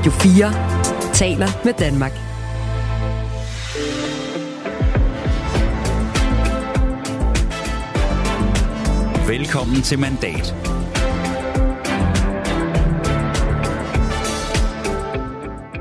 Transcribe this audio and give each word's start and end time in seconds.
Radio 0.00 0.12
4 0.12 0.52
taler 1.12 1.48
med 1.64 1.72
Danmark. 1.72 2.12
Velkommen 9.28 9.82
til 9.82 9.98
Mandat. 9.98 10.69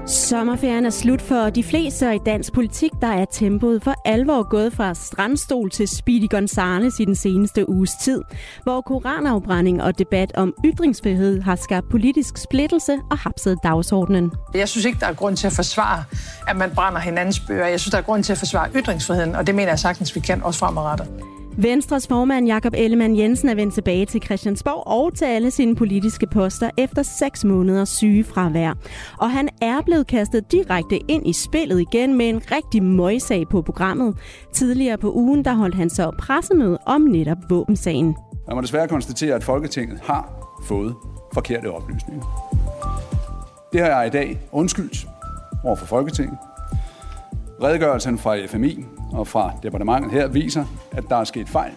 Sommerferien 0.09 0.85
er 0.85 0.89
slut 0.89 1.21
for 1.21 1.49
de 1.49 1.63
fleste, 1.63 2.07
og 2.07 2.15
i 2.15 2.19
dansk 2.25 2.53
politik 2.53 2.91
der 3.01 3.07
er 3.07 3.25
tempoet 3.25 3.83
for 3.83 3.95
alvor 4.05 4.49
gået 4.49 4.73
fra 4.73 4.93
strandstol 4.93 5.69
til 5.69 5.87
Speedy 5.87 6.29
Gonzales 6.29 6.99
i 6.99 7.05
den 7.05 7.15
seneste 7.15 7.69
uges 7.69 7.91
tid, 8.01 8.21
hvor 8.63 8.81
koranafbrænding 8.81 9.83
og 9.83 9.99
debat 9.99 10.31
om 10.35 10.53
ytringsfrihed 10.65 11.41
har 11.41 11.55
skabt 11.55 11.89
politisk 11.89 12.37
splittelse 12.37 12.97
og 13.11 13.17
hapset 13.17 13.57
dagsordenen. 13.63 14.31
Jeg 14.53 14.69
synes 14.69 14.85
ikke, 14.85 14.99
der 14.99 15.07
er 15.07 15.13
grund 15.13 15.37
til 15.37 15.47
at 15.47 15.53
forsvare, 15.53 16.03
at 16.47 16.57
man 16.57 16.71
brænder 16.75 16.99
hinandens 16.99 17.39
bøger. 17.39 17.67
Jeg 17.67 17.79
synes, 17.79 17.91
der 17.91 17.97
er 17.97 18.01
grund 18.01 18.23
til 18.23 18.31
at 18.31 18.37
forsvare 18.37 18.69
ytringsfriheden, 18.75 19.35
og 19.35 19.47
det 19.47 19.55
mener 19.55 19.71
jeg 19.71 19.79
sagtens, 19.79 20.15
vi 20.15 20.19
kan 20.19 20.43
også 20.43 20.59
fremadrettet. 20.59 21.07
Venstres 21.61 22.07
formand 22.07 22.47
Jakob 22.47 22.73
Ellemann 22.77 23.17
Jensen 23.17 23.49
er 23.49 23.55
vendt 23.55 23.73
tilbage 23.73 24.05
til 24.05 24.21
Christiansborg 24.23 24.87
og 24.87 25.13
til 25.15 25.25
alle 25.25 25.51
sine 25.51 25.75
politiske 25.75 26.27
poster 26.27 26.69
efter 26.77 27.03
seks 27.03 27.45
måneders 27.45 27.89
sygefravær. 27.89 28.73
Og 29.17 29.31
han 29.31 29.49
er 29.61 29.81
blevet 29.81 30.07
kastet 30.07 30.51
direkte 30.51 30.97
ind 31.11 31.27
i 31.27 31.33
spillet 31.33 31.81
igen 31.81 32.17
med 32.17 32.29
en 32.29 32.41
rigtig 32.51 32.83
møjsag 32.83 33.47
på 33.49 33.61
programmet. 33.61 34.17
Tidligere 34.53 34.97
på 34.97 35.13
ugen 35.13 35.45
der 35.45 35.53
holdt 35.53 35.75
han 35.75 35.89
så 35.89 36.11
pressemøde 36.19 36.77
om 36.85 37.01
netop 37.01 37.37
våbensagen. 37.49 38.15
Man 38.47 38.55
må 38.55 38.61
desværre 38.61 38.87
konstatere, 38.87 39.35
at 39.35 39.43
Folketinget 39.43 39.99
har 40.03 40.53
fået 40.63 40.95
forkerte 41.33 41.71
oplysninger. 41.71 42.25
Det 43.73 43.81
har 43.81 43.87
jeg 43.87 44.07
i 44.07 44.09
dag 44.09 44.39
undskyldt 44.51 45.07
over 45.63 45.75
for 45.75 45.85
Folketinget. 45.85 46.37
Redegørelsen 47.63 48.17
fra 48.17 48.45
FMI 48.45 48.85
og 49.11 49.27
fra 49.27 49.51
departementet 49.63 50.11
her 50.11 50.27
viser, 50.27 50.65
at 50.91 51.03
der 51.09 51.15
er 51.15 51.23
sket 51.23 51.49
fejl. 51.49 51.71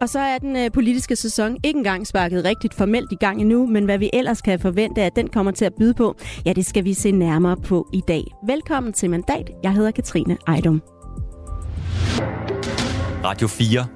Og 0.00 0.08
så 0.08 0.18
er 0.18 0.38
den 0.38 0.56
øh, 0.56 0.70
politiske 0.72 1.16
sæson 1.16 1.56
ikke 1.64 1.76
engang 1.78 2.06
sparket 2.06 2.44
rigtigt 2.44 2.74
formelt 2.74 3.12
i 3.12 3.16
gang 3.16 3.40
endnu, 3.40 3.66
men 3.66 3.84
hvad 3.84 3.98
vi 3.98 4.10
ellers 4.12 4.42
kan 4.42 4.60
forvente, 4.60 5.02
at 5.02 5.16
den 5.16 5.28
kommer 5.28 5.52
til 5.52 5.64
at 5.64 5.74
byde 5.78 5.94
på, 5.94 6.16
ja, 6.46 6.52
det 6.52 6.66
skal 6.66 6.84
vi 6.84 6.94
se 6.94 7.10
nærmere 7.10 7.56
på 7.56 7.88
i 7.92 8.00
dag. 8.08 8.24
Velkommen 8.46 8.92
til 8.92 9.10
Mandat. 9.10 9.50
Jeg 9.62 9.72
hedder 9.72 9.90
Katrine 9.90 10.36
Ejdom. 10.48 10.82
Radio 13.24 13.48
4 13.48 13.86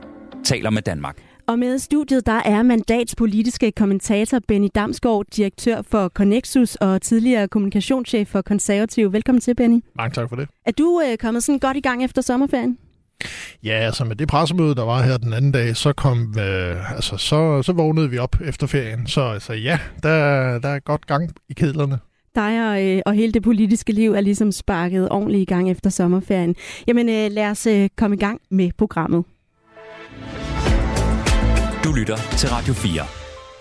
taler 0.44 0.70
med 0.70 0.82
Danmark. 0.82 1.27
Og 1.48 1.58
med 1.58 1.78
studiet, 1.78 2.26
der 2.26 2.40
er 2.44 2.62
mandats 2.62 3.14
politiske 3.14 3.72
kommentator 3.72 4.38
Benny 4.48 4.68
Damsgaard, 4.74 5.24
direktør 5.36 5.82
for 5.82 6.08
Connexus 6.08 6.74
og 6.74 7.02
tidligere 7.02 7.48
kommunikationschef 7.48 8.28
for 8.28 8.42
Konservativ. 8.42 9.12
Velkommen 9.12 9.40
til, 9.40 9.54
Benny. 9.54 9.80
Mange 9.96 10.14
tak 10.14 10.28
for 10.28 10.36
det. 10.36 10.48
Er 10.66 10.72
du 10.72 11.02
øh, 11.06 11.18
kommet 11.18 11.42
sådan 11.42 11.58
godt 11.58 11.76
i 11.76 11.80
gang 11.80 12.04
efter 12.04 12.22
sommerferien? 12.22 12.78
Ja, 13.64 13.72
altså 13.72 14.04
med 14.04 14.16
det 14.16 14.28
pressemøde, 14.28 14.74
der 14.74 14.84
var 14.84 15.02
her 15.02 15.16
den 15.16 15.32
anden 15.32 15.52
dag, 15.52 15.76
så 15.76 15.92
kom, 15.92 16.34
øh, 16.38 16.94
altså, 16.94 17.16
så, 17.16 17.62
så 17.62 17.72
vågnede 17.72 18.10
vi 18.10 18.18
op 18.18 18.36
efter 18.44 18.66
ferien. 18.66 19.06
Så 19.06 19.20
altså, 19.20 19.52
ja, 19.52 19.78
der, 20.02 20.58
der 20.58 20.68
er 20.68 20.78
godt 20.78 21.06
gang 21.06 21.30
i 21.48 21.52
kedlerne 21.52 21.98
dig 22.34 22.70
og, 22.70 22.86
øh, 22.86 23.02
og 23.06 23.12
hele 23.14 23.32
det 23.32 23.42
politiske 23.42 23.92
liv 23.92 24.12
er 24.12 24.20
ligesom 24.20 24.52
sparket 24.52 25.08
ordentligt 25.10 25.42
i 25.42 25.44
gang 25.44 25.70
efter 25.70 25.90
sommerferien. 25.90 26.56
Jamen 26.86 27.08
øh, 27.08 27.30
lad 27.30 27.50
os 27.50 27.66
øh, 27.66 27.88
komme 27.96 28.16
i 28.16 28.18
gang 28.18 28.40
med 28.50 28.70
programmet. 28.78 29.24
Du 31.88 31.92
lytter 31.92 32.16
til 32.16 32.48
Radio 32.48 32.74
4. 32.74 33.02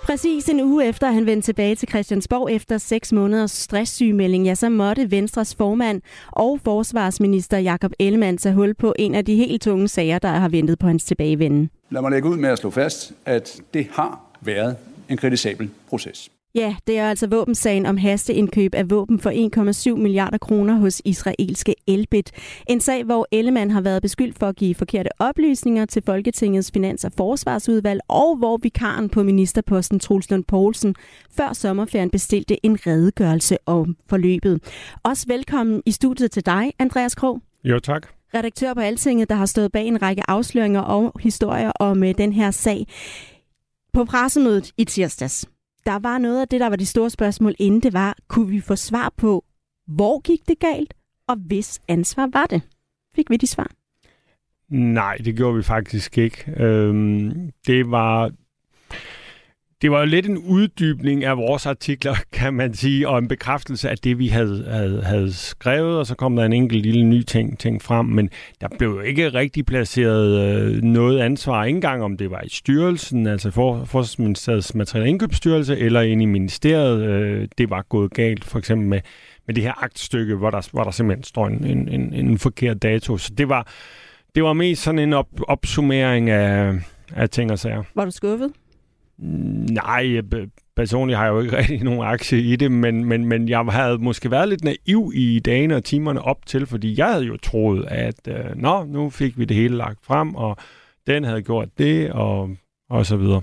Præcis 0.03 0.49
en 0.49 0.61
uge 0.61 0.85
efter, 0.85 1.07
at 1.07 1.13
han 1.13 1.25
vendte 1.25 1.45
tilbage 1.45 1.75
til 1.75 1.89
Christiansborg 1.89 2.51
efter 2.51 2.77
seks 2.77 3.11
måneders 3.11 3.51
stresssygemelding, 3.51 4.45
ja, 4.45 4.55
så 4.55 4.69
måtte 4.69 5.11
Venstres 5.11 5.55
formand 5.55 6.01
og 6.31 6.59
forsvarsminister 6.63 7.57
Jakob 7.57 7.91
Ellemann 7.99 8.37
tage 8.37 8.55
hul 8.55 8.73
på 8.73 8.93
en 8.99 9.15
af 9.15 9.25
de 9.25 9.35
helt 9.35 9.61
tunge 9.61 9.87
sager, 9.87 10.19
der 10.19 10.27
har 10.27 10.49
ventet 10.49 10.79
på 10.79 10.87
hans 10.87 11.03
tilbagevenden. 11.03 11.69
Lad 11.89 12.01
mig 12.01 12.11
lægge 12.11 12.29
ud 12.29 12.37
med 12.37 12.49
at 12.49 12.59
slå 12.59 12.69
fast, 12.69 13.13
at 13.25 13.61
det 13.73 13.87
har 13.91 14.21
været 14.41 14.75
en 15.09 15.17
kritisabel 15.17 15.69
proces. 15.89 16.29
Ja, 16.57 16.75
det 16.87 16.99
er 16.99 17.09
altså 17.09 17.27
våbensagen 17.27 17.85
om 17.85 17.97
hasteindkøb 17.97 18.75
af 18.75 18.89
våben 18.89 19.19
for 19.19 19.91
1,7 19.91 19.95
milliarder 19.95 20.37
kroner 20.37 20.75
hos 20.75 21.01
israelske 21.05 21.75
Elbit. 21.87 22.31
En 22.69 22.79
sag, 22.79 23.03
hvor 23.03 23.27
Ellemann 23.31 23.71
har 23.71 23.81
været 23.81 24.01
beskyldt 24.01 24.39
for 24.39 24.47
at 24.47 24.55
give 24.55 24.75
forkerte 24.75 25.09
oplysninger 25.19 25.85
til 25.85 26.03
Folketingets 26.05 26.71
Finans- 26.77 27.05
og 27.05 27.11
Forsvarsudvalg, 27.17 28.01
og 28.07 28.37
hvor 28.37 28.57
vikaren 28.57 29.09
på 29.09 29.23
ministerposten 29.23 29.99
Truls 29.99 30.31
Lund 30.31 30.43
Poulsen 30.43 30.95
før 31.31 31.53
sommerferien 31.53 32.09
bestilte 32.09 32.65
en 32.65 32.87
redegørelse 32.87 33.57
om 33.65 33.97
forløbet. 34.09 34.59
Også 35.03 35.25
velkommen 35.27 35.81
i 35.85 35.91
studiet 35.91 36.31
til 36.31 36.45
dig, 36.45 36.73
Andreas 36.79 37.15
Krog. 37.15 37.41
Jo, 37.63 37.79
tak 37.79 38.07
redaktør 38.33 38.73
på 38.73 38.79
Altinget, 38.79 39.29
der 39.29 39.35
har 39.35 39.45
stået 39.45 39.71
bag 39.71 39.85
en 39.85 40.01
række 40.01 40.29
afsløringer 40.29 40.81
og 40.81 41.19
historier 41.19 41.71
om 41.79 42.03
øh, 42.03 42.13
den 42.17 42.33
her 42.33 42.51
sag. 42.51 42.87
På 43.93 44.05
pressemødet 44.05 44.71
i 44.77 44.83
tirsdags, 44.83 45.45
der 45.87 45.99
var 45.99 46.17
noget 46.17 46.41
af 46.41 46.47
det, 46.47 46.59
der 46.59 46.67
var 46.67 46.75
det 46.75 46.87
store 46.87 47.09
spørgsmål 47.09 47.55
inden, 47.59 47.81
det 47.81 47.93
var, 47.93 48.17
kunne 48.27 48.49
vi 48.49 48.59
få 48.59 48.75
svar 48.75 49.13
på, 49.17 49.45
hvor 49.87 50.21
gik 50.21 50.47
det 50.47 50.59
galt, 50.59 50.93
og 51.27 51.35
hvis 51.35 51.81
ansvar 51.87 52.29
var 52.33 52.45
det? 52.45 52.61
Fik 53.15 53.29
vi 53.29 53.37
de 53.37 53.47
svar? 53.47 53.71
Nej, 54.69 55.17
det 55.17 55.35
gjorde 55.35 55.55
vi 55.55 55.63
faktisk 55.63 56.17
ikke. 56.17 56.53
Øhm, 56.57 57.51
det 57.67 57.91
var 57.91 58.31
det 59.81 59.91
var 59.91 59.99
jo 59.99 60.05
lidt 60.05 60.25
en 60.25 60.37
uddybning 60.37 61.23
af 61.23 61.37
vores 61.37 61.65
artikler, 61.65 62.15
kan 62.33 62.53
man 62.53 62.73
sige, 62.73 63.09
og 63.09 63.17
en 63.17 63.27
bekræftelse 63.27 63.89
af 63.89 63.97
det, 63.97 64.19
vi 64.19 64.27
havde, 64.27 64.65
havde, 64.69 65.03
havde 65.03 65.33
skrevet, 65.33 65.99
og 65.99 66.07
så 66.07 66.15
kom 66.15 66.35
der 66.35 66.45
en 66.45 66.53
enkelt 66.53 66.81
lille 66.83 67.03
ny 67.03 67.23
ting, 67.23 67.59
ting 67.59 67.81
frem, 67.81 68.05
men 68.05 68.29
der 68.61 68.67
blev 68.77 68.89
jo 68.89 68.99
ikke 68.99 69.29
rigtig 69.29 69.65
placeret 69.65 70.39
øh, 70.39 70.83
noget 70.83 71.19
ansvar, 71.19 71.65
ikke 71.65 71.77
engang 71.77 72.03
om 72.03 72.17
det 72.17 72.31
var 72.31 72.41
i 72.41 72.49
styrelsen, 72.49 73.27
altså 73.27 73.51
for, 73.51 73.85
Forsvarsministeriets 73.85 74.75
materielle 74.75 75.09
indkøbsstyrelse, 75.09 75.77
eller 75.77 76.01
ind 76.01 76.21
i 76.21 76.25
ministeriet, 76.25 77.01
øh, 77.01 77.47
det 77.57 77.69
var 77.69 77.85
gået 77.89 78.13
galt, 78.13 78.43
for 78.43 78.59
eksempel 78.59 78.87
med, 78.87 79.01
med 79.47 79.55
det 79.55 79.63
her 79.63 79.83
aktstykke, 79.83 80.35
hvor 80.35 80.49
der, 80.49 80.69
hvor 80.71 80.83
der 80.83 80.91
simpelthen 80.91 81.23
står 81.23 81.47
en, 81.47 81.65
en, 81.65 81.87
en, 81.87 82.13
en 82.13 82.39
forkert 82.39 82.81
dato. 82.81 83.17
Så 83.17 83.33
det 83.37 83.49
var, 83.49 83.67
det 84.35 84.43
var 84.43 84.53
mest 84.53 84.83
sådan 84.83 84.99
en 84.99 85.13
op, 85.13 85.27
opsummering 85.47 86.29
af, 86.29 86.73
af 87.15 87.29
ting 87.29 87.51
og 87.51 87.59
sager. 87.59 87.83
Var 87.95 88.05
du 88.05 88.11
skuffet? 88.11 88.51
Nej, 89.19 90.21
personligt 90.75 91.17
har 91.17 91.25
jeg 91.25 91.33
jo 91.33 91.39
ikke 91.39 91.57
rigtig 91.61 91.83
nogen 91.83 92.01
aktie 92.01 92.39
i 92.39 92.55
det, 92.55 92.71
men, 92.71 93.05
men, 93.05 93.25
men 93.25 93.49
jeg 93.49 93.59
havde 93.59 93.97
måske 93.97 94.31
været 94.31 94.49
lidt 94.49 94.63
naiv 94.63 95.11
i 95.15 95.39
dagene 95.39 95.75
og 95.75 95.83
timerne 95.83 96.21
op 96.21 96.45
til, 96.45 96.65
fordi 96.65 96.95
jeg 96.97 97.11
havde 97.11 97.25
jo 97.25 97.37
troet, 97.37 97.85
at 97.87 98.27
øh, 98.27 98.55
nå, 98.55 98.83
nu 98.83 99.09
fik 99.09 99.39
vi 99.39 99.45
det 99.45 99.57
hele 99.57 99.77
lagt 99.77 100.05
frem, 100.05 100.35
og 100.35 100.57
den 101.07 101.23
havde 101.23 101.41
gjort 101.41 101.69
det, 101.77 102.11
og, 102.11 102.49
og 102.89 103.05
så 103.05 103.17
videre. 103.17 103.41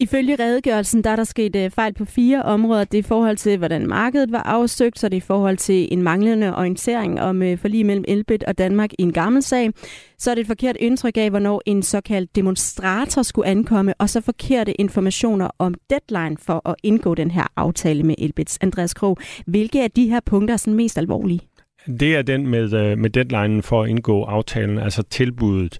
Ifølge 0.00 0.36
redegørelsen, 0.40 1.04
der 1.04 1.10
er 1.10 1.16
der 1.16 1.24
sket 1.24 1.56
øh, 1.56 1.70
fejl 1.70 1.94
på 1.94 2.04
fire 2.04 2.42
områder. 2.42 2.84
Det 2.84 2.98
er 2.98 3.02
i 3.02 3.02
forhold 3.02 3.36
til, 3.36 3.58
hvordan 3.58 3.86
markedet 3.86 4.32
var 4.32 4.42
afsøgt, 4.42 4.98
så 4.98 5.08
det 5.08 5.16
er 5.16 5.16
i 5.16 5.20
forhold 5.20 5.56
til 5.56 5.88
en 5.92 6.02
manglende 6.02 6.56
orientering 6.56 7.20
om 7.20 7.42
øh, 7.42 7.58
forlig 7.58 7.86
mellem 7.86 8.04
Elbit 8.08 8.44
og 8.44 8.58
Danmark 8.58 8.90
i 8.98 9.02
en 9.02 9.12
gammel 9.12 9.42
sag. 9.42 9.70
Så 10.18 10.30
er 10.30 10.34
det 10.34 10.40
et 10.40 10.46
forkert 10.46 10.76
indtryk 10.80 11.16
af, 11.16 11.30
hvornår 11.30 11.62
en 11.66 11.82
såkaldt 11.82 12.36
demonstrator 12.36 13.22
skulle 13.22 13.48
ankomme, 13.48 13.94
og 13.98 14.10
så 14.10 14.20
forkerte 14.20 14.80
informationer 14.80 15.50
om 15.58 15.74
deadline 15.90 16.36
for 16.40 16.68
at 16.68 16.74
indgå 16.82 17.14
den 17.14 17.30
her 17.30 17.46
aftale 17.56 18.02
med 18.02 18.14
Elbits. 18.18 18.58
Andreas 18.60 18.94
Krog, 18.94 19.18
hvilke 19.46 19.82
af 19.82 19.90
de 19.90 20.08
her 20.08 20.20
punkter 20.20 20.54
er 20.54 20.58
sådan 20.58 20.74
mest 20.74 20.98
alvorlige? 20.98 21.40
Det 22.00 22.16
er 22.16 22.22
den 22.22 22.46
med, 22.46 22.72
øh, 22.72 22.98
med 22.98 23.10
deadline 23.10 23.62
for 23.62 23.82
at 23.82 23.90
indgå 23.90 24.24
aftalen, 24.24 24.78
altså 24.78 25.02
tilbuddet. 25.02 25.78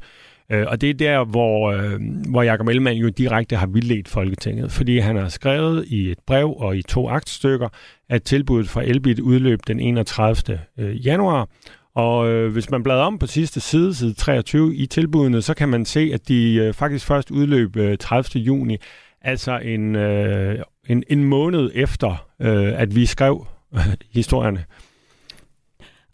Øh, 0.51 0.67
og 0.69 0.81
det 0.81 0.91
er 0.91 0.95
der, 0.95 1.25
hvor, 1.25 1.73
øh, 1.73 2.01
hvor 2.31 2.43
Jacob 2.43 2.69
Ellemann 2.69 2.99
jo 2.99 3.09
direkte 3.09 3.57
har 3.57 3.67
vildledt 3.67 4.09
Folketinget, 4.09 4.73
fordi 4.73 4.99
han 4.99 5.17
har 5.17 5.29
skrevet 5.29 5.85
i 5.89 6.11
et 6.11 6.19
brev 6.27 6.55
og 6.59 6.77
i 6.77 6.83
to 6.83 7.09
aktstykker, 7.09 7.69
at 8.09 8.23
tilbuddet 8.23 8.69
fra 8.69 8.83
Elbit 8.83 9.21
udløb 9.21 9.61
den 9.67 9.81
31. 9.81 10.61
Øh, 10.79 11.07
januar, 11.07 11.49
og 11.97 12.29
øh, 12.29 12.53
hvis 12.53 12.71
man 12.71 12.83
bladrer 12.83 13.05
om 13.05 13.19
på 13.19 13.27
sidste 13.27 13.61
side, 13.61 13.95
side 13.95 14.15
23 14.15 14.77
i 14.77 14.87
tilbudene, 14.87 15.43
så 15.43 15.55
kan 15.55 15.69
man 15.69 15.85
se, 15.85 16.11
at 16.15 16.29
de 16.29 16.55
øh, 16.55 16.75
faktisk 16.75 17.07
først 17.07 17.31
udløb 17.31 17.77
øh, 17.77 17.99
30. 17.99 18.43
juni, 18.43 18.77
altså 19.23 19.59
en, 19.59 19.97
øh, 19.97 20.59
en, 20.89 21.05
en 21.09 21.25
måned 21.25 21.71
efter, 21.75 22.27
øh, 22.41 22.81
at 22.81 22.95
vi 22.95 23.07
skrev 23.07 23.47
historierne. 24.15 24.65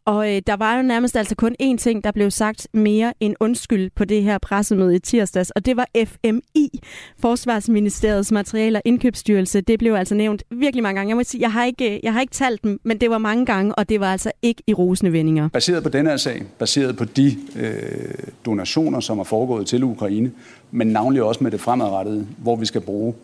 Og 0.04 0.34
øh, 0.34 0.42
der 0.46 0.56
var 0.56 0.76
jo 0.76 0.82
nærmest 0.82 1.16
altså 1.16 1.34
kun 1.34 1.56
én 1.62 1.76
ting, 1.76 2.04
der 2.04 2.12
blev 2.12 2.30
sagt 2.30 2.68
mere 2.72 3.12
end 3.20 3.34
undskyld 3.40 3.90
på 3.96 4.04
det 4.04 4.22
her 4.22 4.38
pressemøde 4.38 4.96
i 4.96 4.98
tirsdags, 4.98 5.50
og 5.50 5.66
det 5.66 5.76
var 5.76 5.88
FMI, 6.04 6.80
Forsvarsministeriets 7.18 8.32
Materialer 8.32 8.78
og 8.78 8.82
Indkøbsstyrelse. 8.84 9.60
Det 9.60 9.78
blev 9.78 9.94
altså 9.94 10.14
nævnt 10.14 10.42
virkelig 10.50 10.82
mange 10.82 10.98
gange. 10.98 11.10
Jeg 11.10 11.16
må 11.16 11.22
sige, 11.22 11.40
jeg 11.40 11.52
har 11.52 11.64
ikke, 11.64 11.94
øh, 11.94 12.00
jeg 12.02 12.12
har 12.12 12.20
ikke 12.20 12.32
talt 12.32 12.62
dem, 12.62 12.80
men 12.84 13.00
det 13.00 13.10
var 13.10 13.18
mange 13.18 13.46
gange, 13.46 13.74
og 13.74 13.88
det 13.88 14.00
var 14.00 14.12
altså 14.12 14.32
ikke 14.42 14.62
i 14.66 14.74
rosende 14.74 15.12
vendinger. 15.12 15.48
Baseret 15.48 15.82
på 15.82 15.88
den 15.88 16.06
her 16.06 16.16
sag, 16.16 16.42
baseret 16.58 16.96
på 16.96 17.04
de 17.04 17.36
øh, 17.56 18.14
donationer, 18.46 19.00
som 19.00 19.18
er 19.18 19.24
foregået 19.24 19.66
til 19.66 19.84
Ukraine, 19.84 20.32
men 20.70 20.86
navnlig 20.86 21.22
også 21.22 21.44
med 21.44 21.50
det 21.50 21.60
fremadrettede, 21.60 22.26
hvor 22.38 22.56
vi 22.56 22.66
skal 22.66 22.80
bruge 22.80 23.14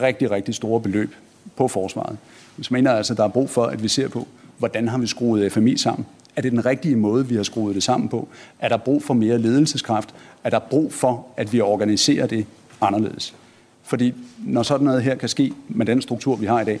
rigtig, 0.00 0.30
rigtig 0.30 0.54
store 0.54 0.80
beløb 0.80 1.14
på 1.56 1.68
forsvaret, 1.68 2.16
så 2.62 2.74
mener 2.74 2.90
jeg 2.90 2.98
altså, 2.98 3.12
at 3.12 3.16
der 3.16 3.24
er 3.24 3.28
brug 3.28 3.50
for, 3.50 3.64
at 3.64 3.82
vi 3.82 3.88
ser 3.88 4.08
på, 4.08 4.26
hvordan 4.62 4.88
har 4.88 4.98
vi 4.98 5.06
skruet 5.06 5.42
øh, 5.44 5.50
FMI 5.50 5.76
sammen? 5.76 6.06
Er 6.36 6.42
det 6.42 6.52
den 6.52 6.66
rigtige 6.66 6.96
måde, 6.96 7.28
vi 7.28 7.34
har 7.36 7.42
skruet 7.42 7.74
det 7.74 7.82
sammen 7.82 8.08
på? 8.08 8.28
Er 8.58 8.68
der 8.68 8.76
brug 8.76 9.02
for 9.02 9.14
mere 9.14 9.38
ledelseskraft? 9.38 10.14
Er 10.44 10.50
der 10.50 10.58
brug 10.58 10.92
for, 10.92 11.26
at 11.36 11.52
vi 11.52 11.60
organiserer 11.60 12.26
det 12.26 12.46
anderledes? 12.80 13.34
Fordi 13.82 14.14
når 14.38 14.62
sådan 14.62 14.84
noget 14.84 15.02
her 15.02 15.14
kan 15.14 15.28
ske 15.28 15.52
med 15.68 15.86
den 15.86 16.02
struktur, 16.02 16.36
vi 16.36 16.46
har 16.46 16.60
i 16.60 16.64
dag, 16.64 16.80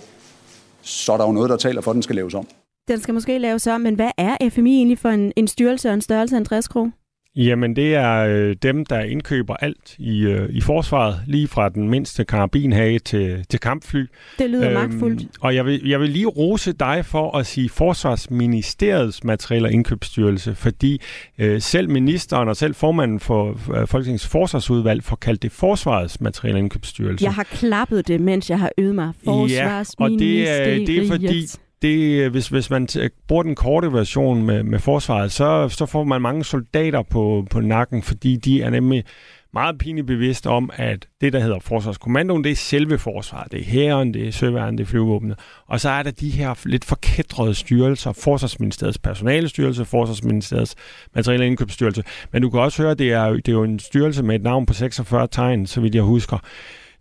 så 0.82 1.12
er 1.12 1.16
der 1.16 1.26
jo 1.26 1.32
noget, 1.32 1.50
der 1.50 1.56
taler 1.56 1.80
for, 1.80 1.90
at 1.90 1.94
den 1.94 2.02
skal 2.02 2.16
laves 2.16 2.34
om. 2.34 2.46
Den 2.88 3.00
skal 3.00 3.14
måske 3.14 3.38
laves 3.38 3.66
om, 3.66 3.80
men 3.80 3.94
hvad 3.94 4.10
er 4.18 4.50
FMI 4.50 4.76
egentlig 4.76 4.98
for 4.98 5.08
en, 5.08 5.32
en 5.36 5.48
styrelse 5.48 5.88
og 5.88 5.94
en 5.94 6.00
størrelse 6.00 6.36
Andreas 6.36 6.66
en 6.66 6.74
60 6.74 7.01
Jamen, 7.36 7.76
det 7.76 7.94
er 7.94 8.12
øh, 8.18 8.56
dem, 8.62 8.86
der 8.86 9.00
indkøber 9.00 9.56
alt 9.56 9.98
i, 9.98 10.20
øh, 10.20 10.48
i 10.50 10.60
forsvaret, 10.60 11.20
lige 11.26 11.48
fra 11.48 11.68
den 11.68 11.88
mindste 11.88 12.24
karabinhage 12.24 12.98
til, 12.98 13.46
til 13.48 13.60
kampfly. 13.60 14.04
Det 14.38 14.50
lyder 14.50 14.70
øhm, 14.70 14.74
magtfuldt. 14.74 15.26
Og 15.40 15.54
jeg 15.54 15.66
vil, 15.66 15.88
jeg 15.88 16.00
vil 16.00 16.10
lige 16.10 16.26
rose 16.26 16.72
dig 16.72 17.04
for 17.06 17.36
at 17.36 17.46
sige 17.46 17.68
Forsvarsministeriets 17.68 19.24
materiel- 19.24 19.64
og 19.64 19.72
indkøbsstyrelse, 19.72 20.54
fordi 20.54 21.00
øh, 21.38 21.60
selv 21.60 21.90
ministeren 21.90 22.48
og 22.48 22.56
selv 22.56 22.74
formanden 22.74 23.20
for 23.20 23.58
øh, 23.74 23.86
Folketingets 23.86 24.28
forsvarsudvalg 24.28 25.04
får 25.04 25.16
kaldt 25.16 25.42
det 25.42 25.52
Forsvarets 25.52 26.20
materiel- 26.20 26.54
og 26.54 26.58
indkøbsstyrelse. 26.58 27.24
Jeg 27.24 27.34
har 27.34 27.44
klappet 27.44 28.08
det, 28.08 28.20
mens 28.20 28.50
jeg 28.50 28.58
har 28.58 28.70
øvet 28.78 28.94
mig. 28.94 29.12
Forsvarsministeriet. 29.24 30.66
Ja, 30.66 30.72
og 30.72 30.78
det, 30.78 30.86
det 30.86 31.04
er 31.04 31.08
fordi, 31.08 31.46
det, 31.82 32.20
øh, 32.20 32.30
hvis, 32.30 32.48
hvis 32.48 32.70
man 32.70 32.88
bruger 33.28 33.42
den 33.42 33.54
korte 33.54 33.92
version 33.92 34.42
med, 34.42 34.62
med 34.62 34.78
forsvaret, 34.78 35.32
så, 35.32 35.68
så 35.68 35.86
får 35.86 36.04
man 36.04 36.22
mange 36.22 36.44
soldater 36.44 37.02
på, 37.02 37.46
på 37.50 37.60
nakken, 37.60 38.02
fordi 38.02 38.36
de 38.36 38.62
er 38.62 38.70
nemlig 38.70 39.04
meget 39.54 39.78
pinligt 39.78 40.06
bevidst 40.06 40.46
om, 40.46 40.70
at 40.76 41.06
det, 41.20 41.32
der 41.32 41.40
hedder 41.40 41.58
Forsvarskommandoen, 41.58 42.44
det 42.44 42.52
er 42.52 42.56
selve 42.56 42.98
forsvaret. 42.98 43.52
Det 43.52 43.60
er 43.60 43.64
hæren, 43.64 44.14
det 44.14 44.28
er 44.28 44.32
søværen, 44.32 44.78
det 44.78 44.84
er 44.84 44.88
flyvåbnet. 44.88 45.38
Og 45.66 45.80
så 45.80 45.88
er 45.88 46.02
der 46.02 46.10
de 46.10 46.30
her 46.30 46.54
lidt 46.64 46.84
forkædrede 46.84 47.54
styrelser, 47.54 48.12
Forsvarsministeriets 48.12 48.98
personalestyrelse, 48.98 49.84
Forsvarsministeriets 49.84 50.74
materielle 51.14 51.46
indkøbsstyrelse. 51.46 52.04
Men 52.32 52.42
du 52.42 52.50
kan 52.50 52.60
også 52.60 52.82
høre, 52.82 52.90
at 52.90 52.98
det 52.98 53.12
er, 53.12 53.32
det 53.32 53.48
er 53.48 53.52
jo 53.52 53.64
en 53.64 53.78
styrelse 53.78 54.22
med 54.22 54.34
et 54.34 54.42
navn 54.42 54.66
på 54.66 54.74
46 54.74 55.28
tegn, 55.30 55.66
så 55.66 55.80
vidt 55.80 55.94
jeg 55.94 56.02
husker. 56.02 56.38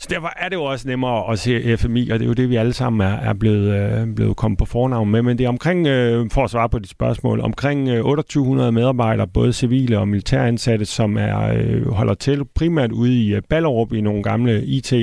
Så 0.02 0.08
derfor 0.10 0.34
er 0.36 0.50
det 0.50 0.56
jo 0.56 0.64
også 0.64 0.88
nemmere 0.88 1.32
at 1.32 1.40
se 1.40 1.78
FMI, 1.78 2.10
og 2.10 2.20
det 2.20 2.26
er 2.26 2.28
jo 2.28 2.34
det, 2.34 2.50
vi 2.50 2.56
alle 2.56 2.74
sammen 2.74 3.08
er, 3.08 3.14
er 3.14 3.34
blevet, 3.34 3.76
øh, 3.76 4.16
blevet 4.16 4.38
kommet 4.38 4.58
på 4.58 4.66
fornavn 4.66 5.10
med. 5.10 5.22
Men 5.22 5.38
det 5.38 5.44
er 5.44 5.50
omkring, 5.50 5.88
øh, 5.88 6.30
for 6.32 6.44
at 6.44 6.50
svare 6.50 6.70
på 6.70 6.80
dit 6.80 6.90
spørgsmål, 6.90 7.42
omkring 7.42 7.90
øh, 7.90 7.96
2800 7.96 8.72
medarbejdere, 8.72 9.28
både 9.28 9.54
civile 9.54 10.00
og 10.00 10.08
militæransatte, 10.08 10.86
som 10.86 11.18
er 11.18 11.40
øh, 11.40 11.88
holder 11.88 12.14
til 12.14 12.46
primært 12.56 12.92
ude 12.92 13.24
i 13.24 13.36
øh, 13.36 13.42
Ballerup 13.50 13.94
i 13.94 14.02
nogle 14.02 14.24
gamle 14.24 14.66
IT 14.66 14.94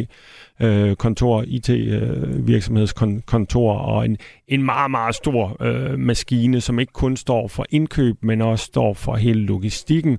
øh, 0.61 0.97
kontor, 0.97 1.45
IT-virksomhedskontor 1.47 3.75
øh, 3.75 3.89
og 3.89 4.05
en, 4.05 4.17
en 4.49 4.63
meget, 4.63 4.91
meget 4.91 5.15
stor 5.15 5.57
øh, 5.61 5.99
maskine, 5.99 6.61
som 6.61 6.79
ikke 6.79 6.93
kun 6.93 7.17
står 7.17 7.49
for 7.49 7.67
indkøb, 7.71 8.17
men 8.23 8.43
også 8.43 8.65
står 8.65 8.95
for 8.95 9.17
hele 9.17 9.41
logistikken 9.41 10.19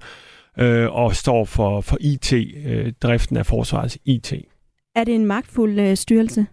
øh, 0.59 0.95
og 0.95 1.15
står 1.15 1.45
for, 1.45 1.81
for 1.81 1.97
IT, 1.99 2.33
øh, 2.65 2.93
driften 3.01 3.37
af 3.37 3.45
forsvarets 3.45 3.97
IT. 4.05 4.33
Er 4.95 5.03
det 5.03 5.15
en 5.15 5.25
magtfuld 5.25 5.79
øh, 5.79 5.97
styrelse? 5.97 6.45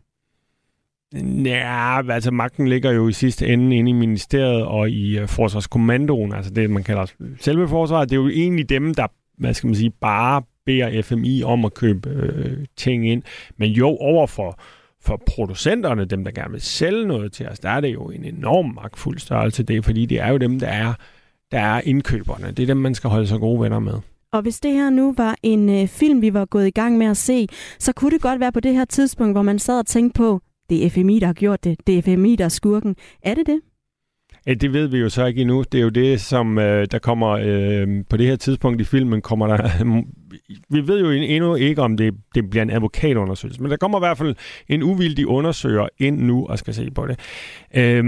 Ja, 1.45 2.13
altså 2.13 2.31
magten 2.31 2.69
ligger 2.69 2.91
jo 2.91 3.09
i 3.09 3.13
sidste 3.13 3.47
ende 3.47 3.77
inde 3.77 3.91
i 3.91 3.93
ministeriet 3.93 4.65
og 4.65 4.91
i 4.91 5.19
øh, 5.19 5.29
forsvarskommandoen, 5.29 6.33
altså 6.33 6.51
det, 6.51 6.71
man 6.71 6.83
kalder 6.85 7.07
selve 7.41 7.69
forsvaret. 7.69 8.11
Det 8.11 8.17
er 8.17 8.21
jo 8.21 8.29
egentlig 8.29 8.69
dem, 8.69 8.95
der, 8.95 9.07
hvad 9.39 9.55
skal 9.55 9.67
man 9.67 9.75
sige, 9.75 9.91
bare 9.91 10.43
beder 10.67 11.03
FMI 11.03 11.43
om 11.43 11.65
at 11.65 11.75
købe 11.75 12.09
øh, 12.11 12.67
ting 12.77 13.09
ind. 13.09 13.23
Men 13.57 13.71
jo, 13.71 13.89
overfor 13.89 14.51
for, 14.51 15.17
for 15.17 15.23
producenterne, 15.27 16.05
dem 16.05 16.25
der 16.25 16.31
gerne 16.31 16.53
vil 16.53 16.61
sælge 16.61 17.07
noget 17.07 17.33
til 17.33 17.49
os, 17.49 17.59
der 17.59 17.71
er 17.71 17.81
det 17.81 17.93
jo 17.93 18.05
en 18.05 18.25
enorm 18.25 18.75
magtfuld 18.75 19.19
størrelse. 19.19 19.63
Det 19.63 19.77
er, 19.77 19.83
fordi 19.83 20.07
det 20.07 20.21
er 20.21 20.29
jo 20.29 20.37
dem, 20.37 20.61
der 20.61 20.69
er, 20.69 20.95
der 21.53 21.61
er 21.61 21.81
indkøberne. 21.85 22.51
Det 22.51 22.63
er 22.63 22.67
dem, 22.67 22.77
man 22.77 22.95
skal 22.95 23.11
holde 23.11 23.27
sig 23.27 23.41
gode 23.41 23.61
venner 23.61 23.79
med. 23.79 23.95
Og 24.37 24.43
hvis 24.43 24.61
det 24.61 24.73
her 24.73 24.91
nu 24.91 25.15
var 25.17 25.37
en 25.43 25.69
øh, 25.69 25.89
film, 25.89 26.23
vi 26.23 26.35
var 26.35 26.45
gået 26.45 26.67
i 26.67 26.71
gang 26.71 26.99
med 26.99 27.07
at 27.07 27.17
se, 27.17 27.49
så 27.79 27.93
kunne 27.93 28.11
det 28.11 28.21
godt 28.23 28.41
være 28.41 28.53
på 28.53 28.61
det 28.61 28.75
her 28.75 28.85
tidspunkt, 28.85 29.35
hvor 29.35 29.43
man 29.43 29.59
sad 29.59 29.79
og 29.79 29.87
tænkte 29.87 30.19
på, 30.19 30.41
det 30.71 30.87
er 30.87 30.91
FMI, 30.91 31.19
der 31.19 31.27
har 31.27 31.35
gjort 31.35 31.65
det. 31.65 31.77
Det 31.87 31.99
er 31.99 32.03
FMI, 32.03 32.37
der 32.37 32.45
er 32.45 32.49
skurken. 32.49 32.97
Er 33.23 33.35
det 33.35 33.47
det? 33.47 33.61
Ja, 34.47 34.55
det 34.55 34.73
ved 34.73 34.87
vi 34.87 34.99
jo 34.99 35.09
så 35.09 35.27
ikke 35.27 35.41
endnu. 35.41 35.65
Det 35.73 35.79
er 35.79 35.83
jo 35.83 35.89
det, 35.89 36.21
som 36.21 36.59
øh, 36.59 36.87
der 36.91 36.99
kommer 36.99 37.29
øh, 37.29 38.05
på 38.11 38.17
det 38.17 38.27
her 38.27 38.37
tidspunkt 38.37 38.81
i 38.81 38.85
filmen, 38.85 39.23
kommer 39.23 39.47
der... 39.47 39.85
vi 40.75 40.89
ved 40.89 41.01
jo 41.01 41.11
endnu 41.11 41.55
ikke, 41.55 41.83
om 41.83 41.97
det, 41.97 42.15
det 42.35 42.51
bliver 42.51 42.63
en 42.63 42.71
advokatundersøgelse, 42.71 43.63
men 43.63 43.71
der 43.71 43.77
kommer 43.77 43.99
i 43.99 44.01
hvert 44.01 44.19
fald 44.19 44.35
en 44.69 44.83
uvildig 44.83 45.27
undersøger 45.27 45.89
ind 45.99 46.21
nu 46.21 46.47
og 46.47 46.59
skal 46.59 46.75
se 46.75 46.91
på 46.91 47.07
det. 47.07 47.19
Øh, 47.77 48.05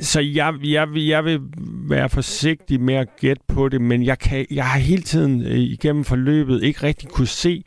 så 0.00 0.20
jeg, 0.20 0.54
jeg, 0.64 0.88
jeg 0.94 1.24
vil 1.24 1.40
være 1.88 2.08
forsigtig 2.08 2.80
med 2.80 2.94
at 2.94 3.16
gætte 3.20 3.42
på 3.48 3.68
det, 3.68 3.80
men 3.80 4.04
jeg, 4.04 4.18
kan, 4.18 4.46
jeg 4.50 4.66
har 4.66 4.78
hele 4.78 5.02
tiden 5.02 5.42
øh, 5.42 5.58
igennem 5.58 6.04
forløbet 6.04 6.62
ikke 6.62 6.82
rigtig 6.82 7.08
kunne 7.08 7.26
se, 7.26 7.64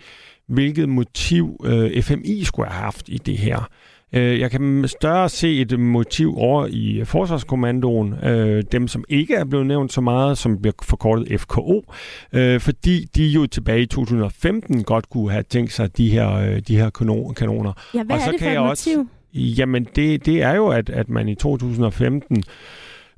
hvilket 0.47 0.89
motiv 0.89 1.62
øh, 1.65 2.01
FMI 2.01 2.44
skulle 2.44 2.69
have 2.69 2.83
haft 2.83 3.09
i 3.09 3.18
det 3.18 3.38
her. 3.38 3.69
Øh, 4.13 4.39
jeg 4.39 4.51
kan 4.51 4.88
større 4.88 5.29
se 5.29 5.62
et 5.62 5.79
motiv 5.79 6.38
over 6.38 6.68
i 6.69 7.01
Forsvarskommandoen, 7.06 8.13
øh, 8.13 8.63
dem 8.71 8.88
som 8.88 9.03
ikke 9.09 9.35
er 9.35 9.45
blevet 9.45 9.65
nævnt 9.65 9.94
så 9.94 10.01
meget, 10.01 10.38
som 10.38 10.62
bliver 10.62 10.74
forkortet 10.83 11.41
FKO, 11.41 11.83
øh, 12.33 12.59
fordi 12.59 13.06
de 13.15 13.27
jo 13.27 13.45
tilbage 13.45 13.81
i 13.81 13.85
2015 13.85 14.83
godt 14.83 15.09
kunne 15.09 15.31
have 15.31 15.44
tænkt 15.44 15.74
sig 15.74 15.97
de 15.97 16.09
her, 16.09 16.33
øh, 16.33 16.59
de 16.59 16.77
her 16.77 16.89
kanoner. 17.35 17.74
Ja, 17.94 18.03
hvad 18.03 18.15
Og 18.15 18.21
så 18.21 18.27
er 18.27 18.31
det 18.31 18.39
kan 18.39 18.45
for 18.45 18.51
et 18.51 18.53
jeg 18.53 18.62
motiv? 18.62 19.00
Også, 19.00 19.20
Jamen, 19.33 19.87
det, 19.95 20.25
det 20.25 20.41
er 20.41 20.55
jo, 20.55 20.67
at, 20.67 20.89
at 20.89 21.09
man 21.09 21.27
i 21.27 21.35
2015 21.35 22.43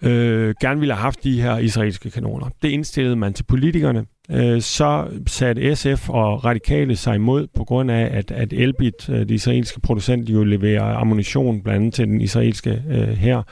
øh, 0.04 0.56
gerne 0.62 0.80
ville 0.80 0.94
have 0.94 1.02
haft 1.02 1.24
de 1.24 1.42
her 1.42 1.58
israelske 1.58 2.12
kanoner. 2.12 2.50
Det 2.62 2.70
indstillede 2.70 3.16
man 3.16 3.34
til 3.34 3.44
politikerne. 3.44 4.06
Øh, 4.32 4.62
så 4.62 5.08
satte 5.28 5.76
SF 5.76 6.10
og 6.10 6.46
radikale 6.46 6.96
sig 6.96 7.16
imod 7.16 7.48
på 7.56 7.64
grund 7.64 7.92
af, 7.92 8.10
at, 8.12 8.32
at 8.32 8.54
Elbit, 8.54 9.10
øh, 9.10 9.20
det 9.20 9.32
israelske 9.32 9.82
producent, 9.82 10.30
jo 10.30 10.44
leverer 10.44 10.84
ammunition 10.84 11.62
blandt 11.62 11.80
andet 11.80 11.94
til 11.94 12.08
den 12.08 12.22
israelske 12.22 12.84
øh, 12.90 13.08
her. 13.08 13.44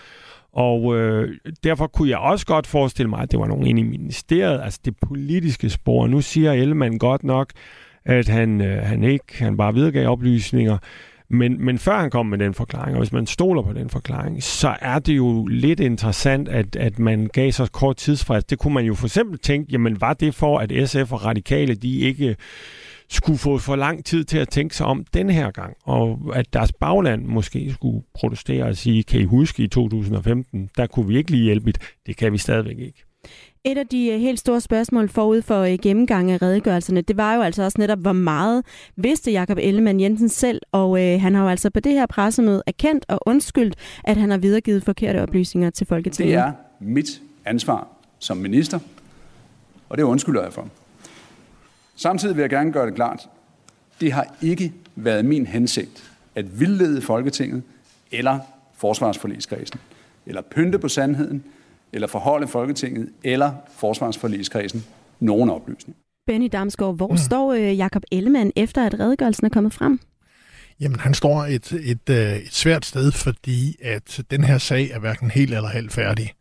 Og 0.53 0.97
øh, 0.97 1.37
derfor 1.63 1.87
kunne 1.87 2.09
jeg 2.09 2.17
også 2.17 2.45
godt 2.45 2.67
forestille 2.67 3.09
mig, 3.09 3.19
at 3.19 3.31
det 3.31 3.39
var 3.39 3.47
nogen 3.47 3.67
inde 3.67 3.81
i 3.81 3.83
ministeriet, 3.83 4.61
altså 4.63 4.79
det 4.85 4.95
politiske 5.07 5.69
spor. 5.69 6.07
Nu 6.07 6.21
siger 6.21 6.51
Ellemann 6.51 6.97
godt 6.97 7.23
nok, 7.23 7.51
at 8.05 8.27
han, 8.27 8.61
øh, 8.61 8.83
han 8.83 9.03
ikke 9.03 9.43
han 9.43 9.57
bare 9.57 9.73
videregav 9.73 10.11
oplysninger. 10.11 10.77
Men, 11.33 11.65
men 11.65 11.77
før 11.79 11.99
han 11.99 12.09
kom 12.09 12.25
med 12.25 12.37
den 12.37 12.53
forklaring, 12.53 12.95
og 12.95 12.99
hvis 12.99 13.11
man 13.11 13.27
stoler 13.27 13.61
på 13.61 13.73
den 13.73 13.89
forklaring, 13.89 14.43
så 14.43 14.75
er 14.81 14.99
det 14.99 15.17
jo 15.17 15.45
lidt 15.45 15.79
interessant, 15.79 16.49
at, 16.49 16.75
at 16.75 16.99
man 16.99 17.29
gav 17.33 17.51
så 17.51 17.69
kort 17.71 17.97
tidsfrist. 17.97 18.49
Det 18.49 18.59
kunne 18.59 18.73
man 18.73 18.85
jo 18.85 18.93
for 18.93 19.07
eksempel 19.07 19.39
tænke, 19.39 19.71
jamen 19.71 20.01
var 20.01 20.13
det 20.13 20.35
for, 20.35 20.59
at 20.59 20.89
SF 20.89 21.11
og 21.11 21.25
Radikale, 21.25 21.75
de 21.75 21.99
ikke 21.99 22.35
skulle 23.09 23.39
få 23.39 23.57
for 23.57 23.75
lang 23.75 24.05
tid 24.05 24.23
til 24.23 24.37
at 24.37 24.49
tænke 24.49 24.75
sig 24.75 24.85
om 24.85 25.05
den 25.13 25.29
her 25.29 25.51
gang, 25.51 25.75
og 25.83 26.19
at 26.33 26.53
deres 26.53 26.73
bagland 26.73 27.25
måske 27.25 27.73
skulle 27.73 28.03
protestere 28.13 28.63
og 28.63 28.77
sige, 28.77 29.03
kan 29.03 29.19
I 29.19 29.23
huske 29.23 29.63
i 29.63 29.67
2015, 29.67 30.69
der 30.77 30.87
kunne 30.87 31.07
vi 31.07 31.17
ikke 31.17 31.31
lige 31.31 31.43
hjælpe 31.43 31.73
det 32.05 32.17
kan 32.17 32.33
vi 32.33 32.37
stadigvæk 32.37 32.79
ikke. 32.79 33.05
Et 33.63 33.77
af 33.77 33.87
de 33.87 34.07
øh, 34.07 34.19
helt 34.19 34.39
store 34.39 34.61
spørgsmål 34.61 35.09
forud 35.09 35.41
for 35.41 35.61
øh, 35.61 35.77
gennemgang 35.81 36.31
af 36.31 36.41
redegørelserne, 36.41 37.01
det 37.01 37.17
var 37.17 37.35
jo 37.35 37.41
altså 37.41 37.63
også 37.63 37.81
netop, 37.81 37.99
hvor 37.99 38.13
meget 38.13 38.65
vidste 38.95 39.31
Jakob 39.31 39.57
Ellemann 39.61 39.99
Jensen 39.99 40.29
selv, 40.29 40.61
og 40.71 41.03
øh, 41.03 41.21
han 41.21 41.35
har 41.35 41.43
jo 41.43 41.49
altså 41.49 41.69
på 41.69 41.79
det 41.79 41.91
her 41.91 42.05
pressemøde 42.05 42.63
erkendt 42.67 43.05
og 43.07 43.19
undskyldt, 43.25 43.75
at 44.03 44.17
han 44.17 44.31
har 44.31 44.37
videregivet 44.37 44.83
forkerte 44.83 45.21
oplysninger 45.21 45.69
til 45.69 45.87
Folketinget. 45.87 46.33
Det 46.33 46.39
er 46.39 46.51
mit 46.79 47.21
ansvar 47.45 47.87
som 48.19 48.37
minister, 48.37 48.79
og 49.89 49.97
det 49.97 50.03
undskylder 50.03 50.43
jeg 50.43 50.53
for. 50.53 50.69
Samtidig 51.95 52.35
vil 52.35 52.41
jeg 52.41 52.49
gerne 52.49 52.71
gøre 52.71 52.85
det 52.85 52.95
klart, 52.95 53.29
det 54.01 54.11
har 54.11 54.35
ikke 54.41 54.73
været 54.95 55.25
min 55.25 55.45
hensigt 55.45 56.11
at 56.35 56.59
vildlede 56.59 57.01
Folketinget 57.01 57.63
eller 58.11 58.39
forsvarsforligskredsen, 58.73 59.79
eller 60.25 60.41
pynte 60.41 60.79
på 60.79 60.87
sandheden, 60.87 61.43
eller 61.93 62.07
forholde 62.07 62.47
Folketinget 62.47 63.09
eller 63.23 63.51
forsvarsforligskredsen 63.77 64.85
nogen 65.19 65.49
oplysning. 65.49 65.97
Benny 66.27 66.49
Damsgaard, 66.51 66.95
hvor 66.95 67.07
mm. 67.07 67.17
står 67.17 67.53
øh, 67.53 67.77
Jakob 67.77 68.03
Ellemann 68.11 68.51
efter, 68.55 68.85
at 68.85 68.99
redegørelsen 68.99 69.45
er 69.45 69.49
kommet 69.49 69.73
frem? 69.73 69.99
Jamen, 70.79 70.99
han 70.99 71.13
står 71.13 71.45
et, 71.45 71.71
et, 71.71 72.09
øh, 72.09 72.35
et 72.35 72.53
svært 72.53 72.85
sted, 72.85 73.11
fordi 73.11 73.75
at 73.81 74.21
den 74.31 74.43
her 74.43 74.57
sag 74.57 74.89
er 74.91 74.99
hverken 74.99 75.31
helt 75.31 75.53
eller 75.53 75.69
halvt 75.69 75.93
færdig. 75.93 76.33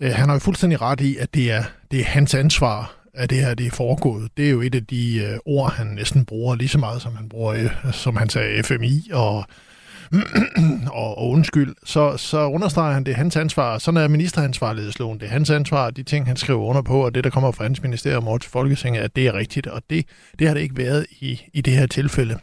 Øh, 0.00 0.12
han 0.12 0.28
har 0.28 0.34
jo 0.34 0.38
fuldstændig 0.38 0.80
ret 0.80 1.00
i, 1.00 1.16
at 1.16 1.34
det 1.34 1.50
er, 1.52 1.62
det 1.90 2.00
er 2.00 2.04
hans 2.04 2.34
ansvar, 2.34 3.00
at 3.14 3.30
det 3.30 3.38
her 3.38 3.54
det 3.54 3.66
er 3.66 3.70
foregået. 3.70 4.30
Det 4.36 4.46
er 4.46 4.50
jo 4.50 4.60
et 4.60 4.74
af 4.74 4.86
de 4.86 5.18
øh, 5.18 5.38
ord, 5.44 5.72
han 5.72 5.86
næsten 5.86 6.24
bruger 6.24 6.54
lige 6.54 6.68
så 6.68 6.78
meget, 6.78 7.02
som 7.02 7.16
han 7.16 7.28
bruger, 7.28 7.52
øh, 7.52 7.92
som 7.92 8.16
han 8.16 8.28
sagde, 8.28 8.62
FMI 8.62 9.10
og 9.12 9.44
og, 10.92 11.18
og 11.18 11.28
undskyld, 11.28 11.74
så, 11.84 12.16
så 12.16 12.46
understreger 12.46 12.94
han, 12.94 13.04
det 13.04 13.12
er 13.12 13.16
hans 13.16 13.36
ansvar. 13.36 13.78
Sådan 13.78 14.00
er 14.00 14.08
ministeransvarlighedsloven. 14.08 15.20
Det 15.20 15.26
er 15.26 15.30
hans 15.30 15.50
ansvar, 15.50 15.90
de 15.90 16.02
ting, 16.02 16.26
han 16.26 16.36
skriver 16.36 16.60
under 16.60 16.82
på, 16.82 17.04
og 17.04 17.14
det, 17.14 17.24
der 17.24 17.30
kommer 17.30 17.52
fra 17.52 17.64
hans 17.64 17.82
ministerium 17.82 18.28
over 18.28 18.38
til 18.38 18.50
Folketinget, 18.50 19.02
at 19.02 19.16
det 19.16 19.26
er 19.26 19.34
rigtigt, 19.34 19.66
og 19.66 19.82
det, 19.90 20.06
det 20.38 20.46
har 20.46 20.54
det 20.54 20.60
ikke 20.60 20.76
været 20.76 21.06
i, 21.10 21.40
i 21.54 21.60
det 21.60 21.72
her 21.72 21.86
tilfælde. 21.86 22.38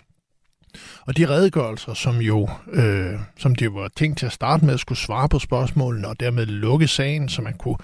Og 1.01 1.17
de 1.17 1.29
redegørelser, 1.29 1.93
som 1.93 2.17
jo, 2.17 2.49
øh, 2.73 3.13
som 3.37 3.55
de 3.55 3.73
var 3.73 3.89
tænkt 3.95 4.17
til 4.17 4.25
at 4.25 4.31
starte 4.31 4.65
med, 4.65 4.77
skulle 4.77 4.99
svare 4.99 5.29
på 5.29 5.39
spørgsmålene 5.39 6.07
og 6.07 6.19
dermed 6.19 6.45
lukke 6.45 6.87
sagen, 6.87 7.29
så 7.29 7.41
man 7.41 7.53
kunne 7.53 7.77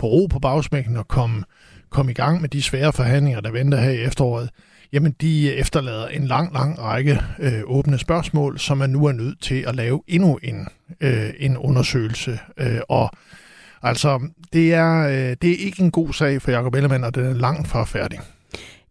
få 0.00 0.06
ro 0.06 0.26
på 0.26 0.38
bagsmækken 0.38 0.96
og 0.96 1.08
komme, 1.08 1.44
komme 1.90 2.10
i 2.10 2.14
gang 2.14 2.40
med 2.40 2.48
de 2.48 2.62
svære 2.62 2.92
forhandlinger, 2.92 3.40
der 3.40 3.50
venter 3.50 3.80
her 3.80 3.90
i 3.90 4.02
efteråret, 4.02 4.50
jamen 4.92 5.14
de 5.20 5.54
efterlader 5.54 6.08
en 6.08 6.26
lang, 6.26 6.52
lang 6.52 6.78
række 6.78 7.20
øh, 7.38 7.60
åbne 7.64 7.98
spørgsmål, 7.98 8.58
som 8.58 8.78
man 8.78 8.90
nu 8.90 9.04
er 9.04 9.12
nødt 9.12 9.40
til 9.40 9.64
at 9.68 9.74
lave 9.74 10.02
endnu 10.08 10.38
en, 10.42 10.66
øh, 11.00 11.30
en 11.38 11.56
undersøgelse. 11.56 12.38
Øh, 12.56 12.80
og 12.88 13.10
altså, 13.82 14.20
det 14.52 14.74
er, 14.74 15.08
øh, 15.08 15.36
det 15.42 15.50
er 15.50 15.66
ikke 15.66 15.82
en 15.82 15.90
god 15.90 16.12
sag 16.12 16.42
for 16.42 16.50
Jacob 16.50 16.74
Ellemann, 16.74 17.04
og 17.04 17.14
den 17.14 17.24
er 17.24 17.34
langt 17.34 17.68
fra 17.68 17.84
færdig. 17.84 18.18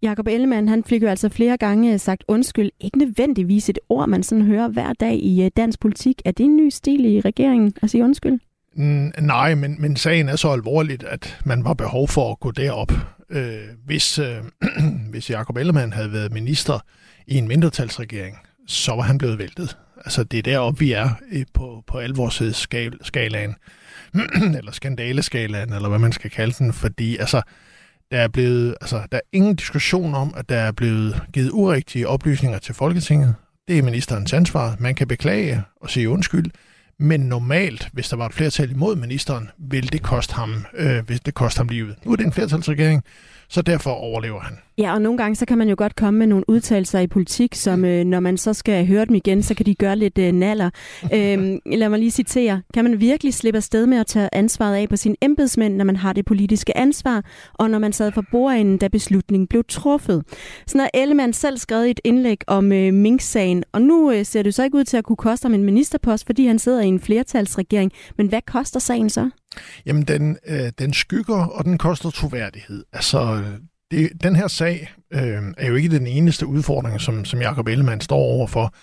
Jakob 0.01 0.27
Ellemann, 0.27 0.67
han 0.67 0.83
fik 0.83 1.03
jo 1.03 1.07
altså 1.07 1.29
flere 1.29 1.57
gange 1.57 1.99
sagt 1.99 2.23
undskyld. 2.27 2.71
Ikke 2.79 2.97
nødvendigvis 2.97 3.69
et 3.69 3.79
ord, 3.89 4.09
man 4.09 4.23
sådan 4.23 4.45
hører 4.45 4.67
hver 4.67 4.93
dag 4.93 5.13
i 5.13 5.43
øh, 5.45 5.51
dansk 5.57 5.79
politik. 5.79 6.21
Er 6.25 6.31
det 6.31 6.43
en 6.43 6.55
ny 6.55 6.69
stil 6.69 7.05
i 7.05 7.19
regeringen 7.19 7.73
at 7.81 7.89
sige 7.89 8.03
undskyld? 8.03 8.39
Mm, 8.75 9.11
nej, 9.19 9.55
men, 9.55 9.75
men 9.79 9.95
sagen 9.95 10.29
er 10.29 10.35
så 10.35 10.49
alvorligt, 10.49 11.03
at 11.03 11.39
man 11.45 11.63
var 11.63 11.73
behov 11.73 12.07
for 12.07 12.31
at 12.31 12.39
gå 12.39 12.51
derop. 12.51 12.91
Øh, 13.31 13.67
hvis, 13.85 14.19
øh, 14.19 14.37
hvis 15.11 15.29
Jakob 15.29 15.57
Ellemann 15.57 15.93
havde 15.93 16.13
været 16.13 16.31
minister 16.31 16.79
i 17.27 17.37
en 17.37 17.47
mindretalsregering, 17.47 18.37
så 18.67 18.95
var 18.95 19.01
han 19.01 19.17
blevet 19.17 19.37
væltet. 19.37 19.77
Altså, 19.97 20.23
det 20.23 20.37
er 20.37 20.43
deroppe, 20.43 20.79
vi 20.79 20.91
er 20.91 21.09
på, 21.53 21.83
på 21.87 21.97
alvorshedsskalaen, 21.97 23.55
eller 24.57 24.71
skandaleskalaen, 24.71 25.73
eller 25.73 25.89
hvad 25.89 25.99
man 25.99 26.11
skal 26.11 26.31
kalde 26.31 26.55
den, 26.59 26.73
fordi 26.73 27.17
altså, 27.17 27.41
der 28.11 28.17
er, 28.17 28.27
blevet, 28.27 28.75
altså, 28.81 29.01
der 29.11 29.17
er 29.17 29.21
ingen 29.31 29.55
diskussion 29.55 30.15
om, 30.15 30.33
at 30.37 30.49
der 30.49 30.57
er 30.57 30.71
blevet 30.71 31.21
givet 31.33 31.51
urigtige 31.51 32.07
oplysninger 32.07 32.59
til 32.59 32.75
Folketinget. 32.75 33.35
Det 33.67 33.77
er 33.77 33.83
ministerens 33.83 34.33
ansvar. 34.33 34.75
Man 34.79 34.95
kan 34.95 35.07
beklage 35.07 35.63
og 35.81 35.89
sige 35.89 36.09
undskyld. 36.09 36.51
Men 37.03 37.19
normalt, 37.19 37.89
hvis 37.93 38.09
der 38.09 38.17
var 38.17 38.25
et 38.25 38.33
flertal 38.33 38.71
imod 38.71 38.95
ministeren, 38.95 39.49
vil 39.57 39.93
det 39.93 40.01
koste 40.01 40.33
ham, 40.33 40.65
øh, 40.73 41.05
hvis 41.05 41.19
det 41.19 41.33
koste 41.33 41.57
ham 41.57 41.67
livet. 41.67 41.95
Nu 42.05 42.11
er 42.11 42.15
det 42.15 42.25
en 42.25 42.33
flertalsregering, 42.33 43.03
så 43.51 43.61
derfor 43.61 43.91
overlever 43.91 44.39
han. 44.39 44.57
Ja, 44.77 44.93
og 44.93 45.01
nogle 45.01 45.17
gange 45.17 45.35
så 45.35 45.45
kan 45.45 45.57
man 45.57 45.69
jo 45.69 45.75
godt 45.77 45.95
komme 45.95 46.19
med 46.19 46.27
nogle 46.27 46.45
udtalelser 46.47 46.99
i 46.99 47.07
politik, 47.07 47.55
som 47.55 47.85
øh, 47.85 48.03
når 48.03 48.19
man 48.19 48.37
så 48.37 48.53
skal 48.53 48.87
høre 48.87 49.05
dem 49.05 49.15
igen, 49.15 49.43
så 49.43 49.55
kan 49.55 49.65
de 49.65 49.75
gøre 49.75 49.95
lidt 49.95 50.17
øh, 50.17 50.31
naller. 50.31 50.69
øhm, 51.15 51.59
lad 51.65 51.89
mig 51.89 51.99
lige 51.99 52.11
citere. 52.11 52.61
Kan 52.73 52.83
man 52.83 52.99
virkelig 52.99 53.33
slippe 53.33 53.57
afsted 53.57 53.85
med 53.85 53.97
at 53.97 54.07
tage 54.07 54.29
ansvaret 54.31 54.75
af 54.75 54.89
på 54.89 54.95
sine 54.95 55.15
embedsmænd, 55.21 55.75
når 55.75 55.85
man 55.85 55.95
har 55.95 56.13
det 56.13 56.25
politiske 56.25 56.77
ansvar, 56.77 57.23
og 57.53 57.69
når 57.69 57.79
man 57.79 57.93
sad 57.93 58.11
for 58.11 58.23
bordenden, 58.31 58.77
da 58.77 58.87
beslutningen 58.87 59.47
blev 59.47 59.63
truffet? 59.67 60.23
Sådan 60.67 60.81
har 60.81 60.89
Ellemann 60.93 61.33
selv 61.33 61.57
skrevet 61.57 61.89
et 61.89 61.99
indlæg 62.03 62.37
om 62.47 62.71
øh, 62.71 62.93
Mink-sagen, 62.93 63.63
og 63.71 63.81
nu 63.81 64.11
øh, 64.11 64.25
ser 64.25 64.43
det 64.43 64.53
så 64.53 64.63
ikke 64.63 64.77
ud 64.77 64.83
til 64.83 64.97
at 64.97 65.03
kunne 65.03 65.15
koste 65.15 65.45
ham 65.45 65.53
en 65.53 65.63
ministerpost, 65.63 66.25
fordi 66.25 66.47
han 66.47 66.59
sidder 66.59 66.81
i 66.81 66.87
en 66.87 66.99
flertalsregering. 66.99 67.91
Men 68.17 68.27
hvad 68.27 68.41
koster 68.41 68.79
sagen 68.79 69.09
så? 69.09 69.29
Jamen, 69.85 70.03
den, 70.03 70.37
øh, 70.47 70.71
den 70.79 70.93
skygger, 70.93 71.45
og 71.45 71.65
den 71.65 71.77
koster 71.77 72.09
troværdighed. 72.09 72.85
Altså, 72.93 73.43
det, 73.91 74.09
den 74.23 74.35
her 74.35 74.47
sag 74.47 74.93
øh, 75.13 75.41
er 75.57 75.67
jo 75.67 75.75
ikke 75.75 75.89
den 75.89 76.07
eneste 76.07 76.45
udfordring, 76.45 77.01
som, 77.01 77.25
som 77.25 77.41
Jacob 77.41 77.67
Ellemann 77.67 78.01
står 78.01 78.17
overfor. 78.17 78.73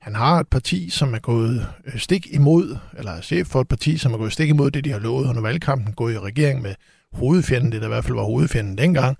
Han 0.00 0.14
har 0.14 0.40
et 0.40 0.48
parti, 0.48 0.90
som 0.90 1.14
er 1.14 1.18
gået 1.18 1.66
øh, 1.86 1.98
stik 1.98 2.26
imod, 2.30 2.76
eller 2.98 3.12
er 3.12 3.20
chef 3.20 3.46
for 3.46 3.60
et 3.60 3.68
parti, 3.68 3.98
som 3.98 4.12
er 4.14 4.18
gået 4.18 4.32
stik 4.32 4.48
imod 4.48 4.70
det, 4.70 4.84
de 4.84 4.90
har 4.92 4.98
lovet 4.98 5.28
under 5.28 5.42
valgkampen, 5.42 5.92
gået 5.92 6.14
i 6.14 6.18
regering 6.18 6.62
med 6.62 6.74
hovedfjenden, 7.12 7.72
det 7.72 7.80
der 7.80 7.86
i 7.86 7.88
hvert 7.88 8.04
fald 8.04 8.14
var 8.14 8.24
hovedfjenden 8.24 8.78
dengang, 8.78 9.16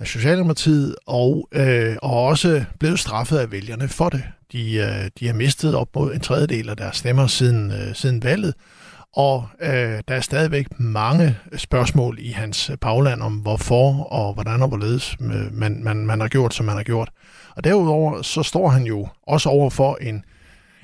af 0.00 0.06
Socialdemokratiet, 0.06 0.96
og, 1.06 1.48
øh, 1.52 1.96
og 2.02 2.24
også 2.24 2.64
blevet 2.80 2.98
straffet 2.98 3.38
af 3.38 3.52
vælgerne 3.52 3.88
for 3.88 4.08
det. 4.08 4.22
De, 4.52 4.74
øh, 4.74 5.10
de 5.20 5.26
har 5.26 5.34
mistet 5.34 5.74
op 5.74 5.88
mod 5.94 6.14
en 6.14 6.20
tredjedel 6.20 6.68
af 6.68 6.76
deres 6.76 6.96
stemmer 6.96 7.26
siden, 7.26 7.70
øh, 7.70 7.94
siden 7.94 8.22
valget, 8.22 8.54
og 9.16 9.48
øh, 9.60 10.02
der 10.08 10.14
er 10.14 10.20
stadigvæk 10.20 10.66
mange 10.80 11.36
spørgsmål 11.56 12.18
i 12.20 12.30
hans 12.30 12.70
øh, 12.70 12.76
bagland 12.80 13.22
om, 13.22 13.32
hvorfor 13.32 14.02
og 14.02 14.34
hvordan 14.34 14.62
og 14.62 14.68
hvorledes 14.68 15.16
øh, 15.20 15.52
man, 15.52 15.84
man, 15.84 16.06
man 16.06 16.20
har 16.20 16.28
gjort, 16.28 16.54
som 16.54 16.66
man 16.66 16.76
har 16.76 16.82
gjort. 16.82 17.10
Og 17.56 17.64
derudover 17.64 18.22
så 18.22 18.42
står 18.42 18.68
han 18.68 18.82
jo 18.82 19.08
også 19.26 19.48
over 19.48 19.70
for 19.70 19.98
en, 20.00 20.24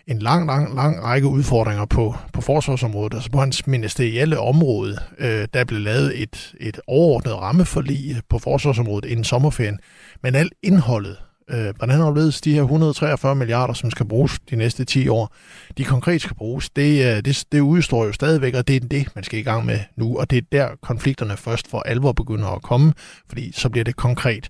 en 0.07 0.19
lang, 0.19 0.47
lang, 0.47 0.75
lang 0.75 1.05
række 1.05 1.29
udfordringer 1.29 1.85
på, 1.85 2.15
på 2.33 2.41
forsvarsområdet, 2.41 3.15
altså 3.15 3.31
på 3.31 3.41
hans 3.41 3.67
ministerielle 3.67 4.39
område. 4.39 4.99
Øh, 5.19 5.49
der 5.55 5.65
blev 5.65 5.81
lavet 5.81 6.23
et, 6.23 6.55
et 6.61 6.81
overordnet 6.87 7.35
rammeforlig 7.35 8.21
på 8.29 8.39
forsvarsområdet 8.39 9.11
inden 9.11 9.25
sommerferien, 9.25 9.79
men 10.23 10.35
alt 10.35 10.53
indholdet 10.63 11.17
øh, 11.51 11.75
hvordan 11.77 12.01
overledes 12.01 12.41
de 12.41 12.55
her 12.55 12.63
143 12.63 13.35
milliarder, 13.35 13.75
som 13.75 13.91
skal 13.91 14.07
bruges 14.07 14.39
de 14.51 14.57
næste 14.57 14.85
10 14.85 15.09
år, 15.09 15.35
de 15.79 15.85
konkret 15.85 16.23
skal 16.23 16.37
bruges, 16.37 16.71
det, 16.71 17.17
øh, 17.17 17.25
det, 17.25 17.45
det 17.53 17.61
udstår 17.61 18.05
jo 18.05 18.13
stadigvæk, 18.13 18.55
og 18.55 18.69
det 18.69 18.77
er 18.77 18.81
det, 18.81 19.09
man 19.15 19.25
skal 19.25 19.39
i 19.39 19.43
gang 19.43 19.67
med 19.67 19.79
nu, 19.97 20.19
og 20.19 20.31
det 20.31 20.39
er 20.39 20.43
der 20.53 20.69
konflikterne 20.83 21.37
først 21.37 21.69
for 21.71 21.81
alvor 21.81 22.13
begynder 22.13 22.49
at 22.49 22.63
komme, 22.63 22.93
fordi 23.29 23.53
så 23.53 23.69
bliver 23.69 23.85
det 23.85 23.97
konkret. 23.97 24.49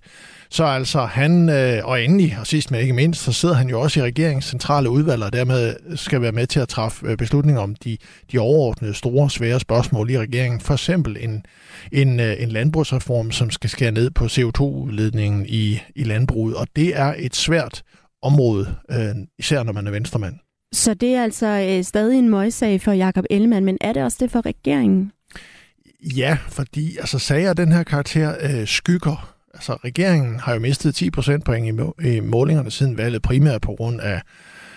Så 0.51 0.63
altså 0.63 1.05
han, 1.05 1.49
øh, 1.49 1.85
og 1.85 2.03
endelig, 2.03 2.37
og 2.39 2.47
sidst 2.47 2.71
men 2.71 2.81
ikke 2.81 2.93
mindst, 2.93 3.21
så 3.21 3.31
sidder 3.33 3.55
han 3.55 3.69
jo 3.69 3.81
også 3.81 3.99
i 3.99 4.03
regeringens 4.03 4.45
centrale 4.45 4.89
udvalg, 4.89 5.23
og 5.23 5.33
dermed 5.33 5.75
skal 5.95 6.21
være 6.21 6.31
med 6.31 6.47
til 6.47 6.59
at 6.59 6.69
træffe 6.69 7.07
øh, 7.07 7.17
beslutninger 7.17 7.61
om 7.61 7.75
de, 7.75 7.97
de 8.31 8.39
overordnede 8.39 8.93
store, 8.93 9.29
svære 9.29 9.59
spørgsmål 9.59 10.09
i 10.09 10.19
regeringen. 10.19 10.59
For 10.59 10.73
eksempel 10.73 11.17
en, 11.19 11.45
en, 11.91 12.19
øh, 12.19 12.35
en 12.39 12.49
landbrugsreform, 12.49 13.31
som 13.31 13.49
skal 13.49 13.69
skære 13.69 13.91
ned 13.91 14.11
på 14.11 14.25
CO2-udledningen 14.25 15.45
i, 15.49 15.81
i 15.95 16.03
landbruget, 16.03 16.55
og 16.55 16.67
det 16.75 16.97
er 16.97 17.13
et 17.17 17.35
svært 17.35 17.83
område, 18.21 18.75
øh, 18.91 19.15
især 19.39 19.63
når 19.63 19.73
man 19.73 19.87
er 19.87 19.91
venstremand. 19.91 20.35
Så 20.73 20.93
det 20.93 21.15
er 21.15 21.23
altså 21.23 21.47
øh, 21.47 21.83
stadig 21.83 22.19
en 22.19 22.29
møgssag 22.29 22.81
for 22.81 22.91
Jakob 22.91 23.25
Ellemann, 23.29 23.65
men 23.65 23.77
er 23.81 23.93
det 23.93 24.03
også 24.03 24.17
det 24.19 24.31
for 24.31 24.45
regeringen? 24.45 25.11
Ja, 26.15 26.37
fordi 26.49 26.97
altså, 26.97 27.19
sager 27.19 27.49
af 27.49 27.55
den 27.55 27.71
her 27.71 27.83
karakter 27.83 28.35
øh, 28.41 28.67
skygger 28.67 29.30
Altså, 29.61 29.73
regeringen 29.73 30.39
har 30.39 30.53
jo 30.53 30.59
mistet 30.59 30.95
10 30.95 31.09
procentpoint 31.09 31.81
i, 32.03 32.07
i 32.07 32.19
målingerne 32.19 32.71
siden 32.71 32.97
valget, 32.97 33.21
primært 33.21 33.61
på 33.61 33.75
grund 33.77 34.01
af, 34.01 34.21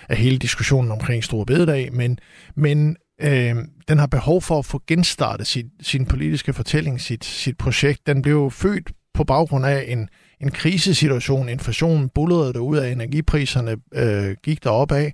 af 0.09 0.17
hele 0.17 0.39
diskussionen 0.39 0.91
omkring 0.91 1.25
Store 1.25 1.47
Bededag, 1.47 1.93
men, 1.93 2.19
men 2.57 2.97
øh, 3.21 3.57
den 3.89 3.99
har 3.99 4.07
behov 4.07 4.43
for 4.43 4.59
at 4.59 4.65
få 4.65 4.83
genstartet 4.87 5.47
sit, 5.47 5.67
sin 5.83 6.07
politiske 6.07 6.53
fortælling, 6.53 7.01
sit, 7.01 7.25
sit 7.25 7.59
projekt. 7.59 8.07
Den 8.07 8.23
blev 8.23 8.51
født 8.51 8.93
på 9.15 9.25
baggrund 9.25 9.67
af 9.67 9.85
en, 9.89 10.09
en 10.41 10.51
krisesituation. 10.51 11.49
Inflationen 11.49 12.09
bullerede 12.15 12.61
ud 12.61 12.77
af 12.77 12.91
energipriserne, 12.91 13.77
øh, 13.95 14.37
gik 14.43 14.65
derop 14.65 14.93
af, 14.93 15.13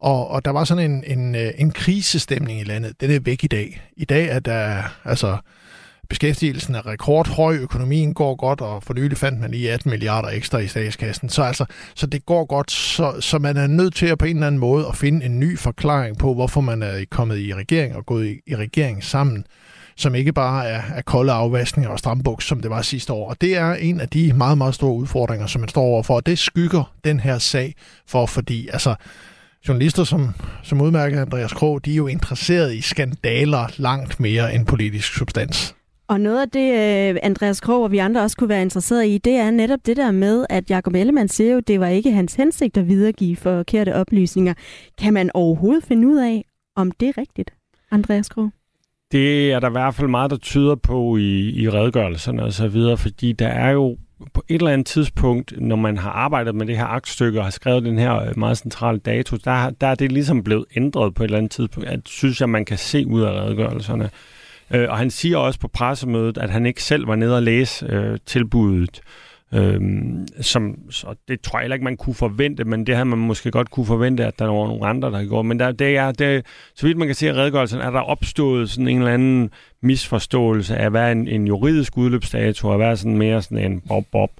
og, 0.00 0.28
og 0.28 0.44
der 0.44 0.50
var 0.50 0.64
sådan 0.64 0.90
en, 0.90 1.04
en, 1.18 1.34
øh, 1.34 1.52
en 1.58 1.70
krisestemning 1.70 2.60
i 2.60 2.64
landet. 2.64 3.00
Den 3.00 3.10
er 3.10 3.20
væk 3.20 3.44
i 3.44 3.48
dag. 3.48 3.90
I 3.96 4.04
dag 4.04 4.28
er 4.28 4.38
der, 4.38 4.82
altså, 5.04 5.36
Beskæftigelsen 6.08 6.74
er 6.74 6.86
rekordhøj, 6.86 7.56
økonomien 7.56 8.14
går 8.14 8.34
godt, 8.34 8.60
og 8.60 8.82
for 8.82 8.94
nylig 8.94 9.18
fandt 9.18 9.40
man 9.40 9.50
lige 9.50 9.72
18 9.72 9.90
milliarder 9.90 10.28
ekstra 10.28 10.58
i 10.58 10.66
statskassen. 10.66 11.28
Så, 11.28 11.42
altså, 11.42 11.64
så 11.94 12.06
det 12.06 12.26
går 12.26 12.44
godt, 12.44 12.70
så, 12.70 13.20
så 13.20 13.38
man 13.38 13.56
er 13.56 13.66
nødt 13.66 13.94
til 13.94 14.06
at 14.06 14.18
på 14.18 14.24
en 14.24 14.36
eller 14.36 14.46
anden 14.46 14.58
måde 14.58 14.86
at 14.86 14.96
finde 14.96 15.26
en 15.26 15.40
ny 15.40 15.58
forklaring 15.58 16.18
på, 16.18 16.34
hvorfor 16.34 16.60
man 16.60 16.82
er 16.82 17.04
kommet 17.10 17.38
i 17.38 17.54
regering 17.54 17.96
og 17.96 18.06
gået 18.06 18.26
i, 18.26 18.40
i 18.46 18.56
regering 18.56 19.04
sammen 19.04 19.46
som 19.96 20.14
ikke 20.14 20.32
bare 20.32 20.66
er, 20.66 20.82
er 20.94 21.02
kolde 21.02 21.32
afvaskninger 21.32 21.90
og 21.90 21.98
strambuks, 21.98 22.46
som 22.46 22.60
det 22.60 22.70
var 22.70 22.82
sidste 22.82 23.12
år. 23.12 23.28
Og 23.30 23.40
det 23.40 23.56
er 23.56 23.74
en 23.74 24.00
af 24.00 24.08
de 24.08 24.32
meget, 24.32 24.58
meget 24.58 24.74
store 24.74 24.94
udfordringer, 24.94 25.46
som 25.46 25.60
man 25.60 25.68
står 25.68 25.82
overfor, 25.82 26.14
og 26.14 26.26
det 26.26 26.38
skygger 26.38 26.92
den 27.04 27.20
her 27.20 27.38
sag 27.38 27.74
for, 28.06 28.26
fordi 28.26 28.68
altså, 28.68 28.94
journalister 29.68 30.04
som, 30.04 30.34
som 30.62 30.80
udmærker 30.80 31.20
Andreas 31.20 31.52
Krog, 31.52 31.84
de 31.84 31.92
er 31.92 31.96
jo 31.96 32.06
interesseret 32.06 32.74
i 32.74 32.80
skandaler 32.80 33.66
langt 33.76 34.20
mere 34.20 34.54
end 34.54 34.66
politisk 34.66 35.14
substans. 35.14 35.75
Og 36.08 36.20
noget 36.20 36.40
af 36.40 36.50
det, 36.50 36.70
øh, 37.10 37.20
Andreas 37.22 37.60
Krog 37.60 37.82
og 37.82 37.92
vi 37.92 37.98
andre 37.98 38.22
også 38.22 38.36
kunne 38.36 38.48
være 38.48 38.62
interesseret 38.62 39.06
i, 39.06 39.18
det 39.18 39.32
er 39.32 39.50
netop 39.50 39.78
det 39.86 39.96
der 39.96 40.10
med, 40.10 40.46
at 40.50 40.70
Jacob 40.70 40.94
Ellemann 40.94 41.28
siger 41.28 41.52
jo, 41.52 41.60
det 41.60 41.80
var 41.80 41.86
ikke 41.86 42.12
hans 42.12 42.34
hensigt 42.34 42.76
at 42.76 42.88
videregive 42.88 43.36
forkerte 43.36 43.94
oplysninger. 43.94 44.54
Kan 44.98 45.14
man 45.14 45.30
overhovedet 45.34 45.84
finde 45.84 46.08
ud 46.08 46.16
af, 46.16 46.44
om 46.76 46.90
det 46.90 47.08
er 47.08 47.18
rigtigt, 47.18 47.50
Andreas 47.90 48.28
Krog? 48.28 48.50
Det 49.12 49.52
er 49.52 49.60
der 49.60 49.68
i 49.68 49.72
hvert 49.72 49.94
fald 49.94 50.08
meget, 50.08 50.30
der 50.30 50.36
tyder 50.36 50.74
på 50.74 51.16
i, 51.16 51.50
i 51.50 51.70
redegørelserne 51.70 52.42
og 52.42 52.52
så 52.52 52.68
videre, 52.68 52.96
fordi 52.96 53.32
der 53.32 53.48
er 53.48 53.70
jo 53.70 53.96
på 54.34 54.44
et 54.48 54.54
eller 54.54 54.70
andet 54.70 54.86
tidspunkt, 54.86 55.60
når 55.60 55.76
man 55.76 55.98
har 55.98 56.10
arbejdet 56.10 56.54
med 56.54 56.66
det 56.66 56.76
her 56.76 56.86
aktstykke 56.86 57.40
og 57.40 57.44
har 57.44 57.50
skrevet 57.50 57.82
den 57.84 57.98
her 57.98 58.16
øh, 58.16 58.38
meget 58.38 58.58
centrale 58.58 58.98
dato, 58.98 59.36
der, 59.36 59.70
der 59.70 59.86
er 59.86 59.94
det 59.94 60.12
ligesom 60.12 60.44
blevet 60.44 60.64
ændret 60.76 61.14
på 61.14 61.22
et 61.22 61.26
eller 61.26 61.38
andet 61.38 61.50
tidspunkt. 61.50 61.88
Jeg 61.88 62.00
synes 62.06 62.40
jeg, 62.40 62.48
man 62.48 62.64
kan 62.64 62.78
se 62.78 63.06
ud 63.06 63.22
af 63.22 63.30
redegørelserne. 63.30 64.10
Øh, 64.70 64.90
og 64.90 64.98
han 64.98 65.10
siger 65.10 65.36
også 65.36 65.60
på 65.60 65.68
pressemødet, 65.68 66.38
at 66.38 66.50
han 66.50 66.66
ikke 66.66 66.82
selv 66.82 67.08
var 67.08 67.16
nede 67.16 67.36
og 67.36 67.42
læse 67.42 67.86
øh, 67.86 68.18
tilbuddet. 68.26 69.00
Øhm, 69.54 70.26
som, 70.40 70.78
så 70.90 71.14
det 71.28 71.40
tror 71.40 71.58
jeg 71.58 71.64
heller 71.64 71.74
ikke, 71.74 71.84
man 71.84 71.96
kunne 71.96 72.14
forvente, 72.14 72.64
men 72.64 72.86
det 72.86 72.94
havde 72.94 73.04
man 73.04 73.18
måske 73.18 73.50
godt 73.50 73.70
kunne 73.70 73.86
forvente, 73.86 74.26
at 74.26 74.38
der 74.38 74.44
var 74.44 74.66
nogle 74.66 74.86
andre, 74.86 75.10
der 75.10 75.24
gjorde. 75.24 75.48
Men 75.48 75.60
der, 75.60 75.72
det 75.72 75.96
er, 75.96 76.12
det, 76.12 76.46
så 76.74 76.86
vidt 76.86 76.98
man 76.98 77.08
kan 77.08 77.14
se 77.14 77.26
i 77.26 77.32
redegørelsen, 77.32 77.80
er 77.80 77.90
der 77.90 78.00
opstået 78.00 78.70
sådan 78.70 78.88
en 78.88 78.98
eller 78.98 79.12
anden 79.12 79.50
misforståelse 79.82 80.76
af, 80.76 80.90
hvad 80.90 81.12
en, 81.12 81.28
en 81.28 81.46
juridisk 81.46 81.98
udløbsdato, 81.98 82.68
og 82.68 82.76
hvad 82.76 82.86
er 82.86 82.94
sådan 82.94 83.18
mere 83.18 83.42
sådan 83.42 83.72
en 83.72 83.80
bob-bob 83.80 84.30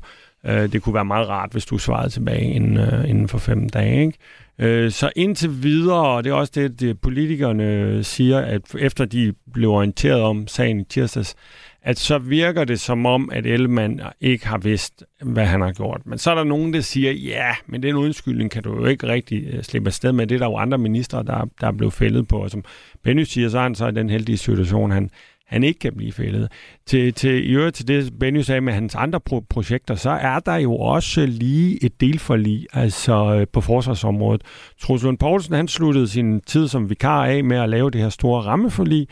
Øh, 0.47 0.73
det 0.73 0.83
kunne 0.83 0.95
være 0.95 1.05
meget 1.05 1.29
rart, 1.29 1.53
hvis 1.53 1.67
du 1.67 1.79
svarede 1.79 2.11
tilbage 2.11 2.51
inden, 2.51 2.77
øh, 2.77 3.11
inden 3.11 3.29
for 3.29 3.39
fem 3.39 3.69
dage. 3.69 4.07
Ikke? 4.07 4.19
Øh, 4.59 4.91
så 4.91 5.11
indtil 5.17 5.63
videre, 5.63 6.07
og 6.09 6.25
det 6.25 6.31
er 6.31 6.35
også 6.35 6.53
det, 6.55 6.81
det 6.81 7.01
politikerne 7.01 8.05
siger, 8.05 8.39
at 8.39 8.63
efter 8.79 9.05
de 9.05 9.33
blev 9.53 9.71
orienteret 9.71 10.21
om 10.21 10.47
sagen 10.49 10.81
i 10.81 10.85
tirsdags, 10.85 11.35
at 11.83 11.99
så 11.99 12.19
virker 12.19 12.65
det 12.65 12.81
som 12.81 13.07
om, 13.07 13.31
at 13.33 13.47
Ellemann 13.47 14.01
ikke 14.21 14.47
har 14.47 14.59
vidst, 14.59 15.05
hvad 15.23 15.47
han 15.47 15.61
har 15.61 15.73
gjort. 15.73 16.01
Men 16.05 16.19
så 16.19 16.31
er 16.31 16.35
der 16.35 16.45
nogen, 16.45 16.75
der 16.75 16.81
siger, 16.81 17.13
ja, 17.13 17.55
men 17.67 17.83
den 17.83 17.97
undskyldning 17.97 18.51
kan 18.51 18.63
du 18.63 18.75
jo 18.75 18.87
ikke 18.87 19.09
rigtig 19.09 19.47
øh, 19.53 19.63
slippe 19.63 19.89
afsted 19.89 20.13
med. 20.13 20.27
Det 20.27 20.35
er 20.35 20.39
der 20.39 20.47
jo 20.47 20.57
andre 20.57 20.79
ministre, 20.79 21.23
der, 21.23 21.49
der 21.61 21.67
er 21.67 21.73
blevet 21.73 21.93
fældet 21.93 22.29
på. 22.29 22.39
Og 22.39 22.51
som 22.51 22.65
Benny 23.03 23.23
siger, 23.23 23.49
så 23.49 23.59
er 23.59 23.63
han 23.63 23.75
så 23.75 23.87
i 23.87 23.93
den 23.93 24.11
heldige 24.11 24.37
situation, 24.37 24.91
han, 24.91 25.11
han 25.47 25.65
ikke 25.65 25.79
kan 25.79 25.93
blive 25.97 26.13
fældet. 26.13 26.49
Til, 26.87 27.13
til, 27.15 27.51
I 27.51 27.53
øvrigt 27.53 27.77
til 27.77 27.89
det, 27.89 28.19
Benny 28.21 28.41
sagde 28.41 28.61
med 28.61 28.73
hans 28.73 28.95
andre 28.95 29.21
pro- 29.31 29.47
projekter, 29.51 29.95
så 29.95 30.11
er 30.11 30.39
der 30.39 30.57
jo 30.57 30.77
også 30.77 31.27
lige 31.27 31.85
et 31.85 32.01
delforlig 32.01 32.67
altså 32.73 33.35
øh, 33.41 33.47
på 33.53 33.61
forsvarsområdet. 33.61 34.43
Troels 34.81 35.03
Lund 35.03 35.19
Poulsen, 35.19 35.55
han 35.55 35.69
sluttede 35.69 36.09
sin 36.09 36.41
tid 36.41 36.69
som 36.69 36.91
vikar 36.91 37.25
af 37.27 37.45
med 37.45 37.57
at 37.57 37.69
lave 37.69 37.91
det 37.91 38.01
her 38.01 38.09
store 38.09 38.43
rammeforlig, 38.43 39.09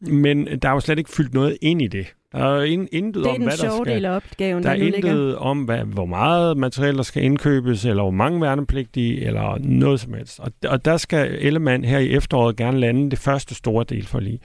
men 0.00 0.46
der 0.62 0.68
er 0.68 0.72
jo 0.72 0.80
slet 0.80 0.98
ikke 0.98 1.10
fyldt 1.10 1.34
noget 1.34 1.56
ind 1.62 1.82
i 1.82 1.86
det. 1.86 2.06
Der 2.32 2.38
er 2.38 2.62
in, 2.62 2.88
intet 2.92 3.24
Det 3.24 3.30
er 3.30 3.34
om, 3.34 3.42
hvad 3.42 3.52
der 3.52 3.82
skal... 3.82 3.94
del 3.94 4.04
af 4.04 4.10
opgaven, 4.16 4.62
Der 4.62 4.68
der 4.68 4.74
er 4.76 4.78
nu 4.78 4.84
ligger. 4.84 5.10
intet 5.10 5.36
om, 5.36 5.62
hvad, 5.62 5.78
hvor 5.78 6.06
meget 6.06 6.56
materiel, 6.56 6.96
der 6.96 7.02
skal 7.02 7.22
indkøbes, 7.22 7.84
eller 7.84 8.02
hvor 8.02 8.10
mange 8.10 8.40
værnepligtige, 8.40 9.24
eller 9.26 9.58
noget 9.60 10.00
som 10.00 10.14
helst. 10.14 10.40
Og, 10.40 10.52
og 10.66 10.84
der 10.84 10.96
skal 10.96 11.38
Ellemann 11.40 11.84
her 11.84 11.98
i 11.98 12.10
efteråret 12.10 12.56
gerne 12.56 12.78
lande 12.80 13.10
det 13.10 13.18
første 13.18 13.54
store 13.54 13.84
del 13.88 14.06
for 14.06 14.20
lige. 14.20 14.38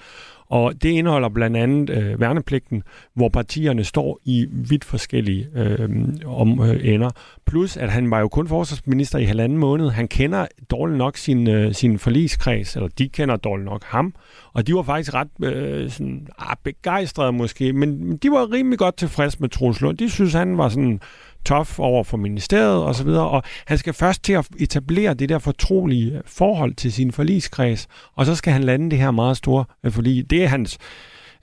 Og 0.49 0.73
det 0.83 0.89
indeholder 0.89 1.29
blandt 1.29 1.57
andet 1.57 1.89
øh, 1.89 2.19
værnepligten, 2.19 2.83
hvor 3.13 3.29
partierne 3.29 3.83
står 3.83 4.19
i 4.25 4.47
vidt 4.51 4.85
forskellige 4.85 5.47
øh, 5.55 5.89
om, 6.25 6.61
øh, 6.61 6.93
ender. 6.93 7.09
Plus, 7.45 7.77
at 7.77 7.91
han 7.91 8.11
var 8.11 8.19
jo 8.19 8.27
kun 8.27 8.47
forsvarsminister 8.47 9.19
i 9.19 9.23
halvanden 9.23 9.57
måned. 9.57 9.89
Han 9.89 10.07
kender 10.07 10.47
dårligt 10.71 10.97
nok 10.97 11.17
sin, 11.17 11.49
øh, 11.49 11.73
sin 11.73 11.99
forligskreds, 11.99 12.75
eller 12.75 12.89
de 12.97 13.09
kender 13.09 13.35
dårligt 13.35 13.65
nok 13.65 13.83
ham. 13.83 14.13
Og 14.53 14.67
de 14.67 14.75
var 14.75 14.83
faktisk 14.83 15.13
ret 15.13 15.27
øh, 15.43 15.89
sådan, 15.89 16.27
ah, 16.39 16.55
begejstrede 16.63 17.31
måske, 17.31 17.73
men 17.73 18.17
de 18.17 18.31
var 18.31 18.51
rimelig 18.51 18.79
godt 18.79 18.97
tilfredse 18.97 19.37
med 19.39 19.49
Troels 19.49 19.81
Lund. 19.81 19.97
De 19.97 20.09
synes, 20.09 20.33
han 20.33 20.57
var 20.57 20.69
sådan 20.69 20.99
tof 21.45 21.79
over 21.79 22.03
for 22.03 22.17
ministeriet 22.17 22.83
og 22.83 22.95
så 22.95 23.03
videre, 23.03 23.29
og 23.29 23.43
han 23.65 23.77
skal 23.77 23.93
først 23.93 24.23
til 24.23 24.33
at 24.33 24.47
etablere 24.59 25.13
det 25.13 25.29
der 25.29 25.39
fortrolige 25.39 26.21
forhold 26.25 26.73
til 26.73 26.93
sin 26.93 27.11
forligskreds, 27.11 27.87
og 28.15 28.25
så 28.25 28.35
skal 28.35 28.53
han 28.53 28.63
lande 28.63 28.91
det 28.91 28.99
her 28.99 29.11
meget 29.11 29.37
store 29.37 29.65
øh, 29.83 29.91
forlig. 29.91 30.29
Det 30.29 30.43
er 30.43 30.47
hans 30.47 30.77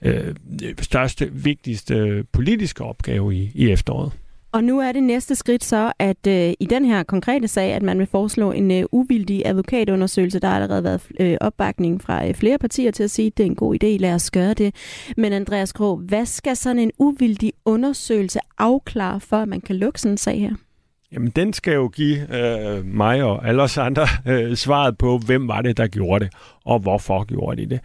øh, 0.01 0.35
største, 0.81 1.29
vigtigste 1.33 1.95
øh, 1.95 2.23
politiske 2.31 2.83
opgave 2.83 3.35
i, 3.35 3.51
i 3.55 3.69
efteråret. 3.69 4.11
Og 4.53 4.63
nu 4.63 4.79
er 4.79 4.91
det 4.91 5.03
næste 5.03 5.35
skridt 5.35 5.63
så, 5.63 5.91
at 5.99 6.27
øh, 6.27 6.53
i 6.59 6.67
den 6.69 6.85
her 6.85 7.03
konkrete 7.03 7.47
sag, 7.47 7.73
at 7.73 7.81
man 7.81 7.99
vil 7.99 8.07
foreslå 8.07 8.51
en 8.51 8.71
øh, 8.71 8.83
uvildig 8.91 9.41
advokatundersøgelse. 9.45 10.39
Der 10.39 10.47
har 10.47 10.55
allerede 10.55 10.83
været 10.83 11.01
øh, 11.19 11.37
opbakning 11.41 12.01
fra 12.01 12.27
øh, 12.27 12.33
flere 12.33 12.57
partier 12.57 12.91
til 12.91 13.03
at 13.03 13.11
sige, 13.11 13.27
at 13.27 13.37
det 13.37 13.43
er 13.43 13.47
en 13.47 13.55
god 13.55 13.75
idé, 13.83 13.87
lad 13.87 14.13
os 14.13 14.31
gøre 14.31 14.53
det. 14.53 14.75
Men 15.17 15.33
Andreas 15.33 15.73
Grå, 15.73 15.95
hvad 15.95 16.25
skal 16.25 16.55
sådan 16.55 16.79
en 16.79 16.91
uvildig 16.97 17.53
undersøgelse 17.65 18.39
afklare, 18.57 19.19
for 19.19 19.37
at 19.37 19.47
man 19.47 19.61
kan 19.61 19.75
lukke 19.75 20.01
sådan 20.01 20.13
en 20.13 20.17
sag 20.17 20.39
her? 20.39 20.55
Jamen, 21.13 21.29
den 21.29 21.53
skal 21.53 21.73
jo 21.73 21.87
give 21.87 22.35
øh, 22.35 22.85
mig 22.85 23.23
og 23.23 23.47
alle 23.47 23.61
os 23.61 23.77
andre 23.77 24.07
øh, 24.27 24.55
svaret 24.55 24.97
på, 24.97 25.17
hvem 25.25 25.47
var 25.47 25.61
det, 25.61 25.77
der 25.77 25.87
gjorde 25.87 26.25
det, 26.25 26.33
og 26.65 26.79
hvorfor 26.79 27.23
gjorde 27.23 27.61
de 27.61 27.69
det. 27.69 27.79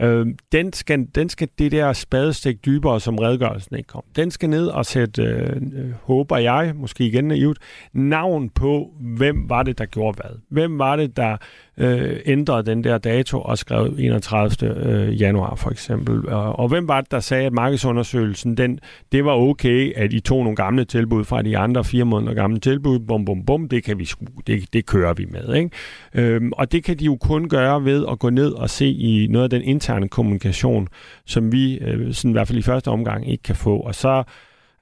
Øh, 0.00 0.26
den, 0.52 0.72
skal, 0.72 1.06
den 1.14 1.28
skal 1.28 1.48
det 1.58 1.72
der 1.72 1.92
spadestik 1.92 2.64
dybere, 2.64 3.00
som 3.00 3.18
redegørelsen 3.18 3.76
ikke 3.76 3.86
kom. 3.86 4.02
Den 4.16 4.30
skal 4.30 4.50
ned 4.50 4.66
og 4.66 4.86
sætte, 4.86 5.22
øh, 5.22 5.56
øh, 5.56 5.92
håber 6.02 6.36
jeg, 6.36 6.72
måske 6.74 7.06
igen 7.06 7.24
naivt, 7.24 7.58
navn 7.92 8.48
på, 8.48 8.90
hvem 9.00 9.48
var 9.48 9.62
det, 9.62 9.78
der 9.78 9.86
gjorde 9.86 10.16
hvad. 10.16 10.36
Hvem 10.48 10.78
var 10.78 10.96
det, 10.96 11.16
der 11.16 11.36
øh, 11.76 12.16
ændrede 12.26 12.62
den 12.66 12.84
der 12.84 12.98
dato 12.98 13.40
og 13.40 13.58
skrev 13.58 13.94
31. 13.98 14.50
Øh, 14.68 15.20
januar 15.20 15.54
for 15.54 15.70
eksempel. 15.70 16.28
Og, 16.28 16.58
og 16.58 16.68
hvem 16.68 16.88
var 16.88 17.00
det, 17.00 17.10
der 17.10 17.20
sagde, 17.20 17.46
at 17.46 17.52
markedsundersøgelsen, 17.52 18.56
den, 18.56 18.80
det 19.12 19.24
var 19.24 19.32
okay, 19.32 19.92
at 19.96 20.12
I 20.12 20.20
tog 20.20 20.42
nogle 20.42 20.56
gamle 20.56 20.84
tilbud 20.84 21.24
fra 21.24 21.42
de 21.42 21.58
andre 21.58 21.84
fire 21.84 22.04
måneder 22.04 22.34
gamle 22.34 22.60
tilbud, 22.60 22.98
bum, 22.98 23.24
bum, 23.24 23.44
bum, 23.44 23.68
det 23.68 23.84
kan 23.84 23.98
vi 23.98 24.04
sku, 24.04 24.24
det, 24.46 24.72
det 24.72 24.86
kører 24.86 25.14
vi 25.14 25.26
med. 25.30 25.54
Ikke? 25.54 25.70
Øhm, 26.14 26.52
og 26.52 26.72
det 26.72 26.84
kan 26.84 26.98
de 26.98 27.04
jo 27.04 27.16
kun 27.16 27.48
gøre 27.48 27.84
ved 27.84 28.06
at 28.10 28.18
gå 28.18 28.30
ned 28.30 28.52
og 28.52 28.70
se 28.70 28.86
i 28.86 29.26
noget 29.30 29.44
af 29.44 29.50
den 29.50 29.62
interne 29.62 29.89
kommunikation, 30.10 30.88
som 31.26 31.52
vi 31.52 31.78
øh, 31.78 32.14
sådan 32.14 32.30
i 32.30 32.32
hvert 32.32 32.48
fald 32.48 32.58
i 32.58 32.62
første 32.62 32.88
omgang 32.88 33.30
ikke 33.30 33.42
kan 33.42 33.56
få. 33.56 33.80
Og 33.80 33.94
så 33.94 34.22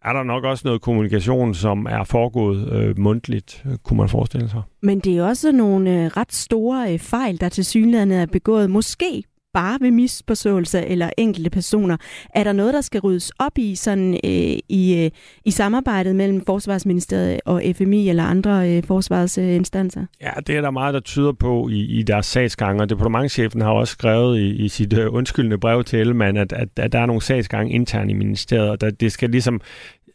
er 0.05 0.13
der 0.13 0.23
nok 0.23 0.45
også 0.45 0.63
noget 0.65 0.81
kommunikation, 0.81 1.55
som 1.55 1.87
er 1.91 2.05
foregået 2.05 2.73
øh, 2.73 2.99
mundtligt, 2.99 3.63
øh, 3.67 3.79
kunne 3.79 3.97
man 3.97 4.09
forestille 4.09 4.49
sig. 4.49 4.63
Men 4.83 5.01
det 5.01 5.19
er 5.19 5.25
også 5.25 5.53
nogle 5.53 6.05
øh, 6.05 6.07
ret 6.07 6.33
store 6.33 6.93
øh, 6.93 6.99
fejl, 6.99 7.41
der 7.41 7.49
til 7.49 7.65
synligheden 7.65 8.11
er 8.11 8.27
begået. 8.27 8.71
Måske 8.71 9.23
bare 9.59 9.79
ved 9.81 9.91
misforståelser 9.91 10.81
eller 10.81 11.11
enkelte 11.17 11.51
personer. 11.51 11.97
Er 12.35 12.45
der 12.45 12.53
noget, 12.53 12.75
der 12.75 12.81
skal 12.81 13.01
ryddes 13.01 13.33
op 13.39 13.59
i 13.59 13.75
sådan 13.75 14.15
øh, 14.15 14.59
i, 14.69 15.05
øh, 15.05 15.11
i 15.45 15.51
samarbejdet 15.51 16.17
mellem 16.17 16.43
Forsvarsministeriet 16.47 17.41
og 17.45 17.63
FMI 17.77 18.09
eller 18.09 18.25
andre 18.25 18.71
øh, 18.71 18.83
forsvarsinstanser? 18.83 20.07
Ja, 20.21 20.31
det 20.47 20.57
er 20.57 20.61
der 20.61 20.71
meget, 20.71 20.95
der 20.95 21.01
tyder 21.01 21.33
på 21.33 21.69
i, 21.69 21.81
i 21.81 22.03
deres 22.03 22.27
sagsgange, 22.27 22.83
og 22.83 22.91
departementchefen 22.91 23.61
har 23.61 23.71
også 23.71 23.93
skrevet 23.93 24.39
i, 24.39 24.65
i 24.65 24.69
sit 24.69 24.93
øh, 24.93 25.15
undskyldende 25.15 25.59
brev 25.59 25.85
til 25.85 25.99
Ellemann, 25.99 26.37
at, 26.37 26.53
at, 26.53 26.69
at 26.77 26.93
der 26.93 26.99
er 26.99 27.07
nogle 27.07 27.23
sagsgange 27.23 27.73
internt 27.73 28.11
i 28.11 28.15
ministeriet, 28.15 28.71
og 28.71 28.81
der, 28.81 28.91
det 28.91 29.13
skal 29.13 29.31
ligesom 29.31 29.61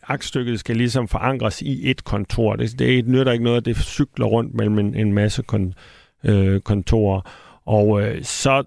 aktstykket 0.08 0.60
skal 0.60 0.77
ligesom 0.77 1.08
forankres 1.08 1.62
i 1.62 1.89
et 1.89 2.03
kontor. 2.03 2.56
Det, 2.56 2.79
det 2.79 3.08
nytter 3.08 3.32
ikke 3.32 3.43
noget, 3.43 3.58
at 3.58 3.65
det 3.65 3.77
cykler 3.77 4.25
rundt 4.25 4.53
mellem 4.53 4.79
en, 4.79 4.95
en 4.95 5.13
masse 5.13 5.43
kon, 5.43 5.73
øh, 6.23 6.62
kontorer. 6.62 7.21
Og 7.65 8.01
øh, 8.01 8.23
så 8.23 8.63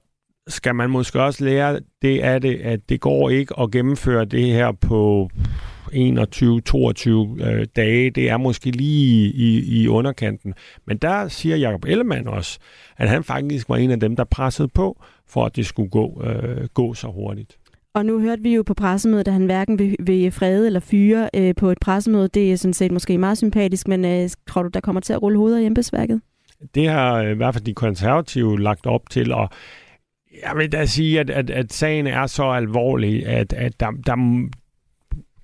skal 0.48 0.74
man 0.74 0.90
måske 0.90 1.22
også 1.22 1.44
lære 1.44 1.80
det 2.02 2.20
af 2.20 2.40
det, 2.40 2.60
at 2.60 2.88
det 2.88 3.00
går 3.00 3.30
ikke 3.30 3.60
at 3.60 3.70
gennemføre 3.70 4.24
det 4.24 4.46
her 4.46 4.72
på 4.72 5.30
21-22 5.86 7.44
øh, 7.44 7.66
dage. 7.76 8.10
Det 8.10 8.30
er 8.30 8.36
måske 8.36 8.70
lige 8.70 9.32
i, 9.32 9.82
i 9.82 9.88
underkanten. 9.88 10.54
Men 10.86 10.96
der 10.96 11.28
siger 11.28 11.56
Jacob 11.56 11.84
Ellemann 11.84 12.28
også, 12.28 12.58
at 12.96 13.08
han 13.08 13.24
faktisk 13.24 13.68
var 13.68 13.76
en 13.76 13.90
af 13.90 14.00
dem, 14.00 14.16
der 14.16 14.24
pressede 14.24 14.68
på, 14.68 15.02
for 15.28 15.44
at 15.44 15.56
det 15.56 15.66
skulle 15.66 15.90
gå, 15.90 16.22
øh, 16.24 16.68
gå 16.74 16.94
så 16.94 17.06
hurtigt. 17.06 17.58
Og 17.94 18.06
nu 18.06 18.20
hørte 18.20 18.42
vi 18.42 18.54
jo 18.54 18.62
på 18.62 18.74
pressemødet, 18.74 19.28
at 19.28 19.34
han 19.34 19.44
hverken 19.44 19.78
vil, 19.78 19.96
vil 20.00 20.30
frede 20.30 20.66
eller 20.66 20.80
fyre 20.80 21.30
øh, 21.34 21.54
på 21.54 21.70
et 21.70 21.78
pressemøde. 21.80 22.28
Det 22.28 22.52
er 22.52 22.56
sådan 22.56 22.74
set 22.74 22.92
måske 22.92 23.18
meget 23.18 23.38
sympatisk, 23.38 23.88
men 23.88 24.04
øh, 24.04 24.30
tror 24.46 24.62
du, 24.62 24.68
der 24.68 24.80
kommer 24.80 25.00
til 25.00 25.12
at 25.12 25.22
rulle 25.22 25.38
hovedet 25.38 25.60
i 25.60 25.66
embedsværket? 25.66 26.20
Det 26.74 26.88
har 26.88 27.14
øh, 27.14 27.30
i 27.30 27.34
hvert 27.34 27.54
fald 27.54 27.64
de 27.64 27.74
konservative 27.74 28.60
lagt 28.60 28.86
op 28.86 29.10
til, 29.10 29.32
og 29.32 29.48
jeg 30.42 30.56
vil 30.56 30.72
da 30.72 30.86
sige, 30.86 31.20
at, 31.20 31.30
at, 31.30 31.50
at 31.50 31.72
sagen 31.72 32.06
er 32.06 32.26
så 32.26 32.44
alvorlig, 32.44 33.26
at, 33.26 33.52
at 33.52 33.80
der, 33.80 33.90
der, 34.06 34.46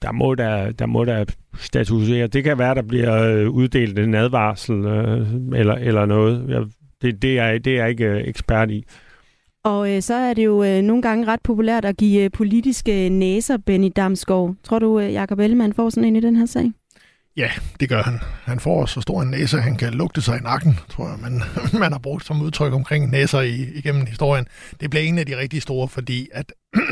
der 0.03 0.13
må 0.13 0.35
der, 0.35 0.73
der 0.73 0.87
må 0.87 1.05
der 1.05 1.25
statusere. 1.57 2.27
Det 2.27 2.45
kan 2.45 2.59
være, 2.59 2.75
der 2.75 2.83
bliver 2.83 3.23
øh, 3.23 3.49
uddelt 3.49 3.99
en 3.99 4.15
advarsel 4.15 4.85
øh, 4.85 5.27
eller, 5.55 5.75
eller 5.75 6.07
noget. 6.07 6.45
Jeg, 6.49 6.63
det, 7.03 7.23
det, 7.23 7.39
er, 7.39 7.59
det 7.59 7.73
er 7.73 7.81
jeg 7.81 7.91
ikke 7.91 8.05
øh, 8.05 8.29
ekspert 8.29 8.71
i. 8.71 8.85
Og 9.65 9.95
øh, 9.95 10.03
så 10.03 10.15
er 10.15 10.35
det 10.35 10.45
jo 10.45 10.65
øh, 10.65 10.83
nogle 10.83 11.03
gange 11.03 11.27
ret 11.27 11.41
populært 11.43 11.85
at 11.85 11.97
give 11.97 12.25
øh, 12.25 12.31
politiske 12.31 13.05
øh, 13.05 13.11
næser, 13.11 13.57
Benny 13.57 13.91
Damsgaard. 13.97 14.55
Tror 14.63 14.79
du, 14.79 15.01
øh, 15.01 15.13
Jacob 15.13 15.39
Ellemann 15.39 15.73
får 15.73 15.91
sådan 15.91 16.05
en 16.05 16.17
i 16.17 16.21
den 16.21 16.37
her 16.37 16.47
sag? 16.47 16.73
Ja, 17.37 17.51
det 17.81 17.89
gør 17.89 18.03
han. 18.03 18.21
Han 18.45 18.61
får 18.61 18.87
så 18.87 19.01
stor 19.01 19.23
en 19.23 19.31
næse, 19.31 19.57
at 19.57 19.63
han 19.63 19.77
kan 19.77 19.95
lugte 19.95 20.23
sig 20.23 20.39
i 20.39 20.43
nakken, 20.43 20.79
tror 20.91 21.09
jeg, 21.09 21.19
man, 21.19 21.43
man 21.81 21.93
har 21.93 21.99
brugt 21.99 22.27
som 22.27 22.43
udtryk 22.43 22.73
omkring 22.73 23.11
næser 23.11 23.41
i, 23.41 23.69
igennem 23.75 24.07
historien. 24.07 24.47
Det 24.81 24.91
bliver 24.91 25.03
en 25.03 25.19
af 25.19 25.27
de 25.27 25.39
rigtig 25.39 25.63
store, 25.63 25.89
fordi 25.89 26.29
at 26.33 26.53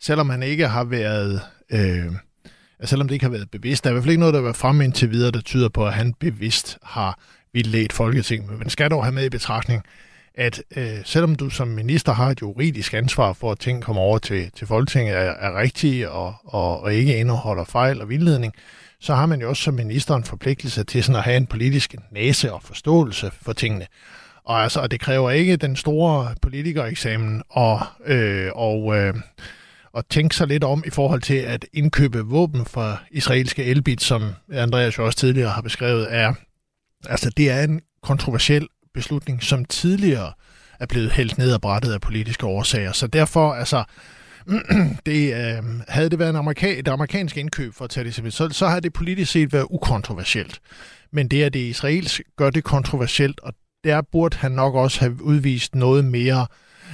selvom 0.00 0.30
han 0.30 0.42
ikke 0.42 0.68
har 0.68 0.84
været... 0.84 1.40
Øh, 1.70 2.12
selvom 2.84 3.08
det 3.08 3.14
ikke 3.14 3.24
har 3.24 3.30
været 3.30 3.50
bevidst, 3.50 3.84
der 3.84 3.90
er 3.90 3.92
i 3.92 3.94
hvert 3.94 4.04
fald 4.04 4.10
ikke 4.10 4.20
noget, 4.20 4.34
der 4.34 4.40
har 4.40 4.44
været 4.44 4.56
fremme 4.56 4.84
indtil 4.84 5.10
videre, 5.10 5.30
der 5.30 5.40
tyder 5.40 5.68
på, 5.68 5.86
at 5.86 5.92
han 5.92 6.14
bevidst 6.14 6.78
har 6.82 7.20
vildledt 7.52 7.92
Folketinget. 7.92 8.50
Men 8.50 8.58
man 8.58 8.70
skal 8.70 8.90
dog 8.90 9.04
have 9.04 9.12
med 9.12 9.24
i 9.24 9.28
betragtning, 9.28 9.82
at 10.34 10.62
øh, 10.76 10.98
selvom 11.04 11.34
du 11.34 11.50
som 11.50 11.68
minister 11.68 12.12
har 12.12 12.30
et 12.30 12.42
juridisk 12.42 12.94
ansvar 12.94 13.32
for, 13.32 13.52
at 13.52 13.58
ting 13.58 13.82
kommer 13.82 14.02
over 14.02 14.18
til, 14.18 14.50
til 14.56 14.66
Folketinget 14.66 15.16
er, 15.16 15.20
er 15.20 15.58
rigtige 15.58 16.10
og, 16.10 16.34
og, 16.44 16.82
og 16.82 16.94
ikke 16.94 17.16
indeholder 17.16 17.64
fejl 17.64 18.00
og 18.00 18.08
vildledning, 18.08 18.54
så 19.00 19.14
har 19.14 19.26
man 19.26 19.40
jo 19.40 19.48
også 19.48 19.62
som 19.62 19.74
minister 19.74 20.14
en 20.16 20.24
forpligtelse 20.24 20.84
til 20.84 21.04
sådan 21.04 21.16
at 21.16 21.22
have 21.22 21.36
en 21.36 21.46
politisk 21.46 21.94
næse 22.10 22.52
og 22.52 22.62
forståelse 22.62 23.30
for 23.42 23.52
tingene. 23.52 23.86
Og 24.44 24.62
altså, 24.62 24.80
og 24.80 24.90
det 24.90 25.00
kræver 25.00 25.30
ikke 25.30 25.56
den 25.56 25.76
store 25.76 26.34
politikereksamen 26.42 27.42
og, 27.50 27.80
øh, 28.06 28.50
og, 28.54 28.96
øh, 28.96 29.14
og 29.92 30.08
tænke 30.08 30.36
sig 30.36 30.46
lidt 30.46 30.64
om 30.64 30.84
i 30.86 30.90
forhold 30.90 31.22
til 31.22 31.34
at 31.34 31.66
indkøbe 31.72 32.18
våben 32.20 32.64
fra 32.64 32.96
israelske 33.10 33.64
Elbit, 33.64 34.02
som 34.02 34.32
Andreas 34.52 34.98
jo 34.98 35.06
også 35.06 35.18
tidligere 35.18 35.50
har 35.50 35.62
beskrevet, 35.62 36.06
er, 36.10 36.34
altså 37.08 37.30
det 37.36 37.50
er 37.50 37.64
en 37.64 37.80
kontroversiel 38.02 38.68
beslutning, 38.94 39.42
som 39.42 39.64
tidligere 39.64 40.32
er 40.80 40.86
blevet 40.86 41.12
hældt 41.12 41.38
ned 41.38 41.52
og 41.52 41.60
brættet 41.60 41.92
af 41.92 42.00
politiske 42.00 42.46
årsager. 42.46 42.92
Så 42.92 43.06
derfor, 43.06 43.52
altså, 43.52 43.84
det, 45.06 45.34
øh, 45.34 45.64
havde 45.88 46.10
det 46.10 46.18
været 46.18 46.30
en 46.30 46.36
amerika- 46.36 46.78
et 46.78 46.88
amerikansk 46.88 47.36
indkøb, 47.36 47.74
for 47.74 47.84
at 47.84 47.90
tage 47.90 48.04
det 48.04 48.34
så, 48.34 48.48
så 48.52 48.66
har 48.66 48.80
det 48.80 48.92
politisk 48.92 49.32
set 49.32 49.52
været 49.52 49.66
ukontroversielt. 49.70 50.60
Men 51.12 51.28
det, 51.28 51.42
at 51.42 51.54
det 51.54 51.60
israelsk, 51.60 52.20
gør 52.36 52.50
det 52.50 52.64
kontroversielt, 52.64 53.40
og 53.40 53.54
der 53.84 54.02
burde 54.12 54.36
han 54.36 54.52
nok 54.52 54.74
også 54.74 55.00
have 55.00 55.22
udvist 55.22 55.74
noget 55.74 56.04
mere 56.04 56.46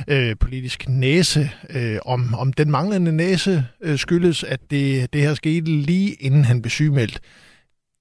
øh, 0.09 0.37
politisk 0.41 0.89
næse. 0.89 1.51
Øh, 1.71 1.99
om, 2.05 2.35
om 2.35 2.53
den 2.53 2.71
manglende 2.71 3.13
næse 3.13 3.67
øh, 3.81 3.99
skyldes, 3.99 4.45
at 4.45 4.61
det, 4.71 5.13
det 5.13 5.21
her 5.21 5.35
skete 5.35 5.67
lige 5.67 6.13
inden 6.13 6.45
han 6.45 6.63
blev 6.63 6.71
sygemeldt, 6.71 7.21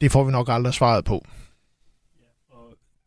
det 0.01 0.11
får 0.11 0.23
vi 0.23 0.31
nok 0.31 0.47
aldrig 0.49 0.73
svaret 0.73 1.05
på. 1.05 1.25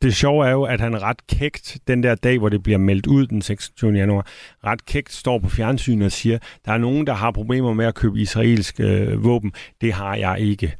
Det 0.01 0.15
sjove 0.15 0.47
er 0.47 0.51
jo, 0.51 0.63
at 0.63 0.81
han 0.81 1.01
ret 1.01 1.27
kægt, 1.27 1.77
den 1.87 2.03
der 2.03 2.15
dag, 2.15 2.39
hvor 2.39 2.49
det 2.49 2.63
bliver 2.63 2.77
meldt 2.77 3.07
ud 3.07 3.27
den 3.27 3.41
26. 3.41 3.91
januar, 3.91 4.27
ret 4.65 4.85
kægt 4.85 5.13
står 5.13 5.39
på 5.39 5.49
fjernsynet 5.49 6.05
og 6.05 6.11
siger, 6.11 6.37
der 6.65 6.71
er 6.71 6.77
nogen, 6.77 7.07
der 7.07 7.13
har 7.13 7.31
problemer 7.31 7.73
med 7.73 7.85
at 7.85 7.95
købe 7.95 8.19
israelske 8.19 8.83
øh, 8.83 9.23
våben. 9.23 9.53
Det 9.81 9.93
har 9.93 10.15
jeg 10.15 10.39
ikke. 10.39 10.75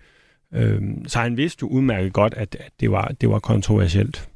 Øh, 0.54 0.82
så 1.08 1.20
han 1.20 1.38
vidste 1.38 1.62
jo 1.62 1.68
udmærket 1.68 2.14
godt, 2.14 2.34
at, 2.34 2.56
at 2.60 2.72
det, 2.80 2.92
var, 2.92 3.12
det 3.22 3.30
var 3.30 3.40
kontroversielt. 3.40 4.30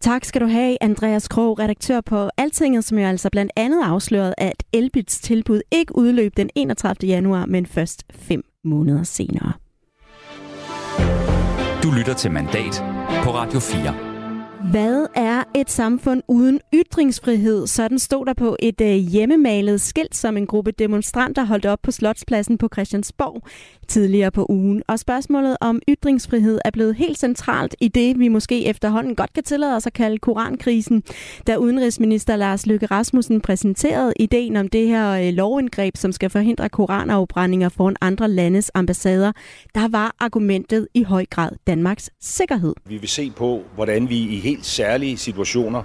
Tak 0.00 0.24
skal 0.24 0.40
du 0.40 0.46
have, 0.46 0.76
Andreas 0.80 1.28
Krog, 1.28 1.58
redaktør 1.58 2.00
på 2.00 2.28
Altinget, 2.36 2.84
som 2.84 2.98
jo 2.98 3.06
altså 3.06 3.28
blandt 3.32 3.52
andet 3.56 3.84
afslørede, 3.84 4.34
at 4.38 4.64
Elbits 4.72 5.20
tilbud 5.20 5.60
ikke 5.72 5.96
udløb 5.96 6.36
den 6.36 6.50
31. 6.54 7.08
januar, 7.08 7.46
men 7.46 7.66
først 7.66 8.04
fem 8.10 8.44
måneder 8.64 9.02
senere. 9.02 9.52
Du 11.82 11.90
lytter 11.90 12.14
til 12.14 12.30
Mandat 12.30 12.84
på 13.24 13.30
Radio 13.34 13.60
4. 13.60 14.13
Hvad 14.70 15.06
er 15.14 15.44
et 15.54 15.70
samfund 15.70 16.22
uden 16.28 16.60
ytringsfrihed? 16.74 17.66
Sådan 17.66 17.98
stod 17.98 18.26
der 18.26 18.34
på 18.34 18.56
et 18.58 18.80
øh, 18.80 18.88
hjemmemalet 18.88 19.80
skilt, 19.80 20.16
som 20.16 20.36
en 20.36 20.46
gruppe 20.46 20.70
demonstranter 20.70 21.44
holdt 21.44 21.66
op 21.66 21.78
på 21.82 21.90
Slotspladsen 21.90 22.58
på 22.58 22.68
Christiansborg 22.72 23.42
tidligere 23.88 24.30
på 24.30 24.46
ugen. 24.48 24.82
Og 24.88 24.98
spørgsmålet 24.98 25.56
om 25.60 25.80
ytringsfrihed 25.88 26.58
er 26.64 26.70
blevet 26.70 26.94
helt 26.94 27.18
centralt 27.18 27.76
i 27.80 27.88
det, 27.88 28.18
vi 28.18 28.28
måske 28.28 28.66
efterhånden 28.66 29.14
godt 29.14 29.32
kan 29.32 29.42
tillade 29.42 29.76
os 29.76 29.86
at 29.86 29.92
kalde 29.92 30.18
korankrisen. 30.18 31.02
Da 31.46 31.56
udenrigsminister 31.56 32.36
Lars 32.36 32.66
Løkke 32.66 32.86
Rasmussen 32.86 33.40
præsenterede 33.40 34.12
ideen 34.20 34.56
om 34.56 34.68
det 34.68 34.88
her 34.88 35.10
øh, 35.10 35.32
lovindgreb, 35.32 35.96
som 35.96 36.12
skal 36.12 36.30
forhindre 36.30 36.68
koranafbrændinger 36.68 37.68
foran 37.68 37.96
andre 38.00 38.28
landes 38.28 38.70
ambassader, 38.74 39.32
der 39.74 39.88
var 39.88 40.16
argumentet 40.20 40.88
i 40.94 41.02
høj 41.02 41.26
grad 41.30 41.50
Danmarks 41.66 42.10
sikkerhed. 42.20 42.74
Vi 42.86 42.96
vil 42.96 43.08
se 43.08 43.30
på, 43.36 43.62
hvordan 43.74 44.08
vi 44.08 44.16
i 44.18 44.40
helt 44.54 44.66
særlige 44.66 45.16
situationer 45.16 45.82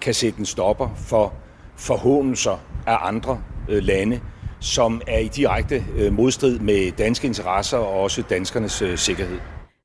kan 0.00 0.14
sætte 0.14 0.38
en 0.38 0.46
stopper 0.46 0.88
for 0.96 1.32
forhåndelser 1.76 2.58
af 2.86 2.98
andre 3.08 3.40
øh, 3.68 3.82
lande, 3.82 4.20
som 4.60 5.00
er 5.06 5.18
i 5.18 5.28
direkte 5.28 5.84
øh, 5.96 6.12
modstrid 6.12 6.58
med 6.58 6.92
danske 6.92 7.26
interesser 7.26 7.78
og 7.78 8.00
også 8.00 8.22
danskernes 8.30 8.82
øh, 8.82 8.98
sikkerhed. 8.98 9.38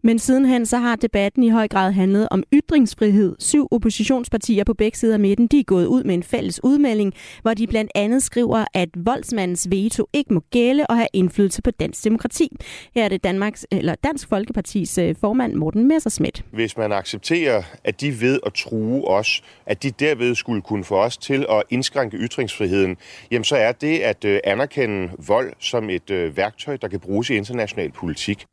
Men 0.07 0.19
sidenhen 0.19 0.65
så 0.65 0.77
har 0.77 0.95
debatten 0.95 1.43
i 1.43 1.49
høj 1.49 1.67
grad 1.67 1.91
handlet 1.91 2.27
om 2.31 2.43
ytringsfrihed. 2.53 3.35
Syv 3.39 3.67
oppositionspartier 3.71 4.63
på 4.63 4.73
begge 4.73 4.97
sider 4.97 5.13
af 5.13 5.19
midten 5.19 5.47
de 5.47 5.59
er 5.59 5.63
gået 5.63 5.85
ud 5.85 6.03
med 6.03 6.13
en 6.13 6.23
fælles 6.23 6.63
udmelding, 6.63 7.13
hvor 7.41 7.53
de 7.53 7.67
blandt 7.67 7.91
andet 7.95 8.23
skriver, 8.23 8.65
at 8.73 8.89
voldsmandens 8.95 9.67
veto 9.71 10.07
ikke 10.13 10.33
må 10.33 10.39
gælde 10.51 10.85
og 10.89 10.95
have 10.97 11.07
indflydelse 11.13 11.61
på 11.61 11.71
dansk 11.71 12.03
demokrati. 12.03 12.55
Her 12.95 13.03
er 13.03 13.09
det 13.09 13.23
Danmarks, 13.23 13.65
eller 13.71 13.95
Dansk 13.95 14.29
Folkepartis 14.29 14.97
øh, 14.97 15.15
formand 15.21 15.53
Morten 15.53 15.87
Messerschmidt. 15.87 16.45
Hvis 16.51 16.77
man 16.77 16.91
accepterer, 16.91 17.63
at 17.83 18.01
de 18.01 18.21
ved 18.21 18.39
at 18.45 18.53
true 18.53 19.07
os, 19.07 19.43
at 19.65 19.83
de 19.83 19.91
derved 19.91 20.35
skulle 20.35 20.61
kunne 20.61 20.83
få 20.83 20.95
os 20.95 21.17
til 21.17 21.45
at 21.49 21.63
indskrænke 21.69 22.17
ytringsfriheden, 22.17 22.97
jamen 23.31 23.43
så 23.43 23.55
er 23.55 23.71
det 23.71 23.99
at 23.99 24.25
øh, 24.25 24.39
anerkende 24.43 25.09
vold 25.27 25.53
som 25.59 25.89
et 25.89 26.09
øh, 26.09 26.37
værktøj, 26.37 26.77
der 26.77 26.87
kan 26.87 26.99
bruges 26.99 27.29
i 27.29 27.35
international 27.35 27.91
politik. 27.91 28.45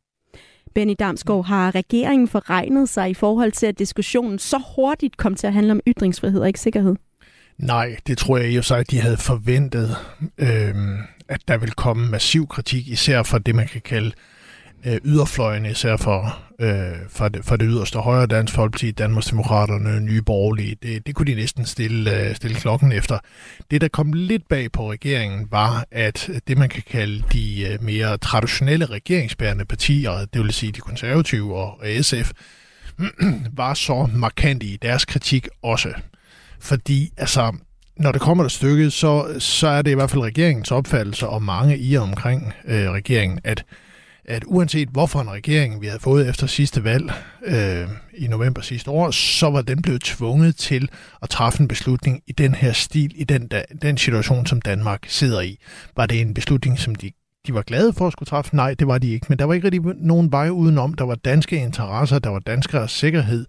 Benny 0.75 0.95
Damsgaard, 0.99 1.45
har 1.45 1.75
regeringen 1.75 2.27
forregnet 2.27 2.89
sig 2.89 3.09
i 3.09 3.13
forhold 3.13 3.51
til, 3.51 3.65
at 3.65 3.79
diskussionen 3.79 4.39
så 4.39 4.61
hurtigt 4.75 5.17
kom 5.17 5.35
til 5.35 5.47
at 5.47 5.53
handle 5.53 5.71
om 5.71 5.79
ytringsfrihed 5.87 6.41
og 6.41 6.47
ikke 6.47 6.59
sikkerhed? 6.59 6.95
Nej, 7.57 7.95
det 8.07 8.17
tror 8.17 8.37
jeg 8.37 8.55
jo 8.55 8.61
så, 8.61 8.75
at 8.75 8.91
de 8.91 8.99
havde 9.01 9.17
forventet, 9.17 9.95
øh, 10.37 10.75
at 11.29 11.41
der 11.47 11.57
vil 11.57 11.71
komme 11.71 12.09
massiv 12.09 12.47
kritik, 12.47 12.87
især 12.87 13.23
for 13.23 13.37
det, 13.37 13.55
man 13.55 13.67
kan 13.67 13.81
kalde 13.81 14.07
øh, 14.07 14.34
Øh, 14.85 14.97
yderfløjene, 15.05 15.71
især 15.71 15.97
for, 15.97 16.39
øh, 16.59 16.95
for, 17.09 17.27
det, 17.27 17.45
for 17.45 17.55
det 17.55 17.67
yderste 17.71 17.99
højre, 17.99 18.27
Dansk 18.27 18.53
Folkeparti, 18.53 18.91
Danmarksdemokraterne, 18.91 19.99
Nye 19.99 20.21
Borgerlige. 20.21 20.75
Det, 20.83 21.07
det 21.07 21.15
kunne 21.15 21.31
de 21.31 21.35
næsten 21.35 21.65
stille, 21.65 22.19
øh, 22.19 22.35
stille 22.35 22.57
klokken 22.57 22.91
efter. 22.91 23.19
Det, 23.71 23.81
der 23.81 23.87
kom 23.87 24.13
lidt 24.13 24.47
bag 24.47 24.71
på 24.71 24.91
regeringen, 24.91 25.47
var, 25.51 25.85
at 25.91 26.29
det, 26.47 26.57
man 26.57 26.69
kan 26.69 26.83
kalde 26.89 27.23
de 27.33 27.67
øh, 27.67 27.83
mere 27.83 28.17
traditionelle 28.17 28.85
regeringsbærende 28.85 29.65
partier, 29.65 30.25
det 30.33 30.41
vil 30.41 30.53
sige 30.53 30.71
de 30.71 30.79
konservative 30.79 31.55
og 31.55 31.79
SF, 32.01 32.31
var 33.57 33.73
så 33.73 34.09
markant 34.13 34.63
i 34.63 34.77
deres 34.81 35.05
kritik 35.05 35.47
også. 35.63 35.93
Fordi, 36.59 37.11
altså, 37.17 37.53
når 37.97 38.11
det 38.11 38.21
kommer 38.21 38.43
til 38.43 38.51
stykket, 38.51 38.93
så, 38.93 39.35
så 39.39 39.67
er 39.67 39.81
det 39.81 39.91
i 39.91 39.93
hvert 39.93 40.09
fald 40.09 40.23
regeringens 40.23 40.71
opfattelse, 40.71 41.27
og 41.27 41.43
mange 41.43 41.77
i 41.77 41.95
og 41.95 42.03
omkring 42.03 42.53
øh, 42.65 42.91
regeringen, 42.91 43.39
at 43.43 43.65
at 44.27 44.43
uanset 44.47 44.89
hvorfor 44.89 45.21
en 45.21 45.31
regering 45.31 45.81
vi 45.81 45.87
havde 45.87 45.99
fået 45.99 46.29
efter 46.29 46.47
sidste 46.47 46.83
valg 46.83 47.11
øh, 47.45 47.87
i 48.17 48.27
november 48.27 48.61
sidste 48.61 48.91
år, 48.91 49.11
så 49.11 49.49
var 49.49 49.61
den 49.61 49.81
blevet 49.81 50.01
tvunget 50.01 50.55
til 50.55 50.89
at 51.21 51.29
træffe 51.29 51.61
en 51.61 51.67
beslutning 51.67 52.21
i 52.27 52.31
den 52.31 52.55
her 52.55 52.73
stil, 52.73 53.11
i 53.15 53.23
den, 53.23 53.49
den 53.81 53.97
situation, 53.97 54.45
som 54.45 54.61
Danmark 54.61 54.99
sidder 55.07 55.41
i. 55.41 55.59
Var 55.95 56.05
det 56.05 56.21
en 56.21 56.33
beslutning, 56.33 56.79
som 56.79 56.95
de 56.95 57.11
de 57.47 57.53
var 57.53 57.61
glade 57.61 57.93
for 57.93 58.07
at 58.07 58.13
skulle 58.13 58.27
træffe? 58.27 58.55
Nej, 58.55 58.73
det 58.73 58.87
var 58.87 58.97
de 58.97 59.11
ikke. 59.11 59.25
Men 59.29 59.39
der 59.39 59.45
var 59.45 59.53
ikke 59.53 59.65
rigtig 59.65 59.81
nogen 59.95 60.31
vej 60.31 60.49
udenom. 60.49 60.93
Der 60.93 61.05
var 61.05 61.15
danske 61.15 61.57
interesser, 61.57 62.19
der 62.19 62.29
var 62.29 62.39
danskere 62.39 62.87
sikkerhed 62.87 63.45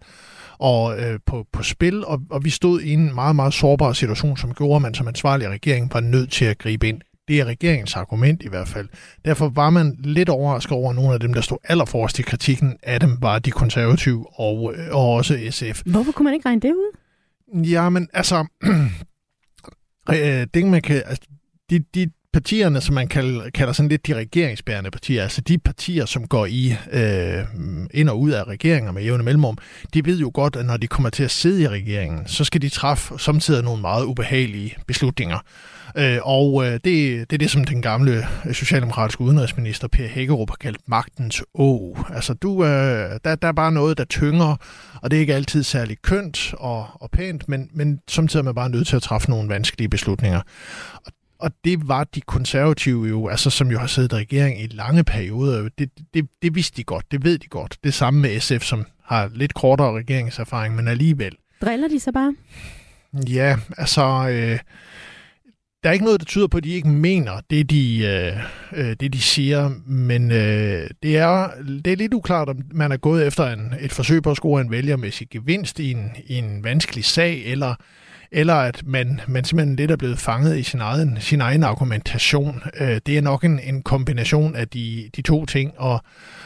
og 0.58 0.98
øh, 0.98 1.18
på, 1.26 1.46
på 1.52 1.62
spil, 1.62 2.04
og, 2.04 2.20
og 2.30 2.44
vi 2.44 2.50
stod 2.50 2.80
i 2.80 2.92
en 2.92 3.14
meget, 3.14 3.36
meget 3.36 3.54
sårbar 3.54 3.92
situation, 3.92 4.36
som 4.36 4.54
gjorde, 4.54 4.76
at 4.76 4.82
man 4.82 4.94
som 4.94 5.08
ansvarlig 5.08 5.48
regering 5.48 5.94
var 5.94 6.00
nødt 6.00 6.32
til 6.32 6.44
at 6.44 6.58
gribe 6.58 6.88
ind. 6.88 7.00
Det 7.28 7.40
er 7.40 7.44
regeringens 7.44 7.96
argument 7.96 8.42
i 8.42 8.48
hvert 8.48 8.68
fald. 8.68 8.88
Derfor 9.24 9.48
var 9.48 9.70
man 9.70 9.96
lidt 9.98 10.28
overrasket 10.28 10.72
over, 10.72 10.90
at 10.90 10.96
nogle 10.96 11.14
af 11.14 11.20
dem, 11.20 11.34
der 11.34 11.40
stod 11.40 11.58
allerforrest 11.64 12.18
i 12.18 12.22
kritikken 12.22 12.76
af 12.82 13.00
dem, 13.00 13.18
var 13.20 13.38
de 13.38 13.50
konservative 13.50 14.40
og, 14.40 14.74
og 14.90 15.12
også 15.12 15.38
SF. 15.50 15.82
Hvorfor 15.86 16.12
kunne 16.12 16.24
man 16.24 16.34
ikke 16.34 16.48
regne 16.48 16.60
det 16.60 16.72
ud? 16.72 16.96
Ja, 17.64 17.88
men 17.88 18.08
altså, 18.12 18.46
det 20.54 20.66
man 20.66 20.82
kan, 20.82 21.02
altså 21.06 21.28
de, 21.70 21.78
de 21.94 22.10
partierne, 22.36 22.80
som 22.80 22.94
man 22.94 23.08
kalder, 23.08 23.50
kalder 23.50 23.72
sådan 23.72 23.88
lidt 23.88 24.06
de 24.06 24.14
regeringsbærende 24.14 24.90
partier, 24.90 25.22
altså 25.22 25.40
de 25.40 25.58
partier, 25.58 26.06
som 26.06 26.28
går 26.28 26.46
i 26.46 26.74
øh, 26.92 27.44
ind 27.94 28.08
og 28.08 28.20
ud 28.20 28.30
af 28.30 28.44
regeringer 28.44 28.92
med 28.92 29.02
jævne 29.02 29.22
mellemrum, 29.22 29.58
de 29.94 30.04
ved 30.04 30.18
jo 30.18 30.30
godt, 30.34 30.56
at 30.56 30.66
når 30.66 30.76
de 30.76 30.86
kommer 30.86 31.10
til 31.10 31.22
at 31.22 31.30
sidde 31.30 31.62
i 31.62 31.68
regeringen, 31.68 32.28
så 32.28 32.44
skal 32.44 32.62
de 32.62 32.68
træffe 32.68 33.18
samtidig 33.18 33.64
nogle 33.64 33.80
meget 33.80 34.04
ubehagelige 34.04 34.76
beslutninger. 34.86 35.38
Øh, 35.98 36.18
og 36.22 36.66
øh, 36.66 36.72
det, 36.72 36.84
det 36.84 37.32
er 37.32 37.38
det, 37.38 37.50
som 37.50 37.64
den 37.64 37.82
gamle 37.82 38.26
socialdemokratiske 38.52 39.20
udenrigsminister 39.20 39.88
Per 39.88 40.06
Hækkerup 40.06 40.50
har 40.50 40.56
kaldt 40.56 40.80
magtens 40.86 41.42
å. 41.54 41.96
Altså, 42.14 42.34
du, 42.34 42.64
øh, 42.64 43.20
der, 43.24 43.34
der 43.34 43.48
er 43.48 43.52
bare 43.52 43.72
noget, 43.72 43.98
der 43.98 44.04
tynger, 44.04 44.56
og 45.02 45.10
det 45.10 45.16
er 45.16 45.20
ikke 45.20 45.34
altid 45.34 45.62
særlig 45.62 45.96
kønt 46.02 46.54
og, 46.58 46.86
og 46.94 47.10
pænt, 47.10 47.48
men, 47.48 47.70
men 47.72 48.00
samtidig 48.08 48.40
er 48.40 48.44
man 48.44 48.54
bare 48.54 48.70
nødt 48.70 48.86
til 48.86 48.96
at 48.96 49.02
træffe 49.02 49.30
nogle 49.30 49.48
vanskelige 49.48 49.88
beslutninger. 49.88 50.40
Og 51.06 51.12
og 51.38 51.50
det 51.64 51.88
var 51.88 52.04
de 52.04 52.20
konservative 52.20 53.08
jo, 53.08 53.28
altså 53.28 53.50
som 53.50 53.70
jo 53.70 53.78
har 53.78 53.86
siddet 53.86 54.12
i 54.12 54.14
regering 54.14 54.60
i 54.60 54.66
lange 54.66 55.04
perioder, 55.04 55.68
det, 55.78 55.90
det, 56.14 56.28
det 56.42 56.54
vidste 56.54 56.76
de 56.76 56.84
godt, 56.84 57.04
det 57.10 57.24
ved 57.24 57.38
de 57.38 57.46
godt. 57.46 57.78
Det 57.84 57.94
samme 57.94 58.20
med 58.20 58.40
SF, 58.40 58.62
som 58.62 58.84
har 59.04 59.30
lidt 59.34 59.54
kortere 59.54 59.96
regeringserfaring, 59.96 60.76
men 60.76 60.88
alligevel. 60.88 61.36
Driller 61.62 61.88
de 61.88 62.00
så 62.00 62.12
bare? 62.12 62.34
Ja, 63.28 63.56
altså... 63.78 64.28
Øh, 64.28 64.58
der 65.82 65.90
er 65.90 65.92
ikke 65.92 66.04
noget, 66.04 66.20
der 66.20 66.24
tyder 66.24 66.46
på, 66.46 66.56
at 66.56 66.64
de 66.64 66.70
ikke 66.70 66.88
mener 66.88 67.40
det, 67.50 67.70
de, 67.70 67.98
øh, 67.98 68.32
øh, 68.72 68.96
det, 69.00 69.12
de 69.12 69.20
siger, 69.20 69.70
men 69.86 70.30
øh, 70.30 70.90
det, 71.02 71.16
er, 71.16 71.48
det 71.84 71.92
er 71.92 71.96
lidt 71.96 72.14
uklart, 72.14 72.48
om 72.48 72.56
man 72.72 72.92
er 72.92 72.96
gået 72.96 73.26
efter 73.26 73.46
en, 73.46 73.74
et 73.80 73.92
forsøg 73.92 74.22
på 74.22 74.30
at 74.30 74.36
score 74.36 74.60
en 74.60 74.70
vælgermæssig 74.70 75.28
gevinst 75.30 75.78
i 75.78 75.90
en, 75.90 76.10
i 76.26 76.34
en 76.34 76.64
vanskelig 76.64 77.04
sag, 77.04 77.42
eller, 77.44 77.74
eller 78.32 78.54
at 78.54 78.82
man, 78.86 79.20
man 79.28 79.44
simpelthen 79.44 79.76
lidt 79.76 79.90
er 79.90 79.96
blevet 79.96 80.18
fanget 80.18 80.58
i 80.58 80.62
sin 80.62 80.80
egen, 80.80 81.16
sin 81.20 81.40
egen 81.40 81.62
argumentation. 81.62 82.62
Øh, 82.80 83.00
det 83.06 83.18
er 83.18 83.22
nok 83.22 83.44
en, 83.44 83.60
en 83.60 83.82
kombination 83.82 84.56
af 84.56 84.68
de, 84.68 85.10
de 85.16 85.22
to 85.22 85.46
ting, 85.46 85.72
og, 85.76 86.00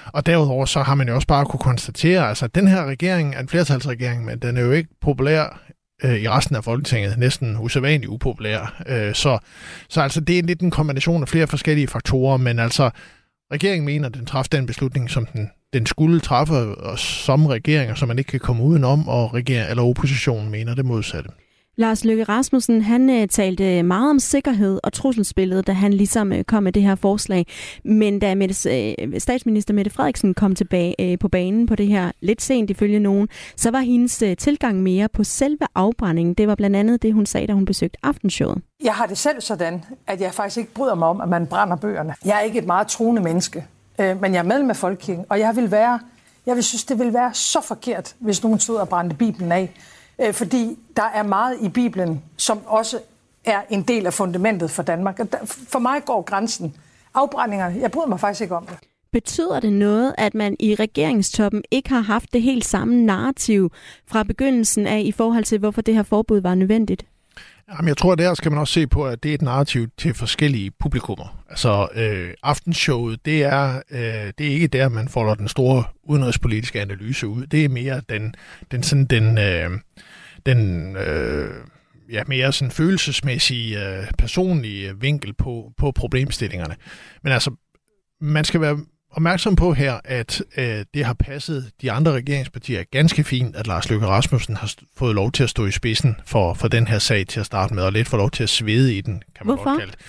og 0.06 0.26
derudover 0.26 0.64
så 0.64 0.82
har 0.82 0.94
man 0.94 1.08
jo 1.08 1.14
også 1.14 1.26
bare 1.26 1.44
kunne 1.44 1.60
konstatere, 1.60 2.28
altså 2.28 2.44
at 2.44 2.54
den 2.54 2.68
her 2.68 2.84
regering 2.84 3.34
er 3.34 3.40
en 3.40 3.48
flertalsregering, 3.48 4.24
men 4.24 4.38
den 4.38 4.56
er 4.56 4.60
jo 4.60 4.70
ikke 4.70 4.90
populær 5.00 5.60
øh, 6.04 6.16
i 6.20 6.28
resten 6.28 6.56
af 6.56 6.64
Folketinget, 6.64 7.18
næsten 7.18 7.56
usædvanligt 7.56 8.10
upopulær. 8.10 8.82
Øh, 8.86 9.14
så, 9.14 9.38
så 9.88 10.00
altså 10.00 10.20
det 10.20 10.38
er 10.38 10.42
lidt 10.42 10.60
en 10.60 10.70
kombination 10.70 11.22
af 11.22 11.28
flere 11.28 11.46
forskellige 11.46 11.88
faktorer, 11.88 12.36
men 12.36 12.58
altså 12.58 12.90
regeringen 13.52 13.86
mener, 13.86 14.08
at 14.08 14.14
den 14.14 14.26
træffede 14.26 14.56
den 14.56 14.66
beslutning, 14.66 15.10
som 15.10 15.26
den, 15.26 15.50
den 15.72 15.86
skulle 15.86 16.20
træffe 16.20 16.54
og 16.54 16.98
som 16.98 17.46
regering, 17.46 17.98
som 17.98 18.08
man 18.08 18.18
ikke 18.18 18.30
kan 18.30 18.40
komme 18.40 18.62
udenom, 18.62 19.08
og 19.08 19.34
regering, 19.34 19.70
eller 19.70 19.82
oppositionen 19.82 20.50
mener 20.50 20.74
det 20.74 20.84
modsatte. 20.84 21.30
Lars 21.76 22.04
Løkke 22.04 22.24
Rasmussen, 22.24 22.82
han 22.82 23.10
øh, 23.10 23.28
talte 23.28 23.78
øh, 23.78 23.84
meget 23.84 24.10
om 24.10 24.18
sikkerhed 24.18 24.80
og 24.82 24.92
trusselsbilledet, 24.92 25.66
da 25.66 25.72
han 25.72 25.92
ligesom 25.92 26.32
øh, 26.32 26.44
kom 26.44 26.62
med 26.62 26.72
det 26.72 26.82
her 26.82 26.94
forslag. 26.94 27.46
Men 27.84 28.18
da 28.18 28.34
Mette, 28.34 28.54
statsminister 29.20 29.74
Mette 29.74 29.90
Frederiksen 29.90 30.34
kom 30.34 30.54
tilbage 30.54 31.16
på 31.16 31.28
banen 31.28 31.66
på 31.66 31.74
det 31.76 31.86
her 31.86 32.12
lidt 32.20 32.42
sent 32.42 32.70
ifølge 32.70 32.98
nogen, 32.98 33.28
så 33.56 33.70
var 33.70 33.78
hendes 33.78 34.24
tilgang 34.38 34.82
mere 34.82 35.08
på 35.08 35.24
selve 35.24 35.66
afbrændingen. 35.74 36.34
Det 36.34 36.48
var 36.48 36.54
blandt 36.54 36.76
andet 36.76 37.02
det, 37.02 37.12
hun 37.14 37.26
sagde, 37.26 37.46
da 37.46 37.52
hun 37.52 37.64
besøgte 37.64 37.98
aftenshowet. 38.02 38.62
Jeg 38.84 38.92
har 38.94 39.06
det 39.06 39.18
selv 39.18 39.40
sådan, 39.40 39.84
at 40.06 40.20
jeg 40.20 40.34
faktisk 40.34 40.56
ikke 40.58 40.74
bryder 40.74 40.94
mig 40.94 41.08
om, 41.08 41.20
at 41.20 41.28
man 41.28 41.46
brænder 41.46 41.76
bøgerne. 41.76 42.14
Jeg 42.24 42.36
er 42.36 42.40
ikke 42.40 42.58
et 42.58 42.66
meget 42.66 42.86
troende 42.86 43.22
menneske, 43.22 43.64
men 43.98 44.34
jeg 44.34 44.38
er 44.38 44.42
medlem 44.42 44.70
af 44.70 44.76
Folkekirken, 44.76 45.24
og 45.28 45.38
jeg 45.38 45.56
vil 45.56 45.70
være, 45.70 46.00
jeg 46.46 46.54
vil 46.54 46.64
synes, 46.64 46.84
det 46.84 46.98
vil 46.98 47.14
være 47.14 47.34
så 47.34 47.60
forkert, 47.60 48.14
hvis 48.18 48.42
nogen 48.42 48.58
stod 48.60 48.76
og 48.76 48.88
brændte 48.88 49.16
Bibelen 49.16 49.52
af. 49.52 49.70
Øh, 50.22 50.34
fordi 50.34 50.78
der 50.96 51.02
er 51.14 51.22
meget 51.22 51.56
i 51.62 51.68
Bibelen, 51.68 52.22
som 52.36 52.60
også 52.66 52.98
er 53.44 53.60
en 53.70 53.82
del 53.82 54.06
af 54.06 54.14
fundamentet 54.14 54.70
for 54.70 54.82
Danmark. 54.82 55.20
For 55.68 55.78
mig 55.78 56.04
går 56.04 56.22
grænsen. 56.22 56.74
Afbrændingerne, 57.14 57.80
jeg 57.80 57.90
bryder 57.90 58.08
mig 58.08 58.20
faktisk 58.20 58.40
ikke 58.40 58.56
om 58.56 58.66
det. 58.66 58.76
Betyder 59.12 59.60
det 59.60 59.72
noget, 59.72 60.14
at 60.18 60.34
man 60.34 60.56
i 60.60 60.74
regeringstoppen 60.74 61.62
ikke 61.70 61.88
har 61.88 62.00
haft 62.00 62.32
det 62.32 62.42
helt 62.42 62.64
samme 62.64 63.02
narrativ 63.02 63.72
fra 64.06 64.22
begyndelsen 64.22 64.86
af 64.86 65.00
i 65.00 65.12
forhold 65.12 65.44
til, 65.44 65.58
hvorfor 65.58 65.82
det 65.82 65.94
her 65.94 66.02
forbud 66.02 66.40
var 66.40 66.54
nødvendigt? 66.54 67.06
Jamen, 67.70 67.88
jeg 67.88 67.96
tror, 67.96 68.12
at 68.12 68.18
der 68.18 68.34
skal 68.34 68.52
man 68.52 68.60
også 68.60 68.74
se 68.74 68.86
på, 68.86 69.06
at 69.06 69.22
det 69.22 69.30
er 69.30 69.34
et 69.34 69.42
narrativ 69.42 69.88
til 69.98 70.14
forskellige 70.14 70.70
publikummer. 70.70 71.42
Altså, 71.50 71.88
øh, 71.94 72.34
aftenshowet, 72.42 73.24
det 73.24 73.42
er, 73.42 73.82
øh, 73.90 74.32
det 74.38 74.46
er 74.46 74.50
ikke 74.50 74.66
der, 74.66 74.88
man 74.88 75.08
folder 75.08 75.34
den 75.34 75.48
store 75.48 75.84
udenrigspolitiske 76.02 76.80
analyse 76.80 77.26
ud. 77.26 77.46
Det 77.46 77.64
er 77.64 77.68
mere 77.68 78.02
den, 78.08 78.34
den, 78.70 78.82
sådan, 78.82 79.04
den, 79.04 79.38
øh, 79.38 79.70
den 80.46 80.96
øh, 80.96 81.54
ja, 82.12 82.22
mere 82.26 82.52
sådan 82.52 82.72
følelsesmæssige, 82.72 83.86
øh, 83.86 84.06
personlige 84.18 85.00
vinkel 85.00 85.34
på, 85.34 85.72
på 85.76 85.92
problemstillingerne. 85.92 86.76
Men 87.22 87.32
altså, 87.32 87.50
man 88.20 88.44
skal 88.44 88.60
være 88.60 88.78
opmærksom 89.12 89.56
på 89.56 89.72
her, 89.72 90.00
at 90.04 90.42
øh, 90.56 90.84
det 90.94 91.04
har 91.04 91.12
passet 91.12 91.70
de 91.82 91.92
andre 91.92 92.12
regeringspartier 92.12 92.82
ganske 92.90 93.24
fint, 93.24 93.56
at 93.56 93.66
Lars 93.66 93.90
Løkke 93.90 94.06
Rasmussen 94.06 94.56
har 94.56 94.74
fået 94.96 95.14
lov 95.14 95.32
til 95.32 95.42
at 95.42 95.50
stå 95.50 95.66
i 95.66 95.70
spidsen 95.70 96.16
for, 96.26 96.54
for 96.54 96.68
den 96.68 96.86
her 96.86 96.98
sag 96.98 97.26
til 97.26 97.40
at 97.40 97.46
starte 97.46 97.74
med, 97.74 97.82
og 97.82 97.92
lidt 97.92 98.08
få 98.08 98.16
lov 98.16 98.30
til 98.30 98.42
at 98.42 98.48
svede 98.48 98.94
i 98.94 99.00
den, 99.00 99.22
kan 99.36 99.46
man 99.46 99.54
Hvorfor? 99.56 99.70
godt 99.70 99.78
kalde 99.78 99.92
det. 99.92 100.00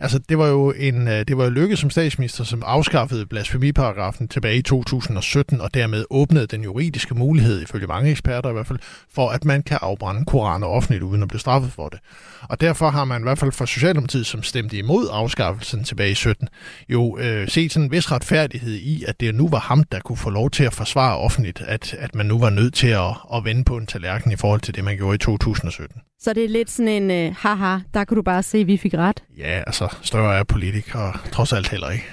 Altså, 0.00 0.18
det 0.18 0.38
var 0.38 0.46
jo 0.46 0.72
en, 0.76 1.08
øh, 1.08 1.24
det 1.28 1.36
var 1.36 1.44
jo 1.44 1.50
Løkke 1.50 1.76
som 1.76 1.90
statsminister, 1.90 2.44
som 2.44 2.62
afskaffede 2.66 3.26
blasfemiparagrafen 3.26 4.28
tilbage 4.28 4.56
i 4.56 4.62
2017, 4.62 5.60
og 5.60 5.74
dermed 5.74 6.04
åbnede 6.10 6.46
den 6.46 6.62
juridiske 6.62 7.14
mulighed, 7.14 7.62
ifølge 7.62 7.86
mange 7.86 8.10
eksperter 8.10 8.50
i 8.50 8.52
hvert 8.52 8.66
fald, 8.66 8.78
for 9.14 9.30
at 9.30 9.44
man 9.44 9.62
kan 9.62 9.78
afbrænde 9.80 10.24
koraner 10.24 10.66
offentligt, 10.66 11.02
uden 11.02 11.22
at 11.22 11.28
blive 11.28 11.40
straffet 11.40 11.72
for 11.72 11.88
det. 11.88 11.98
Og 12.42 12.60
derfor 12.60 12.90
har 12.90 13.04
man 13.04 13.20
i 13.20 13.24
hvert 13.24 13.38
fald 13.38 13.52
fra 13.52 13.66
Socialdemokratiet, 13.66 14.26
som 14.26 14.42
stemte 14.42 14.76
imod 14.76 15.08
afskaffelsen 15.12 15.84
tilbage 15.84 16.10
i 16.10 16.14
17, 16.14 16.48
jo 16.88 17.18
øh, 17.18 17.48
set 17.48 17.72
sådan 17.72 17.84
en 17.84 17.90
vis 17.90 18.12
retfærdighed 18.12 18.43
i, 18.54 19.04
at 19.08 19.20
det 19.20 19.34
nu 19.34 19.48
var 19.48 19.58
ham, 19.58 19.84
der 19.84 20.00
kunne 20.00 20.16
få 20.16 20.30
lov 20.30 20.50
til 20.50 20.64
at 20.64 20.72
forsvare 20.72 21.16
offentligt, 21.16 21.60
at, 21.60 21.94
at 21.94 22.14
man 22.14 22.26
nu 22.26 22.38
var 22.38 22.50
nødt 22.50 22.74
til 22.74 22.86
at, 22.86 23.10
at 23.34 23.44
vende 23.44 23.64
på 23.64 23.76
en 23.76 23.86
tallerken 23.86 24.32
i 24.32 24.36
forhold 24.36 24.60
til 24.60 24.74
det, 24.74 24.84
man 24.84 24.96
gjorde 24.96 25.14
i 25.14 25.18
2017. 25.18 26.00
Så 26.20 26.32
det 26.32 26.44
er 26.44 26.48
lidt 26.48 26.70
sådan 26.70 26.88
en, 26.88 27.10
øh, 27.10 27.34
haha, 27.38 27.78
der 27.94 28.04
kunne 28.04 28.16
du 28.16 28.22
bare 28.22 28.42
se, 28.42 28.58
at 28.58 28.66
vi 28.66 28.76
fik 28.76 28.94
ret. 28.94 29.22
Ja, 29.38 29.62
altså, 29.66 29.94
større 30.02 30.38
er 30.38 30.44
politikere 30.44 31.12
trods 31.32 31.52
alt 31.52 31.68
heller 31.68 31.90
ikke. 31.90 32.04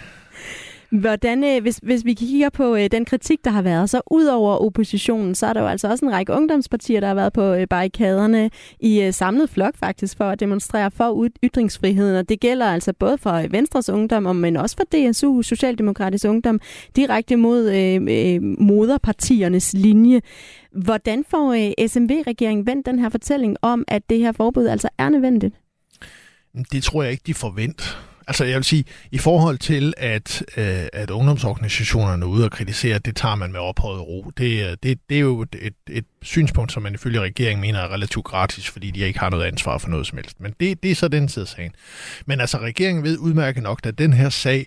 Hvordan, 0.91 1.43
øh, 1.43 1.61
hvis, 1.61 1.79
hvis 1.83 2.05
vi 2.05 2.13
kigger 2.13 2.49
på 2.49 2.75
øh, 2.75 2.91
den 2.91 3.05
kritik, 3.05 3.45
der 3.45 3.51
har 3.51 3.61
været, 3.61 3.89
så 3.89 4.01
ud 4.11 4.25
over 4.25 4.65
oppositionen, 4.65 5.35
så 5.35 5.45
er 5.45 5.53
der 5.53 5.61
jo 5.61 5.67
altså 5.67 5.89
også 5.89 6.05
en 6.05 6.11
række 6.11 6.33
ungdomspartier, 6.33 6.99
der 6.99 7.07
har 7.07 7.15
været 7.15 7.33
på 7.33 7.53
øh, 7.53 7.67
barrikaderne 7.67 8.49
i 8.79 9.11
samlet 9.11 9.49
flok 9.49 9.77
faktisk 9.77 10.17
for 10.17 10.23
at 10.29 10.39
demonstrere 10.39 10.91
for 10.91 11.27
ytringsfriheden. 11.43 12.15
Og 12.15 12.29
det 12.29 12.39
gælder 12.39 12.65
altså 12.65 12.93
både 12.99 13.17
for 13.17 13.47
Venstres 13.51 13.89
Ungdom, 13.89 14.35
men 14.35 14.57
også 14.57 14.75
for 14.75 15.11
DSU, 15.11 15.41
Socialdemokratisk 15.41 16.25
Ungdom, 16.25 16.59
direkte 16.95 17.35
mod 17.35 17.69
øh, 17.69 17.95
øh, 17.95 18.41
moderpartiernes 18.41 19.73
linje. 19.73 20.21
Hvordan 20.71 21.25
får 21.29 21.53
øh, 21.53 21.87
SMV-regeringen 21.87 22.65
vendt 22.65 22.85
den 22.85 22.99
her 22.99 23.09
fortælling 23.09 23.57
om, 23.61 23.85
at 23.87 24.09
det 24.09 24.19
her 24.19 24.31
forbud 24.31 24.65
altså 24.65 24.89
er 24.97 25.09
nødvendigt? 25.09 25.55
Det 26.71 26.83
tror 26.83 27.03
jeg 27.03 27.11
ikke, 27.11 27.23
de 27.27 27.33
forventer. 27.33 28.10
Altså 28.27 28.45
jeg 28.45 28.55
vil 28.55 28.63
sige, 28.63 28.83
i 29.11 29.17
forhold 29.17 29.57
til, 29.57 29.93
at, 29.97 30.43
øh, 30.57 30.85
at 30.93 31.09
ungdomsorganisationerne 31.09 32.25
er 32.25 32.29
ude 32.29 32.45
og 32.45 32.51
kritisere, 32.51 32.99
det 32.99 33.15
tager 33.15 33.35
man 33.35 33.51
med 33.51 33.59
ophøjet 33.59 34.01
ro. 34.01 34.31
Det, 34.37 34.69
øh, 34.69 34.77
det, 34.83 34.99
det 35.09 35.17
er 35.17 35.21
jo 35.21 35.41
et, 35.41 35.73
et, 35.89 36.05
synspunkt, 36.23 36.71
som 36.71 36.83
man 36.83 36.93
ifølge 36.93 37.19
regeringen 37.19 37.61
mener 37.61 37.79
er 37.79 37.93
relativt 37.93 38.25
gratis, 38.25 38.69
fordi 38.69 38.91
de 38.91 38.99
ikke 38.99 39.19
har 39.19 39.29
noget 39.29 39.45
ansvar 39.45 39.77
for 39.77 39.89
noget 39.89 40.07
som 40.07 40.17
helst. 40.17 40.39
Men 40.39 40.53
det, 40.59 40.83
det 40.83 40.91
er 40.91 40.95
så 40.95 41.07
den 41.07 41.29
side 41.29 41.43
af 41.43 41.47
sagen. 41.47 41.71
Men 42.25 42.39
altså 42.39 42.57
regeringen 42.57 43.03
ved 43.03 43.17
udmærket 43.17 43.63
nok, 43.63 43.79
at 43.83 43.97
den 43.97 44.13
her 44.13 44.29
sag 44.29 44.65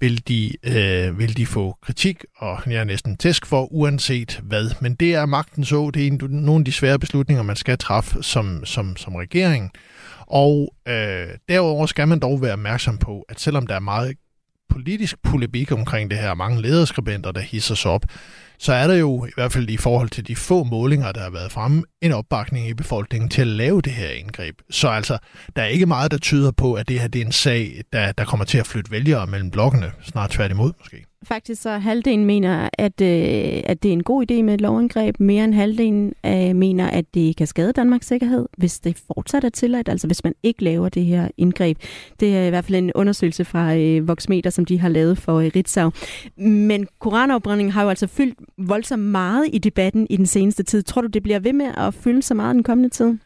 vil 0.00 0.28
de, 0.28 0.52
øh, 0.64 1.18
vil 1.18 1.36
de 1.36 1.46
få 1.46 1.76
kritik 1.82 2.24
og 2.36 2.58
jeg 2.66 2.80
er 2.80 2.84
næsten 2.84 3.16
tæsk 3.16 3.46
for, 3.46 3.72
uanset 3.72 4.40
hvad. 4.42 4.70
Men 4.80 4.94
det 4.94 5.14
er 5.14 5.26
magten 5.26 5.64
så, 5.64 5.90
det 5.94 6.02
er 6.02 6.06
en, 6.06 6.20
nogle 6.30 6.60
af 6.60 6.64
de 6.64 6.72
svære 6.72 6.98
beslutninger, 6.98 7.42
man 7.42 7.56
skal 7.56 7.78
træffe 7.78 8.22
som, 8.22 8.64
som, 8.64 8.96
som 8.96 9.14
regering. 9.14 9.72
Og 10.26 10.74
øh, 10.88 11.28
derudover 11.48 11.86
skal 11.86 12.08
man 12.08 12.18
dog 12.18 12.42
være 12.42 12.52
opmærksom 12.52 12.98
på, 12.98 13.24
at 13.28 13.40
selvom 13.40 13.66
der 13.66 13.74
er 13.74 13.80
meget 13.80 14.16
politisk 14.72 15.22
polemik 15.22 15.72
omkring 15.72 16.10
det 16.10 16.18
her, 16.18 16.34
mange 16.34 16.62
lederskribenter, 16.62 17.32
der 17.32 17.40
hisser 17.40 17.74
sig 17.74 17.90
op, 17.90 18.04
så 18.58 18.72
er 18.72 18.86
der 18.86 18.94
jo 18.94 19.26
i 19.26 19.30
hvert 19.34 19.52
fald 19.52 19.70
i 19.70 19.76
forhold 19.76 20.08
til 20.08 20.28
de 20.28 20.36
få 20.36 20.64
målinger, 20.64 21.12
der 21.12 21.20
har 21.20 21.30
været 21.30 21.52
fremme, 21.52 21.84
en 22.00 22.12
opbakning 22.12 22.68
i 22.68 22.74
befolkningen 22.74 23.30
til 23.30 23.40
at 23.40 23.46
lave 23.46 23.82
det 23.82 23.92
her 23.92 24.08
indgreb. 24.08 24.54
Så 24.70 24.88
altså, 24.88 25.18
der 25.56 25.62
er 25.62 25.66
ikke 25.66 25.86
meget, 25.86 26.10
der 26.10 26.18
tyder 26.18 26.50
på, 26.50 26.74
at 26.74 26.88
det 26.88 27.00
her 27.00 27.08
det 27.08 27.20
er 27.20 27.26
en 27.26 27.32
sag, 27.32 27.82
der, 27.92 28.12
der 28.12 28.24
kommer 28.24 28.44
til 28.44 28.58
at 28.58 28.66
flytte 28.66 28.90
vælgere 28.90 29.26
mellem 29.26 29.50
blokkene, 29.50 29.92
snart 30.02 30.30
tværtimod 30.30 30.72
måske. 30.78 31.11
Faktisk 31.24 31.62
så 31.62 31.70
halvdelen 31.70 32.24
mener, 32.24 32.68
at, 32.72 33.00
øh, 33.00 33.62
at 33.64 33.82
det 33.82 33.88
er 33.88 33.92
en 33.92 34.02
god 34.02 34.30
idé 34.30 34.42
med 34.42 34.54
et 34.54 34.60
lovindgreb. 34.60 35.20
Mere 35.20 35.44
end 35.44 35.54
halvdelen 35.54 36.14
øh, 36.26 36.56
mener, 36.56 36.86
at 36.86 37.04
det 37.14 37.36
kan 37.36 37.46
skade 37.46 37.72
Danmarks 37.72 38.06
sikkerhed, 38.06 38.48
hvis 38.58 38.80
det 38.80 39.02
fortsat 39.06 39.44
er 39.44 39.48
tilladt, 39.48 39.88
altså 39.88 40.06
hvis 40.06 40.24
man 40.24 40.34
ikke 40.42 40.64
laver 40.64 40.88
det 40.88 41.04
her 41.04 41.28
indgreb. 41.36 41.78
Det 42.20 42.36
er 42.36 42.46
i 42.46 42.48
hvert 42.48 42.64
fald 42.64 42.78
en 42.78 42.92
undersøgelse 42.94 43.44
fra 43.44 43.76
øh, 43.76 44.08
Voxmeter, 44.08 44.50
som 44.50 44.64
de 44.64 44.78
har 44.78 44.88
lavet 44.88 45.18
for 45.18 45.38
øh, 45.40 45.50
Ritzau. 45.56 45.90
Men 46.36 46.86
koranafbrændingen 46.98 47.72
har 47.72 47.82
jo 47.82 47.88
altså 47.88 48.06
fyldt 48.06 48.38
voldsomt 48.58 49.02
meget 49.02 49.46
i 49.52 49.58
debatten 49.58 50.06
i 50.10 50.16
den 50.16 50.26
seneste 50.26 50.62
tid. 50.62 50.82
Tror 50.82 51.02
du, 51.02 51.08
det 51.08 51.22
bliver 51.22 51.38
ved 51.38 51.52
med 51.52 51.66
at 51.76 51.94
fylde 51.94 52.22
så 52.22 52.34
meget 52.34 52.54
den 52.54 52.62
kommende 52.62 52.88
tid? 52.88 53.18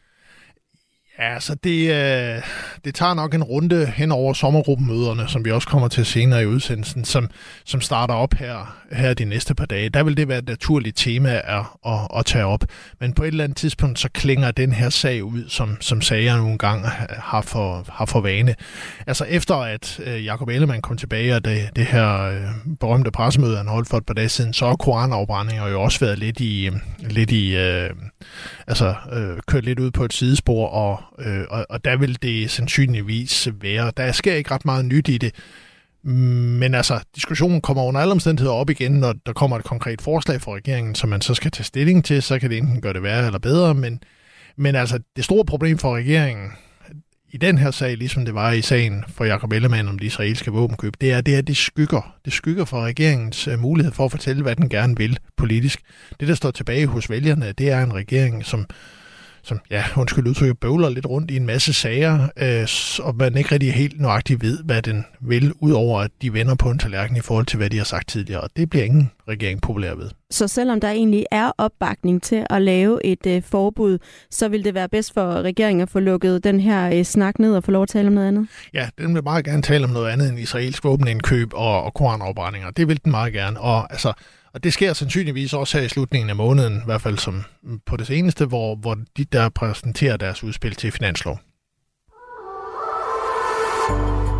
Ja, 1.19 1.33
altså 1.33 1.55
det, 1.55 1.91
øh, 1.91 2.41
det 2.85 2.95
tager 2.95 3.13
nok 3.13 3.33
en 3.33 3.43
runde 3.43 3.85
hen 3.85 4.11
over 4.11 4.33
sommergruppemøderne, 4.33 5.27
som 5.27 5.45
vi 5.45 5.51
også 5.51 5.67
kommer 5.67 5.87
til 5.87 6.05
senere 6.05 6.43
i 6.43 6.45
udsendelsen, 6.45 7.05
som, 7.05 7.29
som 7.65 7.81
starter 7.81 8.13
op 8.13 8.33
her, 8.33 8.77
her 8.91 9.13
de 9.13 9.25
næste 9.25 9.55
par 9.55 9.65
dage. 9.65 9.89
Der 9.89 10.03
vil 10.03 10.17
det 10.17 10.27
være 10.27 10.37
et 10.37 10.47
naturligt 10.47 10.97
tema 10.97 11.29
at, 11.29 11.63
at, 11.85 11.99
at 12.17 12.25
tage 12.25 12.45
op. 12.45 12.63
Men 12.99 13.13
på 13.13 13.23
et 13.23 13.27
eller 13.27 13.43
andet 13.43 13.57
tidspunkt, 13.57 13.99
så 13.99 14.09
klinger 14.13 14.51
den 14.51 14.71
her 14.71 14.89
sag 14.89 15.23
ud, 15.23 15.49
som, 15.49 15.77
som 15.81 16.01
sager 16.01 16.37
nogle 16.37 16.57
gange 16.57 16.87
har 17.09 17.41
for, 17.41 17.85
har 17.89 18.05
for 18.05 18.21
vane. 18.21 18.55
Altså 19.07 19.25
efter 19.29 19.55
at 19.55 19.99
øh, 20.03 20.25
Jacob 20.25 20.49
Ellemann 20.49 20.81
kom 20.81 20.97
tilbage, 20.97 21.35
og 21.35 21.45
det, 21.45 21.69
det 21.75 21.85
her 21.85 22.21
øh, 22.21 22.41
berømte 22.79 23.11
pressemøde, 23.11 23.57
han 23.57 23.67
holdt 23.67 23.89
for 23.89 23.97
et 23.97 24.05
par 24.05 24.13
dage 24.13 24.29
siden, 24.29 24.53
så 24.53 24.67
har 24.67 24.75
koranafbrændinger 24.75 25.67
jo 25.67 25.81
også 25.81 25.99
været 25.99 26.19
lidt 26.19 26.39
i, 26.39 26.67
øh, 26.67 26.73
lidt 27.09 27.31
i 27.31 27.55
øh, 27.55 27.89
altså 28.67 28.95
øh, 29.13 29.37
kørt 29.47 29.65
lidt 29.65 29.79
ud 29.79 29.91
på 29.91 30.05
et 30.05 30.13
sidespor, 30.13 30.67
og 30.67 31.06
Øh, 31.19 31.45
og, 31.49 31.65
og 31.69 31.85
der 31.85 31.97
vil 31.97 32.21
det 32.21 32.51
sandsynligvis 32.51 33.49
være. 33.61 33.91
Der 33.97 34.11
sker 34.11 34.33
ikke 34.33 34.51
ret 34.51 34.65
meget 34.65 34.85
nyt 34.85 35.07
i 35.07 35.17
det. 35.17 35.35
Men 36.03 36.75
altså, 36.75 36.99
diskussionen 37.15 37.61
kommer 37.61 37.83
under 37.83 38.01
alle 38.01 38.11
omstændigheder 38.11 38.55
op 38.55 38.69
igen, 38.69 38.91
når 38.91 39.13
der 39.25 39.33
kommer 39.33 39.57
et 39.57 39.63
konkret 39.63 40.01
forslag 40.01 40.41
fra 40.41 40.55
regeringen, 40.55 40.95
som 40.95 41.09
man 41.09 41.21
så 41.21 41.33
skal 41.33 41.51
tage 41.51 41.63
stilling 41.63 42.05
til, 42.05 42.21
så 42.21 42.39
kan 42.39 42.49
det 42.49 42.57
enten 42.57 42.81
gøre 42.81 42.93
det 42.93 43.03
værre 43.03 43.25
eller 43.25 43.39
bedre, 43.39 43.73
men, 43.73 43.99
men 44.55 44.75
altså, 44.75 44.99
det 45.15 45.25
store 45.25 45.45
problem 45.45 45.77
for 45.77 45.95
regeringen 45.95 46.51
i 47.31 47.37
den 47.37 47.57
her 47.57 47.71
sag, 47.71 47.97
ligesom 47.97 48.25
det 48.25 48.33
var 48.33 48.51
i 48.51 48.61
sagen 48.61 49.03
for 49.07 49.25
Jacob 49.25 49.51
Ellemann 49.51 49.87
om 49.87 49.99
de 49.99 50.05
israelske 50.05 50.51
våbenkøb, 50.51 50.93
det 51.01 51.11
er, 51.11 51.21
det 51.21 51.35
er, 51.35 51.41
det 51.41 51.57
skygger. 51.57 52.15
Det 52.25 52.33
skygger 52.33 52.65
for 52.65 52.81
regeringens 52.81 53.47
øh, 53.47 53.59
mulighed 53.59 53.93
for 53.93 54.05
at 54.05 54.11
fortælle, 54.11 54.43
hvad 54.43 54.55
den 54.55 54.69
gerne 54.69 54.97
vil 54.97 55.19
politisk. 55.37 55.79
Det, 56.19 56.27
der 56.27 56.35
står 56.35 56.51
tilbage 56.51 56.87
hos 56.87 57.09
vælgerne, 57.09 57.51
det 57.51 57.71
er 57.71 57.83
en 57.83 57.93
regering, 57.93 58.45
som 58.45 58.65
som, 59.47 59.59
ja, 59.71 59.83
undskyld 59.97 60.27
udtryk, 60.27 60.57
bøvler 60.57 60.89
lidt 60.89 61.05
rundt 61.05 61.31
i 61.31 61.35
en 61.35 61.45
masse 61.45 61.73
sager, 61.73 62.27
øh, 62.37 62.67
og 63.07 63.15
man 63.15 63.37
ikke 63.37 63.51
rigtig 63.51 63.73
helt 63.73 64.01
nøjagtigt 64.01 64.41
ved, 64.41 64.63
hvad 64.63 64.81
den 64.81 65.05
vil, 65.21 65.53
udover 65.59 65.99
at 65.99 66.11
de 66.21 66.33
vender 66.33 66.55
på 66.55 66.69
en 66.69 66.79
tallerken 66.79 67.17
i 67.17 67.19
forhold 67.19 67.45
til, 67.45 67.57
hvad 67.57 67.69
de 67.69 67.77
har 67.77 67.85
sagt 67.85 68.09
tidligere. 68.09 68.41
Og 68.41 68.49
det 68.57 68.69
bliver 68.69 68.85
ingen 68.85 69.11
regering 69.27 69.61
populær 69.61 69.95
ved. 69.95 70.09
Så 70.31 70.47
selvom 70.47 70.79
der 70.79 70.89
egentlig 70.89 71.25
er 71.31 71.51
opbakning 71.57 72.23
til 72.23 72.45
at 72.49 72.61
lave 72.61 73.05
et 73.05 73.25
øh, 73.27 73.43
forbud, 73.43 73.97
så 74.31 74.47
vil 74.47 74.63
det 74.63 74.73
være 74.73 74.89
bedst 74.89 75.13
for 75.13 75.41
regeringen 75.41 75.81
at 75.81 75.89
få 75.89 75.99
lukket 75.99 76.43
den 76.43 76.59
her 76.59 76.89
øh, 76.93 77.03
snak 77.03 77.39
ned 77.39 77.55
og 77.55 77.63
få 77.63 77.71
lov 77.71 77.83
at 77.83 77.89
tale 77.89 78.07
om 78.07 78.13
noget 78.13 78.27
andet? 78.27 78.47
Ja, 78.73 78.89
den 78.97 79.15
vil 79.15 79.23
meget 79.23 79.45
gerne 79.45 79.61
tale 79.61 79.83
om 79.83 79.89
noget 79.89 80.09
andet 80.09 80.29
end 80.29 80.39
israelsk 80.39 80.83
våbenindkøb 80.83 81.53
og, 81.53 81.83
og 81.83 81.93
koranafbrændinger. 81.93 82.71
Det 82.71 82.87
vil 82.87 82.99
den 83.03 83.11
meget 83.11 83.33
gerne. 83.33 83.59
Og 83.59 83.91
altså, 83.91 84.13
og 84.57 84.63
det 84.63 84.73
sker 84.73 84.93
sandsynligvis 84.93 85.53
også 85.53 85.77
her 85.77 85.85
i 85.85 85.89
slutningen 85.89 86.29
af 86.29 86.35
måneden, 86.35 86.77
i 86.77 86.85
hvert 86.85 87.01
fald 87.01 87.17
som 87.17 87.43
på 87.85 87.97
det 87.97 88.07
seneste, 88.07 88.45
hvor, 88.45 88.75
hvor 88.75 88.97
de 89.17 89.25
der 89.25 89.49
præsenterer 89.49 90.17
deres 90.17 90.43
udspil 90.43 90.75
til 90.75 90.91
finanslov. 90.91 91.39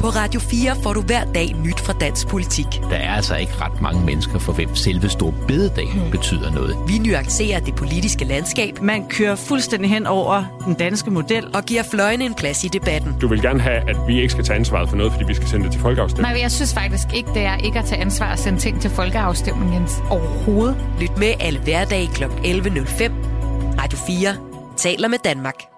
På 0.07 0.11
Radio 0.11 0.39
4 0.39 0.75
får 0.83 0.93
du 0.93 1.01
hver 1.01 1.25
dag 1.25 1.55
nyt 1.63 1.79
fra 1.79 1.93
dansk 1.93 2.27
politik. 2.27 2.65
Der 2.89 2.95
er 2.95 3.15
altså 3.15 3.35
ikke 3.35 3.53
ret 3.61 3.81
mange 3.81 4.05
mennesker, 4.05 4.39
for 4.39 4.53
hvem 4.53 4.75
selve 4.75 5.09
store 5.09 5.33
bededag 5.47 5.87
hmm. 5.93 6.11
betyder 6.11 6.51
noget. 6.51 6.77
Vi 6.87 6.97
nuancerer 6.97 7.59
det 7.59 7.75
politiske 7.75 8.25
landskab. 8.25 8.81
Man 8.81 9.09
kører 9.09 9.35
fuldstændig 9.35 9.89
hen 9.89 10.05
over 10.05 10.43
den 10.65 10.73
danske 10.73 11.11
model. 11.11 11.55
Og 11.55 11.63
giver 11.63 11.83
fløjene 11.91 12.25
en 12.25 12.33
plads 12.33 12.63
i 12.63 12.67
debatten. 12.67 13.15
Du 13.21 13.27
vil 13.27 13.41
gerne 13.41 13.59
have, 13.59 13.89
at 13.89 13.97
vi 14.07 14.21
ikke 14.21 14.29
skal 14.29 14.43
tage 14.43 14.59
ansvaret 14.59 14.89
for 14.89 14.95
noget, 14.95 15.11
fordi 15.11 15.25
vi 15.25 15.33
skal 15.33 15.47
sende 15.47 15.63
det 15.63 15.71
til 15.71 15.81
folkeafstemning. 15.81 16.33
Nej, 16.33 16.41
jeg 16.41 16.51
synes 16.51 16.73
faktisk 16.73 17.07
ikke, 17.13 17.29
det 17.33 17.41
er 17.41 17.57
ikke 17.57 17.79
at 17.79 17.85
tage 17.85 18.01
ansvar 18.01 18.31
at 18.31 18.39
sende 18.39 18.59
ting 18.59 18.81
til 18.81 18.89
folkeafstemning, 18.89 19.73
Jens. 19.73 19.93
Overhovedet. 20.09 20.77
Lyt 21.01 21.17
med 21.17 21.33
alle 21.39 21.59
hverdag 21.59 22.09
kl. 22.13 22.23
11.05. 22.23 23.11
Radio 23.81 23.97
4 24.07 24.35
taler 24.77 25.07
med 25.07 25.17
Danmark. 25.23 25.76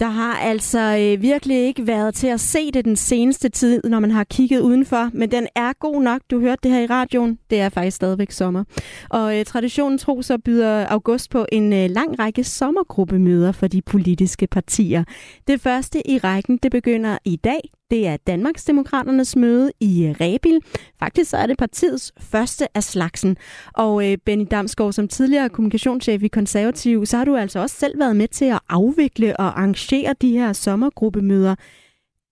Der 0.00 0.08
har 0.08 0.34
altså 0.34 0.78
øh, 0.78 1.22
virkelig 1.22 1.56
ikke 1.66 1.86
været 1.86 2.14
til 2.14 2.26
at 2.26 2.40
se 2.40 2.70
det 2.70 2.84
den 2.84 2.96
seneste 2.96 3.48
tid, 3.48 3.82
når 3.84 4.00
man 4.00 4.10
har 4.10 4.24
kigget 4.24 4.60
udenfor, 4.60 5.10
men 5.12 5.30
den 5.30 5.46
er 5.54 5.72
god 5.72 6.02
nok. 6.02 6.20
Du 6.30 6.40
hørte 6.40 6.60
det 6.62 6.70
her 6.70 6.80
i 6.80 6.86
radioen. 6.86 7.38
Det 7.50 7.60
er 7.60 7.68
faktisk 7.68 7.96
stadigvæk 7.96 8.30
sommer. 8.30 8.64
Og 9.10 9.38
øh, 9.38 9.44
traditionen 9.44 9.98
tro 9.98 10.22
så 10.22 10.38
byder 10.38 10.86
august 10.86 11.30
på 11.30 11.46
en 11.52 11.72
øh, 11.72 11.90
lang 11.90 12.18
række 12.18 12.44
sommergruppemøder 12.44 13.52
for 13.52 13.66
de 13.66 13.82
politiske 13.82 14.46
partier. 14.46 15.04
Det 15.46 15.60
første 15.60 16.10
i 16.10 16.18
rækken, 16.18 16.58
det 16.62 16.70
begynder 16.70 17.18
i 17.24 17.36
dag 17.36 17.60
det 17.90 18.06
er 18.06 18.16
Danmarksdemokraternes 18.16 19.36
møde 19.36 19.72
i 19.80 20.04
øh, 20.04 20.14
Rebil. 20.20 20.60
Faktisk 20.98 21.30
så 21.30 21.36
er 21.36 21.46
det 21.46 21.58
partiets 21.58 22.12
første 22.20 22.76
af 22.76 22.82
slagsen. 22.82 23.36
Og 23.74 24.10
øh, 24.10 24.18
Benny 24.26 24.46
Damsgaard, 24.50 24.92
som 24.92 25.08
tidligere 25.08 25.48
kommunikationschef 25.48 26.22
i 26.22 26.28
Konservativ, 26.28 27.06
så 27.06 27.16
har 27.16 27.24
du 27.24 27.36
altså 27.36 27.58
også 27.58 27.76
selv 27.76 27.98
været 27.98 28.16
med 28.16 28.28
til 28.28 28.44
at 28.44 28.60
afvikle 28.68 29.36
og 29.36 29.44
arrangere 29.44 30.14
de 30.20 30.32
her 30.32 30.52
sommergruppemøder. 30.52 31.54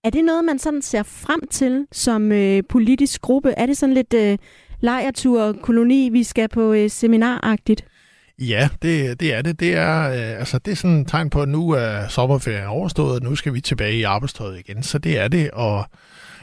Er 0.03 0.09
det 0.09 0.25
noget, 0.25 0.45
man 0.45 0.59
sådan 0.59 0.81
ser 0.81 1.03
frem 1.03 1.47
til 1.51 1.87
som 1.91 2.31
øh, 2.31 2.63
politisk 2.69 3.21
gruppe? 3.21 3.51
Er 3.57 3.65
det 3.65 3.77
sådan 3.77 3.95
lidt 3.95 4.13
øh, 4.13 4.37
lejertur, 4.79 5.53
koloni, 5.61 6.09
vi 6.09 6.23
skal 6.23 6.49
på 6.49 6.73
øh, 6.73 6.89
seminaragtigt? 6.89 7.85
Ja, 8.39 8.69
det, 8.81 9.19
det 9.19 9.33
er 9.33 9.41
det. 9.41 9.59
Det 9.59 9.73
er, 9.75 10.09
øh, 10.09 10.39
altså, 10.39 10.59
det 10.59 10.71
er 10.71 10.75
sådan 10.75 11.01
et 11.01 11.07
tegn 11.07 11.29
på, 11.29 11.41
at 11.41 11.49
nu 11.49 11.69
er 11.69 12.07
sommerferien 12.07 12.67
overstået, 12.67 13.15
og 13.15 13.23
nu 13.23 13.35
skal 13.35 13.53
vi 13.53 13.61
tilbage 13.61 13.95
i 13.95 14.03
arbejdstøjet 14.03 14.59
igen. 14.59 14.83
Så 14.83 14.97
det 14.97 15.19
er 15.19 15.27
det, 15.27 15.51
og 15.51 15.85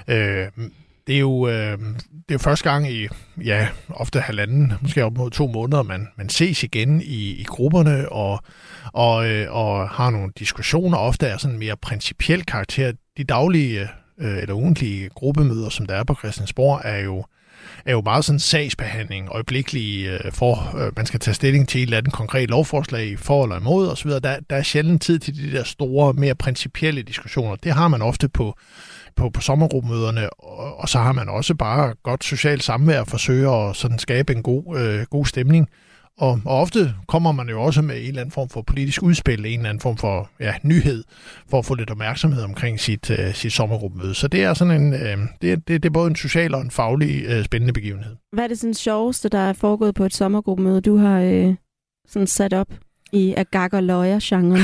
øh, 0.09 0.49
det 1.07 1.15
er 1.15 1.21
jo 1.21 1.49
øh, 1.49 1.79
det 2.29 2.35
er 2.35 2.39
første 2.39 2.71
gang 2.71 2.91
i 2.91 3.09
ja, 3.45 3.69
ofte 3.89 4.21
halvanden, 4.21 4.73
måske 4.81 5.05
op 5.05 5.17
mod 5.17 5.31
to 5.31 5.47
måneder, 5.47 5.83
man, 5.83 6.09
man 6.17 6.29
ses 6.29 6.63
igen 6.63 7.01
i, 7.01 7.31
i 7.31 7.45
grupperne 7.45 8.09
og, 8.13 8.41
og, 8.93 9.31
øh, 9.31 9.55
og 9.55 9.89
har 9.89 10.11
nogle 10.11 10.33
diskussioner. 10.39 10.99
Ofte 10.99 11.27
er 11.27 11.37
sådan 11.37 11.59
mere 11.59 11.77
principiel 11.77 12.45
karakter. 12.45 12.93
De 13.17 13.25
daglige 13.25 13.89
øh, 14.19 14.39
eller 14.39 14.55
ugentlige 14.55 15.09
gruppemøder, 15.09 15.69
som 15.69 15.87
der 15.87 15.95
er 15.95 16.05
på 16.05 16.15
Christiansborg, 16.15 16.81
er 16.85 16.99
jo 16.99 17.25
er 17.85 17.93
jo 17.93 18.01
meget 18.01 18.25
sådan 18.25 18.39
sagsbehandling, 18.39 19.29
øjeblikkelig 19.31 20.07
øh, 20.07 20.33
for, 20.33 20.77
øh, 20.79 20.93
man 20.97 21.07
skal 21.07 21.21
tage 21.21 21.35
stilling 21.35 21.69
til 21.69 21.79
et 21.79 21.83
eller 21.83 21.99
andet 21.99 22.13
konkret 22.13 22.51
lovforslag 22.51 23.19
for 23.19 23.45
eller 23.45 23.61
imod 23.61 23.89
osv. 23.89 24.11
Der, 24.11 24.21
der 24.21 24.57
er 24.57 24.63
sjældent 24.63 25.03
tid 25.03 25.19
til 25.19 25.37
de 25.37 25.57
der 25.57 25.65
store, 25.65 26.13
mere 26.13 26.35
principielle 26.35 27.03
diskussioner. 27.03 27.57
Det 27.57 27.73
har 27.73 27.89
man 27.89 28.03
ofte 28.03 28.29
på, 28.29 28.57
på, 29.17 29.31
på 29.31 29.41
sommergruppemøderne, 29.41 30.31
og, 30.31 30.81
og 30.81 30.89
så 30.89 30.99
har 30.99 31.13
man 31.13 31.29
også 31.29 31.55
bare 31.55 31.95
godt 32.03 32.25
socialt 32.25 32.63
samvær 32.63 33.01
og 33.01 33.09
forsøger 33.09 33.71
at 33.71 33.77
sådan 33.77 33.99
skabe 33.99 34.33
en 34.33 34.43
god, 34.43 34.79
øh, 34.79 35.03
god 35.11 35.27
stemning. 35.27 35.69
Og, 36.19 36.41
og 36.45 36.61
ofte 36.61 36.95
kommer 37.09 37.33
man 37.33 37.49
jo 37.49 37.63
også 37.63 37.83
med 37.83 37.97
en 37.97 38.09
eller 38.09 38.21
anden 38.21 38.33
form 38.33 38.49
for 38.49 38.63
politisk 38.63 39.03
udspil, 39.03 39.47
en 39.47 39.47
eller 39.47 39.69
anden 39.69 39.81
form 39.81 39.97
for 39.97 40.31
ja, 40.41 40.55
nyhed, 40.63 41.05
for 41.51 41.59
at 41.59 41.65
få 41.65 41.75
lidt 41.75 41.91
opmærksomhed 41.91 42.43
omkring 42.43 42.81
sit, 42.81 43.11
uh, 43.11 43.35
sit 43.35 43.53
sommergruppemøde. 43.53 44.15
Så 44.15 44.29
det 44.29 44.43
er 44.43 44.55
sådan 44.55 44.83
en, 44.83 44.93
uh, 44.93 45.29
det, 45.43 45.69
det, 45.69 45.69
det 45.69 45.85
er 45.85 45.91
både 45.93 46.11
en 46.11 46.17
social 46.17 46.55
og 46.55 46.61
en 46.61 46.71
faglig 46.71 47.39
uh, 47.39 47.45
spændende 47.45 47.73
begivenhed. 47.73 48.17
Hvad 48.33 48.45
er 48.45 48.49
det 48.49 48.59
sådan 48.59 48.75
sjoveste, 48.75 49.29
der 49.29 49.39
er 49.39 49.53
foregået 49.53 49.95
på 49.95 50.05
et 50.05 50.15
sommergruppemøde, 50.15 50.81
du 50.81 50.97
har 50.97 51.23
uh, 51.25 51.55
sådan 52.09 52.27
sat 52.27 52.53
op 52.53 52.69
i 53.13 53.35
agag 53.37 53.75
og 53.75 53.83
løjer-genren? 53.83 54.63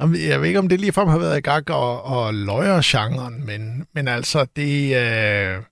jeg 0.30 0.40
ved 0.40 0.46
ikke, 0.46 0.58
om 0.58 0.68
det 0.68 0.80
lige 0.80 0.92
frem 0.92 1.08
har 1.08 1.18
været 1.18 1.36
agag 1.36 1.70
og, 1.70 2.04
og 2.04 2.34
løjer-genren, 2.34 3.46
men, 3.46 3.86
men 3.94 4.08
altså, 4.08 4.46
det... 4.56 4.96
Uh, 5.58 5.64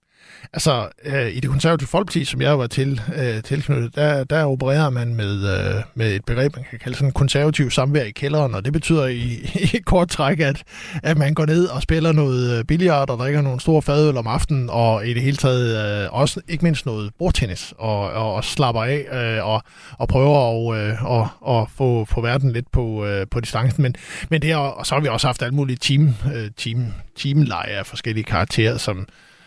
Altså, 0.55 0.89
øh, 1.05 1.37
i 1.37 1.41
det 1.41 1.51
konservative 1.51 1.89
folkeparti, 1.89 2.25
som 2.25 2.43
jeg 2.43 2.59
var 2.59 2.67
til, 2.67 3.01
øh, 3.17 3.43
tilknyttet, 3.43 3.95
der, 3.95 4.25
der 4.25 4.45
opererer 4.45 4.91
man 4.91 5.15
med, 5.15 5.35
øh, 5.35 5.83
med 5.95 6.15
et 6.15 6.25
begreb, 6.25 6.57
man 6.57 6.65
kan 6.71 6.79
kalde 6.79 6.97
sådan 6.97 7.13
konservativ 7.13 7.71
samvær 7.71 8.03
i 8.03 8.11
kælderen, 8.11 8.55
og 8.55 8.65
det 8.65 8.73
betyder 8.73 9.07
i, 9.07 9.51
i 9.75 9.79
kort 9.87 10.09
træk, 10.09 10.41
at, 10.41 10.63
at 11.03 11.19
man 11.19 11.35
går 11.35 11.47
ned 11.47 11.67
og 11.67 11.83
spiller 11.83 12.13
noget 12.13 12.45
øh, 12.45 12.65
billard 12.65 12.67
billiard, 12.67 13.11
og 13.11 13.19
drikker 13.19 13.41
nogle 13.41 13.61
store 13.61 13.83
fadøl 13.83 14.17
om 14.17 14.27
aftenen, 14.27 14.71
og 14.71 15.07
i 15.07 15.15
det 15.15 15.23
hele 15.23 15.37
taget 15.37 16.03
øh, 16.05 16.09
også 16.13 16.41
ikke 16.49 16.65
mindst 16.65 16.87
noget 16.87 17.11
bordtennis, 17.19 17.75
og, 17.79 18.11
og, 18.11 18.35
og 18.35 18.45
slapper 18.45 18.83
af, 18.83 19.07
øh, 19.13 19.47
og, 19.47 19.63
og 19.99 20.09
prøver 20.09 20.73
at 20.73 20.91
øh, 20.91 21.05
og, 21.05 21.29
og 21.41 21.71
få, 21.77 22.05
få 22.05 22.21
verden 22.21 22.53
lidt 22.53 22.73
på, 22.73 23.07
øh, 23.07 23.27
på 23.31 23.41
distancen. 23.41 23.83
Men, 23.83 23.95
men 24.29 24.43
det 24.43 24.51
er, 24.51 24.57
og 24.57 24.87
så 24.87 24.95
har 24.95 25.03
vi 25.03 25.09
også 25.09 25.27
haft 25.27 25.43
alle 25.43 25.55
mulige 25.55 25.77
team, 25.77 26.15
øh, 26.35 26.51
team, 26.57 26.85
teamleje 27.17 27.71
af 27.71 27.87
forskellige 27.87 28.25
karakterer, 28.25 28.77
som 28.77 29.07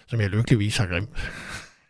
som 0.09 0.21
jeg 0.21 0.29
lykkeligvis 0.29 0.77
har 0.77 0.87
glemt. 0.87 1.09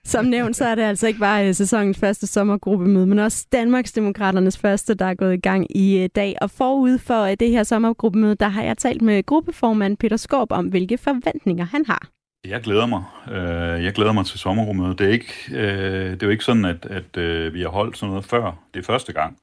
Som 0.08 0.26
nævnt, 0.26 0.56
så 0.56 0.66
er 0.66 0.76
det 0.76 0.82
altså 0.82 1.08
ikke 1.08 1.20
bare 1.20 1.48
øh, 1.48 1.54
sæsonens 1.54 2.00
første 2.00 2.28
sommergruppemøde, 2.28 3.08
men 3.08 3.20
også 3.20 3.46
Danmarksdemokraternes 3.52 4.58
første, 4.58 4.94
der 4.94 5.06
er 5.06 5.14
gået 5.14 5.34
i 5.34 5.40
gang 5.40 5.78
i 5.78 5.98
øh, 5.98 6.10
dag. 6.16 6.36
Og 6.42 6.52
forud 6.52 6.98
for 6.98 7.24
øh, 7.24 7.38
det 7.40 7.50
her 7.50 7.64
sommergruppemøde, 7.64 8.36
der 8.36 8.48
har 8.48 8.64
jeg 8.64 8.78
talt 8.78 9.02
med 9.02 9.26
gruppeformand 9.26 9.98
Peter 9.98 10.18
Skorp 10.18 10.52
om, 10.52 10.66
hvilke 10.66 10.98
forventninger 10.98 11.66
han 11.66 11.86
har. 11.86 12.10
Jeg 12.48 12.62
glæder 12.62 12.86
mig. 12.86 13.04
Jeg 13.84 13.94
glæder 13.94 14.12
mig 14.12 14.26
til 14.26 14.40
sommergruppemødet. 14.40 15.00
Det 15.00 15.08
er, 15.08 15.12
ikke, 15.12 15.34
det 16.12 16.24
er 16.24 16.28
jo 16.28 16.30
ikke 16.30 16.44
sådan, 16.44 16.66
at, 16.66 16.86
at 16.86 17.54
vi 17.54 17.62
har 17.62 17.70
holdt 17.70 17.98
sådan 17.98 18.10
noget 18.10 18.26
før. 18.26 18.60
Det 18.74 18.80
er 18.80 18.84
første 18.84 19.14
gang 19.14 19.38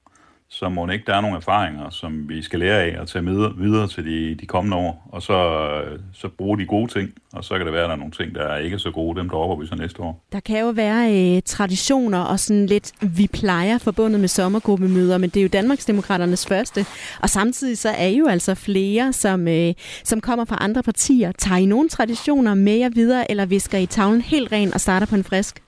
så 0.48 0.68
må 0.68 0.88
ikke 0.88 1.04
der 1.06 1.14
er 1.16 1.20
nogle 1.20 1.36
erfaringer, 1.36 1.90
som 1.90 2.28
vi 2.28 2.42
skal 2.42 2.58
lære 2.58 2.82
af 2.82 3.00
og 3.00 3.08
tage 3.08 3.22
med 3.22 3.50
videre 3.56 3.88
til 3.88 4.04
de, 4.04 4.34
de 4.34 4.46
kommende 4.46 4.76
år, 4.76 5.08
og 5.12 5.22
så, 5.22 5.82
så 6.12 6.28
bruge 6.28 6.58
de 6.58 6.66
gode 6.66 6.92
ting, 6.92 7.10
og 7.32 7.44
så 7.44 7.56
kan 7.56 7.66
det 7.66 7.74
være, 7.74 7.82
at 7.82 7.88
der 7.88 7.94
er 7.94 7.98
nogle 7.98 8.12
ting, 8.12 8.34
der 8.34 8.42
er 8.42 8.58
ikke 8.58 8.78
så 8.78 8.90
gode, 8.90 9.20
dem 9.20 9.28
der 9.28 9.36
opper 9.36 9.56
vi 9.56 9.66
så 9.66 9.74
næste 9.74 10.02
år. 10.02 10.24
Der 10.32 10.40
kan 10.40 10.60
jo 10.60 10.70
være 10.70 11.36
øh, 11.36 11.42
traditioner 11.42 12.20
og 12.20 12.40
sådan 12.40 12.66
lidt, 12.66 12.92
vi 13.00 13.28
plejer 13.32 13.78
forbundet 13.78 14.20
med 14.20 14.28
sommergruppemøder, 14.28 15.18
men 15.18 15.30
det 15.30 15.40
er 15.40 15.42
jo 15.42 15.48
Danmarksdemokraternes 15.48 16.46
første, 16.46 16.86
og 17.22 17.30
samtidig 17.30 17.78
så 17.78 17.88
er 17.88 18.08
jo 18.08 18.26
altså 18.26 18.54
flere, 18.54 19.12
som, 19.12 19.48
øh, 19.48 19.74
som 20.04 20.20
kommer 20.20 20.44
fra 20.44 20.58
andre 20.60 20.82
partier. 20.82 21.32
Tager 21.32 21.58
I 21.58 21.66
nogle 21.66 21.88
traditioner 21.88 22.54
med 22.54 22.76
jer 22.76 22.88
videre, 22.88 23.30
eller 23.30 23.46
visker 23.46 23.78
I 23.78 23.86
tavlen 23.86 24.20
helt 24.20 24.52
ren 24.52 24.74
og 24.74 24.80
starter 24.80 25.06
på 25.06 25.14
en 25.14 25.24
frisk? 25.24 25.62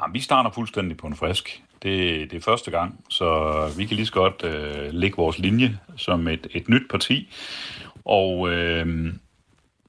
Jamen, 0.00 0.14
vi 0.14 0.20
starter 0.20 0.50
fuldstændig 0.50 0.96
på 0.96 1.06
en 1.06 1.16
frisk. 1.16 1.62
Det, 1.82 2.30
det 2.30 2.36
er 2.36 2.40
første 2.40 2.70
gang, 2.70 3.04
så 3.10 3.60
vi 3.76 3.84
kan 3.84 3.96
lige 3.96 4.06
så 4.06 4.12
godt 4.12 4.44
øh, 4.44 4.92
lægge 4.92 5.16
vores 5.16 5.38
linje 5.38 5.78
som 5.96 6.28
et, 6.28 6.46
et 6.50 6.68
nyt 6.68 6.90
parti. 6.90 7.34
Og 8.04 8.50
øh, 8.50 9.14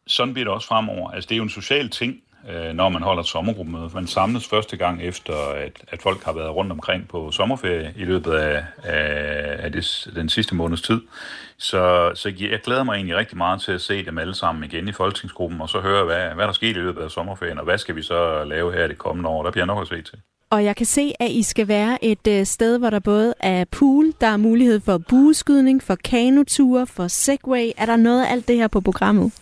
sådan 0.08 0.34
bliver 0.34 0.45
det 0.45 0.54
også 0.54 0.67
fremover. 0.67 1.12
Altså, 1.12 1.28
det 1.28 1.36
er 1.36 1.38
jo 1.38 1.43
en 1.43 1.49
social 1.49 1.89
ting, 1.89 2.21
øh, 2.49 2.73
når 2.73 2.89
man 2.89 3.02
holder 3.02 3.21
et 3.21 3.28
sommergruppemøde. 3.28 3.89
Man 3.93 4.08
samles 4.08 4.47
første 4.47 4.78
gang 4.78 5.04
efter, 5.04 5.34
at, 5.56 5.84
at 5.88 6.02
folk 6.02 6.23
har 6.23 6.34
været 6.34 6.56
rundt 6.56 6.71
omkring 6.71 7.08
på 7.08 7.32
sommerferie 7.32 7.93
i 7.95 8.04
løbet 8.04 8.32
af, 8.32 8.65
af, 8.84 9.56
af 9.60 9.71
det, 9.71 10.08
den 10.15 10.30
sidste 10.30 10.56
måneds 10.56 10.82
tid. 10.82 11.02
Så, 11.58 12.12
så 12.15 12.34
jeg 12.39 12.60
glæder 12.63 12.84
mig 12.84 12.95
egentlig 12.95 13.15
rigtig 13.15 13.38
meget 13.38 13.62
til 13.62 13.71
at 13.71 13.82
se 13.82 14.06
dem 14.06 14.17
alle 14.17 14.36
sammen 14.36 14.63
igen 14.63 14.88
i 14.88 14.91
folketingsgruppen, 14.91 15.62
og 15.62 15.69
så 15.69 15.80
høre, 15.80 16.06
hvad, 16.06 16.30
hvad 16.36 16.45
der 16.45 16.54
skete 16.54 16.80
i 16.80 16.84
løbet 16.84 17.02
af 17.02 17.12
sommerferien, 17.12 17.58
og 17.58 17.63
hvad 17.63 17.78
skal 17.78 17.95
vi 17.95 18.02
så 18.02 18.43
lave 18.43 18.73
her 18.73 18.88
det 18.88 18.97
kommende 18.97 19.30
år. 19.30 19.43
Der 19.43 19.52
bliver 19.52 19.65
nok 19.65 19.82
at 19.82 19.88
se 19.88 20.02
til. 20.02 20.19
Og 20.51 20.63
jeg 20.63 20.75
kan 20.75 20.85
se, 20.85 21.13
at 21.19 21.31
I 21.31 21.43
skal 21.43 21.67
være 21.67 22.05
et 22.05 22.27
øh, 22.27 22.45
sted, 22.45 22.77
hvor 22.77 22.89
der 22.89 22.99
både 22.99 23.33
er 23.39 23.65
pool, 23.65 24.13
der 24.21 24.27
er 24.27 24.38
mulighed 24.38 24.79
for 24.79 24.97
bueskydning, 24.97 25.83
for 25.83 25.95
kanoture, 25.95 26.88
for 26.88 27.07
segway. 27.07 27.71
Er 27.77 27.85
der 27.85 27.95
noget 27.95 28.25
af 28.25 28.31
alt 28.31 28.47
det 28.47 28.55
her 28.55 28.67
på 28.67 28.81
programmet? 28.81 29.33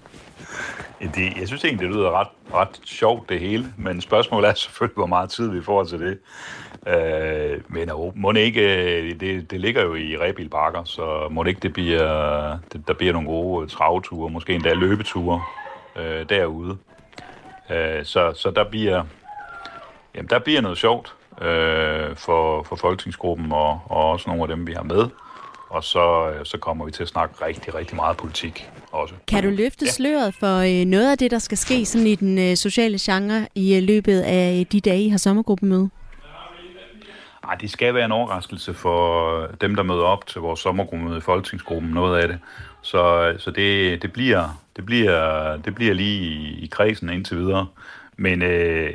det, 1.14 1.36
jeg 1.40 1.46
synes 1.46 1.64
egentlig, 1.64 1.88
det 1.88 1.96
lyder 1.96 2.20
ret, 2.20 2.28
ret 2.54 2.80
sjovt 2.84 3.28
det 3.28 3.40
hele, 3.40 3.72
men 3.78 4.00
spørgsmålet 4.00 4.48
er 4.48 4.54
selvfølgelig, 4.54 4.94
hvor 4.94 5.06
meget 5.06 5.30
tid 5.30 5.50
vi 5.50 5.62
får 5.62 5.84
til 5.84 6.00
det. 6.00 6.18
Øh, 6.86 7.60
men 7.68 7.90
må 8.14 8.32
det 8.32 8.40
ikke, 8.40 9.00
øh, 9.00 9.20
det, 9.20 9.50
det 9.50 9.60
ligger 9.60 9.82
jo 9.82 9.94
i 9.94 10.16
rebilparker, 10.16 10.84
så 10.84 11.28
må 11.30 11.42
det 11.42 11.48
ikke, 11.48 11.60
det 11.60 11.72
bliver, 11.72 12.58
det, 12.72 12.88
der 12.88 12.94
bliver 12.94 13.12
nogle 13.12 13.28
gode 13.28 13.64
øh, 13.64 13.70
travture, 13.70 14.30
måske 14.30 14.54
endda 14.54 14.74
løbeture 14.74 15.42
øh, 15.96 16.28
derude. 16.28 16.76
Øh, 17.70 18.04
så, 18.04 18.32
så 18.34 18.50
der 18.50 18.64
bliver, 18.64 19.04
Jamen, 20.18 20.30
der 20.30 20.38
bliver 20.38 20.60
noget 20.60 20.78
sjovt 20.78 21.14
øh, 21.42 22.16
for, 22.16 22.62
for 22.62 22.76
folketingsgruppen 22.76 23.52
og, 23.52 23.80
og 23.84 24.10
også 24.10 24.30
nogle 24.30 24.42
af 24.42 24.48
dem, 24.48 24.66
vi 24.66 24.72
har 24.72 24.82
med. 24.82 25.08
Og 25.68 25.84
så, 25.84 26.30
øh, 26.30 26.46
så 26.46 26.58
kommer 26.58 26.84
vi 26.84 26.90
til 26.90 27.02
at 27.02 27.08
snakke 27.08 27.44
rigtig, 27.44 27.74
rigtig 27.74 27.96
meget 27.96 28.16
politik 28.16 28.70
også. 28.92 29.14
Kan 29.28 29.42
du 29.42 29.50
løfte 29.50 29.84
ja. 29.84 29.90
sløret 29.90 30.34
for 30.34 30.80
øh, 30.80 30.86
noget 30.86 31.10
af 31.10 31.18
det, 31.18 31.30
der 31.30 31.38
skal 31.38 31.58
ske 31.58 31.84
sådan 31.84 32.06
i 32.06 32.14
den 32.14 32.38
øh, 32.38 32.56
sociale 32.56 32.98
genre 33.00 33.48
i 33.54 33.80
løbet 33.80 34.20
af 34.20 34.66
de 34.72 34.80
dage, 34.80 35.02
I 35.02 35.08
har 35.08 35.18
sommergruppemøde? 35.18 35.90
Nej, 37.44 37.54
det 37.54 37.70
skal 37.70 37.94
være 37.94 38.04
en 38.04 38.12
overraskelse 38.12 38.74
for 38.74 39.46
dem, 39.60 39.74
der 39.74 39.82
møder 39.82 40.02
op 40.04 40.26
til 40.26 40.40
vores 40.40 40.60
sommergruppe 40.60 41.16
i 41.16 41.20
Folketingsgruppen, 41.20 41.90
noget 41.90 42.22
af 42.22 42.28
det. 42.28 42.38
Så, 42.82 43.34
så 43.38 43.50
det, 43.50 44.02
det, 44.02 44.12
bliver, 44.12 44.60
det, 44.76 44.86
bliver, 44.86 45.56
det 45.56 45.74
bliver 45.74 45.94
lige 45.94 46.20
i, 46.20 46.64
i 46.64 46.66
kredsen 46.66 47.10
indtil 47.10 47.36
videre. 47.36 47.66
Men 48.20 48.42
øh, 48.42 48.94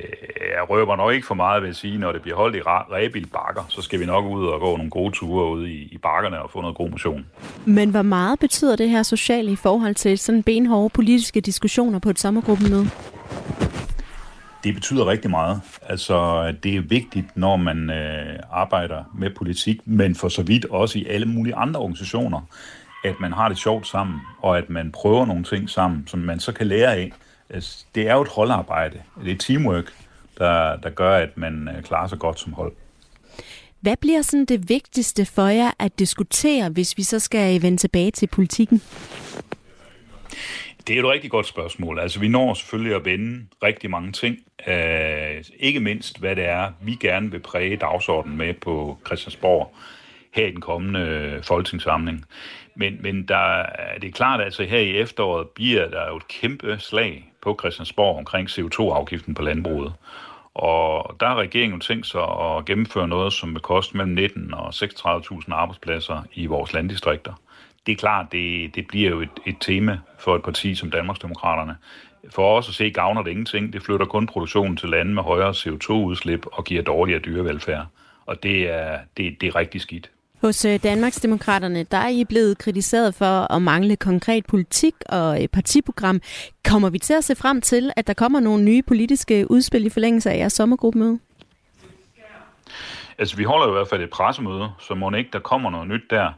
jeg 0.56 0.70
røber 0.70 0.96
nok 0.96 1.14
ikke 1.14 1.28
for 1.28 1.36
meget 1.36 1.62
ved 1.64 1.70
at 1.70 1.76
sige, 1.76 1.98
når 1.98 2.12
det 2.12 2.22
bliver 2.22 2.38
holdt 2.38 2.56
i 2.56 2.62
Rebil 2.62 3.28
Bakker, 3.28 3.64
så 3.70 3.82
skal 3.82 4.00
vi 4.00 4.06
nok 4.06 4.26
ud 4.26 4.48
og 4.48 4.60
gå 4.60 4.78
nogle 4.78 4.92
gode 4.92 5.12
ture 5.12 5.52
ude 5.52 5.72
i, 5.72 5.82
i 5.92 5.98
bakkerne 5.98 6.42
og 6.42 6.52
få 6.52 6.62
noget 6.62 6.76
god 6.76 6.90
motion. 6.90 7.26
Men 7.66 7.90
hvor 7.90 8.02
meget 8.02 8.40
betyder 8.40 8.76
det 8.76 8.90
her 8.90 9.04
sociale 9.04 9.52
i 9.52 9.56
forhold 9.56 9.96
til 9.96 10.18
sådan 10.18 10.44
benhårde 10.44 10.90
politiske 10.90 11.42
diskussioner 11.42 12.00
på 12.00 12.10
et 12.10 12.20
sommergruppemøde? 12.20 12.90
Det 14.64 14.74
betyder 14.74 15.08
rigtig 15.08 15.32
meget. 15.32 15.62
Altså, 15.82 16.52
det 16.64 16.76
er 16.76 16.82
vigtigt, 16.82 17.38
når 17.38 17.56
man 17.56 17.90
øh, 17.90 18.40
arbejder 18.52 19.04
med 19.16 19.30
politik, 19.30 19.78
men 19.86 20.16
for 20.16 20.30
så 20.30 20.44
vidt 20.44 20.66
også 20.66 21.00
i 21.00 21.06
alle 21.06 21.26
mulige 21.26 21.56
andre 21.56 21.80
organisationer, 21.80 22.42
at 23.04 23.20
man 23.20 23.34
har 23.34 23.50
det 23.50 23.58
sjovt 23.58 23.88
sammen, 23.88 24.22
og 24.42 24.58
at 24.58 24.70
man 24.70 24.92
prøver 24.92 25.26
nogle 25.26 25.44
ting 25.44 25.70
sammen, 25.70 26.08
som 26.08 26.20
man 26.20 26.40
så 26.40 26.52
kan 26.52 26.68
lære 26.68 26.96
af. 26.96 27.12
Altså, 27.50 27.86
det 27.96 28.08
er 28.08 28.14
jo 28.14 28.22
et 28.22 28.28
holdarbejde. 28.28 29.02
Det 29.24 29.32
er 29.32 29.38
teamwork, 29.38 29.94
der, 30.38 30.76
der 30.76 30.90
gør, 30.90 31.18
at 31.18 31.38
man 31.38 31.70
øh, 31.76 31.84
klarer 31.84 32.08
sig 32.08 32.20
godt 32.20 32.40
som 32.40 32.54
hold. 32.54 32.74
Hvad 33.80 33.98
bliver 34.02 34.22
sådan 34.22 34.46
det 34.46 34.70
vigtigste 34.70 35.26
for 35.26 35.48
jer 35.48 35.72
at 35.80 36.00
diskutere, 36.00 36.70
hvis 36.70 36.98
vi 36.98 37.04
så 37.04 37.20
skal 37.20 37.62
vende 37.62 37.78
tilbage 37.78 38.12
til 38.12 38.28
politikken? 38.28 38.82
Det 40.88 40.96
er 40.96 41.00
et 41.00 41.10
rigtig 41.10 41.32
godt 41.32 41.48
spørgsmål. 41.48 42.00
Altså, 42.00 42.20
vi 42.20 42.28
når 42.28 42.54
selvfølgelig 42.54 42.96
at 42.96 43.06
vende 43.06 43.46
rigtig 43.64 43.90
mange 43.90 44.12
ting. 44.12 44.38
Uh, 44.68 45.46
ikke 45.60 45.80
mindst, 45.80 46.20
hvad 46.20 46.36
det 46.36 46.46
er, 46.46 46.72
vi 46.82 46.96
gerne 46.96 47.32
vil 47.32 47.40
præge 47.40 47.78
dagsordenen 47.78 48.38
med 48.38 48.54
på 48.54 48.98
Christiansborg 49.06 49.76
her 50.32 50.48
i 50.48 50.52
den 50.52 50.62
kommende 50.62 51.40
folketingssamling. 51.44 52.26
Men, 52.76 52.98
men 53.02 53.28
der, 53.28 53.66
det 54.02 54.08
er 54.08 54.12
klart, 54.12 54.40
at 54.40 54.46
altså 54.46 54.64
her 54.64 54.80
i 54.80 54.98
efteråret 54.98 55.50
bliver 55.50 55.90
der 55.90 56.08
jo 56.10 56.18
et 56.18 56.28
kæmpe 56.28 56.76
slag 56.80 57.33
på 57.44 57.58
Christiansborg 57.60 58.18
omkring 58.18 58.50
CO2-afgiften 58.50 59.34
på 59.34 59.42
landbruget. 59.42 59.94
Og 60.54 61.16
der 61.20 61.28
har 61.28 61.36
regeringen 61.36 61.80
tænkt 61.80 62.08
sig 62.08 62.22
at 62.22 62.66
gennemføre 62.66 63.08
noget, 63.08 63.34
som 63.34 63.54
vil 63.54 63.62
koste 63.62 63.98
mellem 63.98 64.14
19 64.14 64.54
og 64.54 64.68
36.000 64.68 65.54
arbejdspladser 65.54 66.24
i 66.34 66.46
vores 66.46 66.74
landdistrikter. 66.74 67.34
Det 67.86 67.92
er 67.92 67.96
klart, 67.96 68.32
det, 68.32 68.76
det 68.76 68.88
bliver 68.88 69.10
jo 69.10 69.22
et, 69.22 69.30
et 69.46 69.56
tema 69.60 70.00
for 70.20 70.36
et 70.36 70.44
parti 70.44 70.76
som 70.76 70.92
Danmarksdemokraterne. 70.92 71.76
For 72.30 72.58
os 72.58 72.70
at 72.70 72.76
se 72.76 72.90
gavner 72.90 73.24
det 73.24 73.32
ingenting. 73.32 73.74
Det 73.74 73.84
flytter 73.84 74.06
kun 74.06 74.28
produktionen 74.28 74.78
til 74.78 74.90
lande 74.90 75.14
med 75.14 75.24
højere 75.24 75.52
CO2-udslip 75.52 76.46
og 76.52 76.64
giver 76.64 76.82
dårligere 76.82 77.20
dyrevelfærd. 77.20 77.86
Og 78.26 78.44
det 78.44 78.72
er, 78.72 79.00
det, 79.18 79.42
det 79.42 79.48
er 79.48 79.56
rigtig 79.56 79.82
skidt. 79.82 80.10
Hos 80.44 80.66
øh, 80.66 80.80
Danmarksdemokraterne, 80.84 81.84
der 81.84 81.98
er 81.98 82.10
I 82.10 82.24
blevet 82.24 82.58
kritiseret 82.58 83.16
for 83.16 83.54
at 83.54 83.62
mangle 83.62 83.96
konkret 83.96 84.46
politik 84.46 84.94
og 85.10 85.38
partiprogram. 85.54 86.22
Kommer 86.70 86.90
vi 86.90 87.00
til 87.00 87.14
at 87.14 87.24
se 87.24 87.36
frem 87.36 87.62
til, 87.62 87.92
at 87.96 88.08
der 88.08 88.14
kommer 88.14 88.40
nogle 88.40 88.64
nye 88.64 88.82
politiske 88.82 89.52
udspil 89.52 89.86
i 89.86 89.90
forlængelse 89.90 90.32
af 90.32 90.38
jeres 90.38 90.54
sommergruppemøde? 90.54 91.20
Altså, 93.18 93.38
vi 93.38 93.44
holder 93.44 93.68
i 93.68 93.72
hvert 93.72 93.88
fald 93.88 94.04
et 94.04 94.10
pressemøde, 94.10 94.70
så 94.80 94.96
må 94.96 95.12
ikke 95.12 95.30
der 95.34 95.40
kommer 95.40 95.70
noget 95.70 95.88
nyt 95.88 96.04
der. 96.10 96.30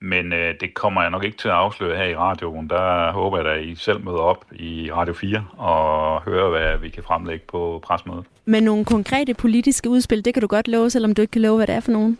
Men 0.00 0.32
øh, 0.32 0.54
det 0.60 0.74
kommer 0.74 1.02
jeg 1.02 1.10
nok 1.10 1.24
ikke 1.24 1.36
til 1.36 1.48
at 1.48 1.54
afsløre 1.54 1.96
her 1.96 2.04
i 2.04 2.16
radioen. 2.16 2.70
Der 2.70 3.12
håber 3.12 3.38
jeg, 3.38 3.46
at 3.46 3.64
I 3.64 3.74
selv 3.74 4.04
møder 4.04 4.18
op 4.18 4.44
i 4.52 4.92
Radio 4.92 5.14
4 5.14 5.44
og 5.56 6.22
hører, 6.22 6.50
hvad 6.50 6.78
vi 6.78 6.88
kan 6.88 7.02
fremlægge 7.02 7.44
på 7.48 7.80
pressemødet. 7.84 8.24
Men 8.44 8.62
nogle 8.62 8.84
konkrete 8.84 9.34
politiske 9.34 9.90
udspil, 9.90 10.24
det 10.24 10.34
kan 10.34 10.40
du 10.40 10.46
godt 10.46 10.68
love, 10.68 10.90
selvom 10.90 11.14
du 11.14 11.22
ikke 11.22 11.32
kan 11.32 11.42
love, 11.42 11.56
hvad 11.56 11.66
det 11.66 11.74
er 11.74 11.80
for 11.80 11.92
nogen? 11.92 12.18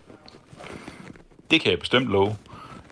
Det 1.55 1.63
kan 1.63 1.71
jeg 1.71 1.79
bestemt 1.79 2.09
love. 2.09 2.37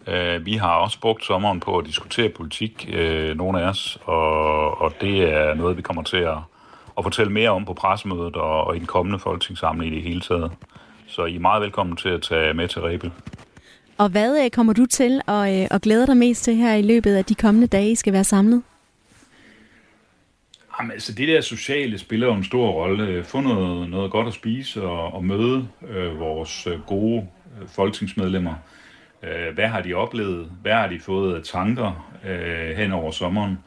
Uh, 0.07 0.47
vi 0.47 0.53
har 0.53 0.75
også 0.75 1.01
brugt 1.01 1.25
sommeren 1.25 1.61
på 1.61 1.79
at 1.79 1.87
diskutere 1.87 2.29
politik, 2.29 2.89
uh, 2.89 3.37
nogle 3.37 3.63
af 3.63 3.69
os, 3.69 3.99
og, 4.03 4.81
og 4.81 4.93
det 5.01 5.33
er 5.33 5.55
noget, 5.55 5.77
vi 5.77 5.83
kommer 5.83 6.03
til 6.03 6.17
at, 6.17 6.39
at 6.99 7.05
fortælle 7.05 7.33
mere 7.33 7.51
om 7.51 7.65
på 7.65 7.75
pressemødet 7.75 8.37
og, 8.37 8.65
og 8.65 8.77
i 8.77 8.79
den 8.79 8.87
kommende 8.87 9.19
folketingssamling 9.19 9.93
i 9.93 9.97
det 9.97 10.03
hele 10.03 10.21
taget. 10.21 10.53
Så 11.07 11.25
I 11.25 11.37
er 11.37 11.41
meget 11.41 11.63
velkommen 11.63 11.97
til 11.97 12.09
at 12.09 12.23
tage 12.23 12.55
med 12.55 12.69
til 12.69 12.83
Rebel. 12.83 13.13
Og 13.99 14.09
hvad 14.09 14.45
øh, 14.45 14.51
kommer 14.51 14.73
du 14.73 14.87
til 14.87 15.21
at, 15.29 15.73
at 15.73 15.83
glæde 15.83 16.07
dig 16.07 16.17
mest 16.17 16.45
til 16.45 16.55
her 16.55 16.75
i 16.75 16.83
løbet 16.83 17.15
af 17.15 17.25
de 17.25 17.35
kommende 17.35 17.67
dage, 17.67 17.91
I 17.91 17.95
skal 17.95 18.13
være 18.13 18.25
samlet? 18.25 18.63
Jamen, 20.79 20.93
altså 20.93 21.13
det 21.13 21.29
der 21.29 21.41
sociale 21.41 21.99
spiller 21.99 22.27
jo 22.27 22.35
en 22.35 22.45
stor 22.45 22.71
rolle. 22.71 23.25
Få 23.25 23.41
noget, 23.41 23.91
noget 23.91 24.11
godt 24.11 24.27
at 24.27 24.35
spise 24.35 24.83
og, 24.83 25.15
og 25.15 25.25
møde 25.25 25.69
øh, 25.89 26.21
vores 26.21 26.69
gode 26.87 27.29
Øh, 27.61 27.69
folketingsmedlemmer. 27.69 28.55
Øh, 29.23 29.55
hvad 29.55 29.67
har 29.67 29.83
de 29.83 29.95
oplevet? 29.95 30.53
Hvad 30.63 30.73
har 30.73 30.89
de 30.89 31.01
fået 31.01 31.35
af 31.35 31.43
tanker 31.43 32.17
øh, 32.27 32.77
hen 32.77 32.93
over 32.93 33.11
sommeren? 33.11 33.59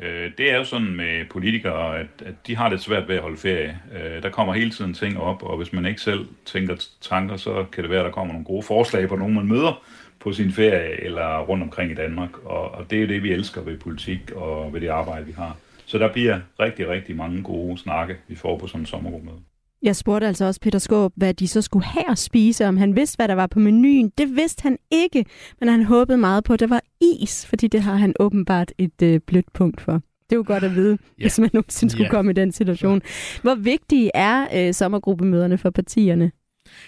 Øh, 0.00 0.30
det 0.38 0.52
er 0.52 0.56
jo 0.56 0.64
sådan 0.64 0.96
med 0.96 1.24
politikere, 1.30 1.98
at, 1.98 2.06
at 2.24 2.34
de 2.46 2.56
har 2.56 2.68
det 2.68 2.80
svært 2.80 3.08
ved 3.08 3.16
at 3.16 3.22
holde 3.22 3.36
ferie. 3.36 3.80
Øh, 3.94 4.22
der 4.22 4.30
kommer 4.30 4.52
hele 4.52 4.70
tiden 4.70 4.94
ting 4.94 5.18
op, 5.18 5.42
og 5.42 5.56
hvis 5.56 5.72
man 5.72 5.86
ikke 5.86 6.00
selv 6.00 6.26
tænker 6.46 6.86
tanker, 7.00 7.36
så 7.36 7.64
kan 7.72 7.82
det 7.82 7.90
være, 7.90 8.00
at 8.00 8.04
der 8.04 8.12
kommer 8.12 8.32
nogle 8.32 8.46
gode 8.46 8.62
forslag 8.62 9.08
på 9.08 9.16
nogen, 9.16 9.34
man 9.34 9.46
møder 9.46 9.82
på 10.20 10.32
sin 10.32 10.52
ferie 10.52 11.04
eller 11.04 11.38
rundt 11.38 11.62
omkring 11.62 11.90
i 11.90 11.94
Danmark. 11.94 12.44
Og, 12.44 12.70
og 12.70 12.90
det 12.90 13.02
er 13.02 13.06
det, 13.06 13.22
vi 13.22 13.32
elsker 13.32 13.60
ved 13.60 13.78
politik 13.78 14.30
og 14.30 14.72
ved 14.72 14.80
det 14.80 14.88
arbejde, 14.88 15.26
vi 15.26 15.32
har. 15.32 15.56
Så 15.86 15.98
der 15.98 16.12
bliver 16.12 16.40
rigtig, 16.60 16.88
rigtig 16.88 17.16
mange 17.16 17.42
gode 17.42 17.78
snakke, 17.78 18.16
vi 18.28 18.34
får 18.34 18.58
på 18.58 18.66
sådan 18.66 18.80
en 18.80 18.86
sommergruppemøde. 18.86 19.51
Jeg 19.82 19.96
spurgte 19.96 20.26
altså 20.26 20.44
også 20.44 20.60
Peter 20.60 20.78
Skåb, 20.78 21.12
hvad 21.16 21.34
de 21.34 21.48
så 21.48 21.62
skulle 21.62 21.84
have 21.84 22.10
at 22.10 22.18
spise, 22.18 22.66
om 22.66 22.76
han 22.76 22.96
vidste, 22.96 23.16
hvad 23.16 23.28
der 23.28 23.34
var 23.34 23.46
på 23.46 23.58
menuen. 23.58 24.12
Det 24.18 24.36
vidste 24.36 24.62
han 24.62 24.78
ikke, 24.90 25.24
men 25.60 25.68
han 25.68 25.84
håbede 25.84 26.18
meget 26.18 26.44
på, 26.44 26.52
at 26.52 26.60
der 26.60 26.66
var 26.66 26.82
is, 27.00 27.46
fordi 27.46 27.66
det 27.66 27.82
har 27.82 27.94
han 27.94 28.14
åbenbart 28.20 28.72
et 28.78 29.02
øh, 29.02 29.20
blødt 29.26 29.52
punkt 29.52 29.80
for. 29.80 29.92
Det 29.92 30.32
er 30.32 30.36
jo 30.36 30.44
godt 30.46 30.64
at 30.64 30.74
vide, 30.74 30.98
ja. 31.18 31.24
hvis 31.24 31.38
man 31.38 31.50
nogensinde 31.52 31.90
skulle 31.90 32.06
ja. 32.06 32.10
komme 32.10 32.30
i 32.30 32.34
den 32.34 32.52
situation. 32.52 33.02
Hvor 33.42 33.54
vigtige 33.54 34.10
er 34.14 34.46
øh, 34.54 34.74
sommergruppemøderne 34.74 35.58
for 35.58 35.70
partierne? 35.70 36.32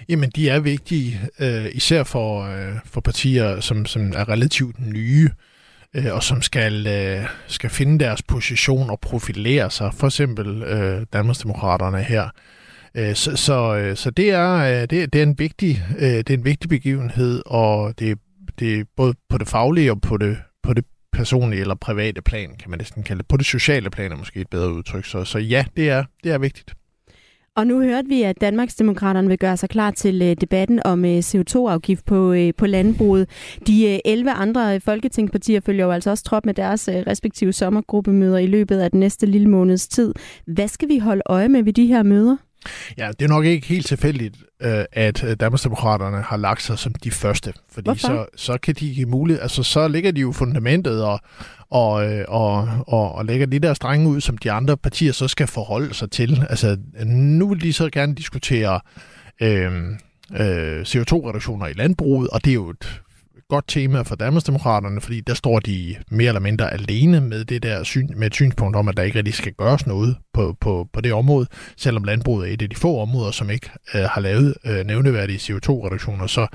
Jamen, 0.09 0.31
de 0.31 0.49
er 0.49 0.61
vigtige, 0.61 1.21
øh, 1.41 1.67
især 1.73 2.03
for, 2.03 2.43
øh, 2.43 2.75
for 2.85 3.01
partier, 3.01 3.61
som, 3.61 3.87
som 3.87 4.13
er 4.17 4.29
relativt 4.29 4.87
nye, 4.87 5.31
øh, 5.95 6.07
og 6.11 6.23
som 6.23 6.43
skal, 6.43 6.87
øh, 6.87 7.27
skal 7.47 7.71
finde 7.71 8.05
deres 8.05 8.23
position 8.23 8.91
og 8.91 9.01
profilere 9.01 9.71
sig. 9.71 9.95
For 9.95 10.07
eksempel 10.07 10.63
øh, 10.63 11.07
Danmarksdemokraterne 11.13 12.03
her 12.03 12.29
Øh, 12.97 13.15
så, 13.15 13.37
så, 13.37 13.77
øh, 13.77 13.97
så 13.97 14.11
det 14.11 14.31
er, 14.31 14.55
øh, 14.55 14.81
det, 14.81 15.13
det, 15.13 15.15
er 15.15 15.23
en 15.23 15.39
vigtig, 15.39 15.83
det 16.01 16.31
er 16.31 16.35
en 16.35 16.45
vigtig 16.45 16.69
begivenhed, 16.69 17.43
og 17.47 17.99
det, 17.99 18.19
det 18.59 18.81
er 18.81 18.85
både 18.97 19.15
på 19.29 19.39
det 19.39 19.49
faglige 19.49 19.93
og 19.93 20.01
på 20.01 20.17
det, 20.17 20.37
på 20.63 20.75
det 20.75 20.85
personlige 21.13 21.61
eller 21.61 21.75
private 21.75 22.23
plan, 22.23 22.51
kan 22.59 22.71
man 22.71 22.79
næsten 22.79 23.03
kalde 23.03 23.19
det. 23.19 23.29
På 23.29 23.37
det 23.37 23.47
sociale 23.47 23.91
plan 23.91 24.13
er 24.13 24.17
måske 24.17 24.41
et 24.41 24.49
bedre 24.51 24.73
udtryk. 24.73 25.05
Så, 25.05 25.25
så 25.25 25.39
ja, 25.39 25.65
det 25.77 25.91
er, 25.91 26.05
det 26.25 26.33
er 26.33 26.39
vigtigt. 26.39 26.75
Og 27.57 27.67
nu 27.67 27.81
hørte 27.81 28.09
vi, 28.09 28.23
at 28.23 28.41
Danmarksdemokraterne 28.41 29.29
vil 29.29 29.39
gøre 29.39 29.57
sig 29.57 29.69
klar 29.69 29.91
til 29.91 30.41
debatten 30.41 30.81
om 30.85 31.05
CO2-afgift 31.05 32.05
på, 32.05 32.35
på 32.57 32.67
landbruget. 32.67 33.29
De 33.67 34.07
11 34.07 34.31
andre 34.31 34.81
folketingspartier 34.81 35.61
følger 35.61 35.85
jo 35.85 35.91
altså 35.91 36.11
også 36.11 36.25
trop 36.25 36.47
med 36.47 36.55
deres 36.55 36.89
respektive 36.89 37.53
sommergruppemøder 37.53 38.39
i 38.39 38.47
løbet 38.47 38.79
af 38.79 38.91
den 38.91 39.01
næste 39.01 39.27
lille 39.27 39.49
måneds 39.49 39.89
tid. 39.89 40.15
Hvad 40.47 40.69
skal 40.69 40.89
vi 40.89 40.99
holde 40.99 41.23
øje 41.27 41.49
med 41.49 41.63
ved 41.63 41.73
de 41.73 41.87
her 41.87 42.03
møder? 42.03 42.37
Ja, 42.99 43.09
det 43.19 43.25
er 43.25 43.29
nok 43.29 43.45
ikke 43.45 43.67
helt 43.67 43.87
tilfældigt, 43.87 44.37
øh, 44.62 44.85
at 44.93 45.25
øh, 45.25 45.37
Danmarksdemokraterne 45.41 46.23
har 46.23 46.37
lagt 46.37 46.62
sig 46.62 46.79
som 46.79 46.95
de 46.95 47.11
første. 47.11 47.53
Fordi 47.71 47.99
så, 47.99 48.27
så 48.37 48.59
kan 48.59 48.75
de 48.75 48.95
give 48.95 49.09
mulighed, 49.09 49.43
altså 49.43 49.62
så 49.62 49.89
ligger 49.89 50.12
de 50.12 50.21
jo 50.21 50.33
fundamentet 50.33 51.05
og, 51.05 51.21
og, 51.71 52.12
øh, 52.12 52.25
og, 52.29 52.69
og, 52.87 53.15
og 53.15 53.25
lægger 53.25 53.47
de 53.47 53.59
der 53.59 53.75
strenge 53.75 54.09
ud, 54.09 54.21
som 54.21 54.39
de 54.39 54.53
andre 54.53 54.77
partier 54.77 55.12
så 55.12 55.29
skal 55.29 55.47
forholde 55.47 55.95
sig 55.95 56.11
til. 56.11 56.47
Altså 56.51 56.77
nu 57.07 57.49
vil 57.49 57.62
de 57.62 57.73
så 57.73 57.91
gerne 57.91 58.15
diskutere 58.15 58.81
øh, 59.43 59.73
øh, 60.37 60.83
CO2-reduktioner 60.83 61.67
i 61.67 61.73
landbruget, 61.73 62.29
og 62.29 62.45
det 62.45 62.51
er 62.51 62.55
jo 62.55 62.71
et 62.71 63.03
godt 63.55 63.69
tema 63.69 64.03
for 64.03 64.15
Danmarksdemokraterne, 64.15 65.01
fordi 65.01 65.21
der 65.21 65.35
står 65.35 65.59
de 65.59 65.97
mere 66.11 66.29
eller 66.29 66.41
mindre 66.41 66.73
alene 66.73 67.21
med 67.21 67.45
det 67.45 67.63
der 67.63 67.83
syn, 67.83 68.09
med 68.17 68.27
et 68.27 68.35
synspunkt 68.35 68.77
om, 68.77 68.89
at 68.89 68.97
der 68.97 69.03
ikke 69.03 69.19
rigtig 69.19 69.35
skal 69.35 69.53
gøres 69.53 69.87
noget 69.87 70.17
på, 70.33 70.57
på, 70.61 70.89
på 70.93 71.01
det 71.01 71.13
område, 71.13 71.47
selvom 71.77 72.05
landbruget 72.05 72.49
er 72.49 72.55
et 72.55 72.63
af 72.63 72.71
de 72.71 72.77
få 72.77 73.01
områder, 73.01 73.31
som 73.31 73.51
ikke 73.51 73.71
øh, 73.95 74.03
har 74.03 74.21
lavet 74.21 74.55
øh, 74.65 74.87
nævneværdige 74.87 75.39
CO2-reduktioner. 75.39 76.27
Så 76.27 76.47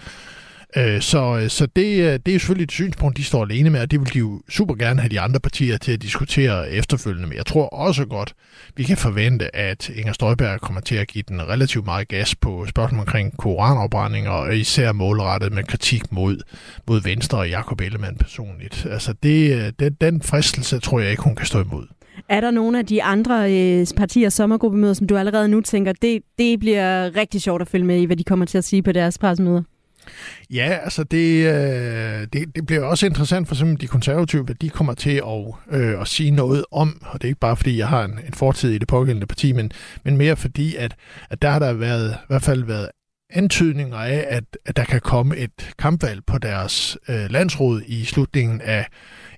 Øh, 0.77 1.01
så 1.01 1.39
øh, 1.43 1.49
så 1.49 1.65
det, 1.65 1.99
øh, 1.99 2.19
det 2.25 2.35
er 2.35 2.39
selvfølgelig 2.39 2.63
et 2.63 2.71
synspunkt, 2.71 3.17
de 3.17 3.23
står 3.23 3.43
alene 3.43 3.69
med, 3.69 3.81
og 3.81 3.91
det 3.91 3.99
vil 3.99 4.13
de 4.13 4.19
jo 4.19 4.41
super 4.49 4.75
gerne 4.75 5.01
have 5.01 5.09
de 5.09 5.19
andre 5.19 5.39
partier 5.39 5.77
til 5.77 5.91
at 5.91 6.01
diskutere 6.01 6.71
efterfølgende. 6.71 7.27
med. 7.27 7.35
jeg 7.35 7.45
tror 7.45 7.65
også 7.65 8.05
godt, 8.05 8.33
vi 8.75 8.83
kan 8.83 8.97
forvente, 8.97 9.55
at 9.55 9.89
Inger 9.89 10.13
Støjberg 10.13 10.61
kommer 10.61 10.81
til 10.81 10.95
at 10.95 11.07
give 11.07 11.23
den 11.27 11.47
relativt 11.47 11.85
meget 11.85 12.07
gas 12.07 12.35
på 12.35 12.65
spørgsmål 12.65 12.99
omkring 12.99 13.37
koranafbrændinger, 13.37 14.31
og 14.31 14.57
især 14.57 14.91
målrettet 14.91 15.53
med 15.53 15.63
kritik 15.63 16.11
mod, 16.11 16.37
mod 16.87 17.01
Venstre 17.01 17.37
og 17.37 17.49
Jakob 17.49 17.81
Ellemann 17.81 18.17
personligt. 18.17 18.87
Altså 18.91 19.13
det, 19.23 19.55
øh, 19.55 19.71
det, 19.79 20.01
den 20.01 20.21
fristelse 20.21 20.79
tror 20.79 20.99
jeg 20.99 21.11
ikke, 21.11 21.23
hun 21.23 21.35
kan 21.35 21.45
stå 21.45 21.61
imod. 21.61 21.87
Er 22.29 22.41
der 22.41 22.51
nogle 22.51 22.79
af 22.79 22.85
de 22.85 23.03
andre 23.03 23.53
øh, 23.53 23.87
partiers 23.97 24.33
sommergruppemøder, 24.33 24.93
som 24.93 25.07
du 25.07 25.17
allerede 25.17 25.47
nu 25.47 25.61
tænker, 25.61 25.93
det, 26.01 26.21
det 26.37 26.59
bliver 26.59 27.15
rigtig 27.15 27.41
sjovt 27.41 27.61
at 27.61 27.67
følge 27.67 27.85
med 27.85 28.01
i, 28.01 28.05
hvad 28.05 28.17
de 28.17 28.23
kommer 28.23 28.45
til 28.45 28.57
at 28.57 28.63
sige 28.63 28.83
på 28.83 28.91
deres 28.91 29.17
pressemøder? 29.17 29.63
Ja, 30.49 30.79
altså 30.83 31.03
det, 31.03 31.45
øh, 31.45 32.27
det, 32.33 32.55
det 32.55 32.65
bliver 32.65 32.83
også 32.83 33.05
interessant 33.05 33.47
for 33.47 33.55
eksempel 33.55 33.81
de 33.81 33.87
konservative, 33.87 34.43
hvad 34.43 34.55
de 34.55 34.69
kommer 34.69 34.93
til 34.93 35.21
at, 35.27 35.79
øh, 35.79 36.01
at 36.01 36.07
sige 36.07 36.31
noget 36.31 36.65
om, 36.71 37.01
og 37.05 37.21
det 37.21 37.27
er 37.27 37.29
ikke 37.29 37.39
bare 37.39 37.57
fordi, 37.57 37.77
jeg 37.77 37.87
har 37.87 38.03
en, 38.03 38.19
en 38.27 38.33
fortid 38.33 38.71
i 38.71 38.77
det 38.77 38.87
pågældende 38.87 39.27
parti, 39.27 39.51
men, 39.51 39.71
men 40.03 40.17
mere 40.17 40.35
fordi, 40.35 40.75
at, 40.75 40.95
at 41.29 41.41
der 41.41 41.49
har 41.49 41.59
der 41.59 41.73
været, 41.73 42.11
i 42.11 42.25
hvert 42.27 42.43
fald 42.43 42.63
været 42.63 42.89
antydninger 43.29 43.97
af, 43.97 44.25
at, 44.29 44.43
at 44.65 44.75
der 44.75 44.83
kan 44.83 45.01
komme 45.01 45.37
et 45.37 45.73
kampvalg 45.79 46.25
på 46.25 46.37
deres 46.37 46.97
øh, 47.09 47.31
landsråd 47.31 47.81
i 47.87 48.05
slutningen 48.05 48.61
af 48.61 48.87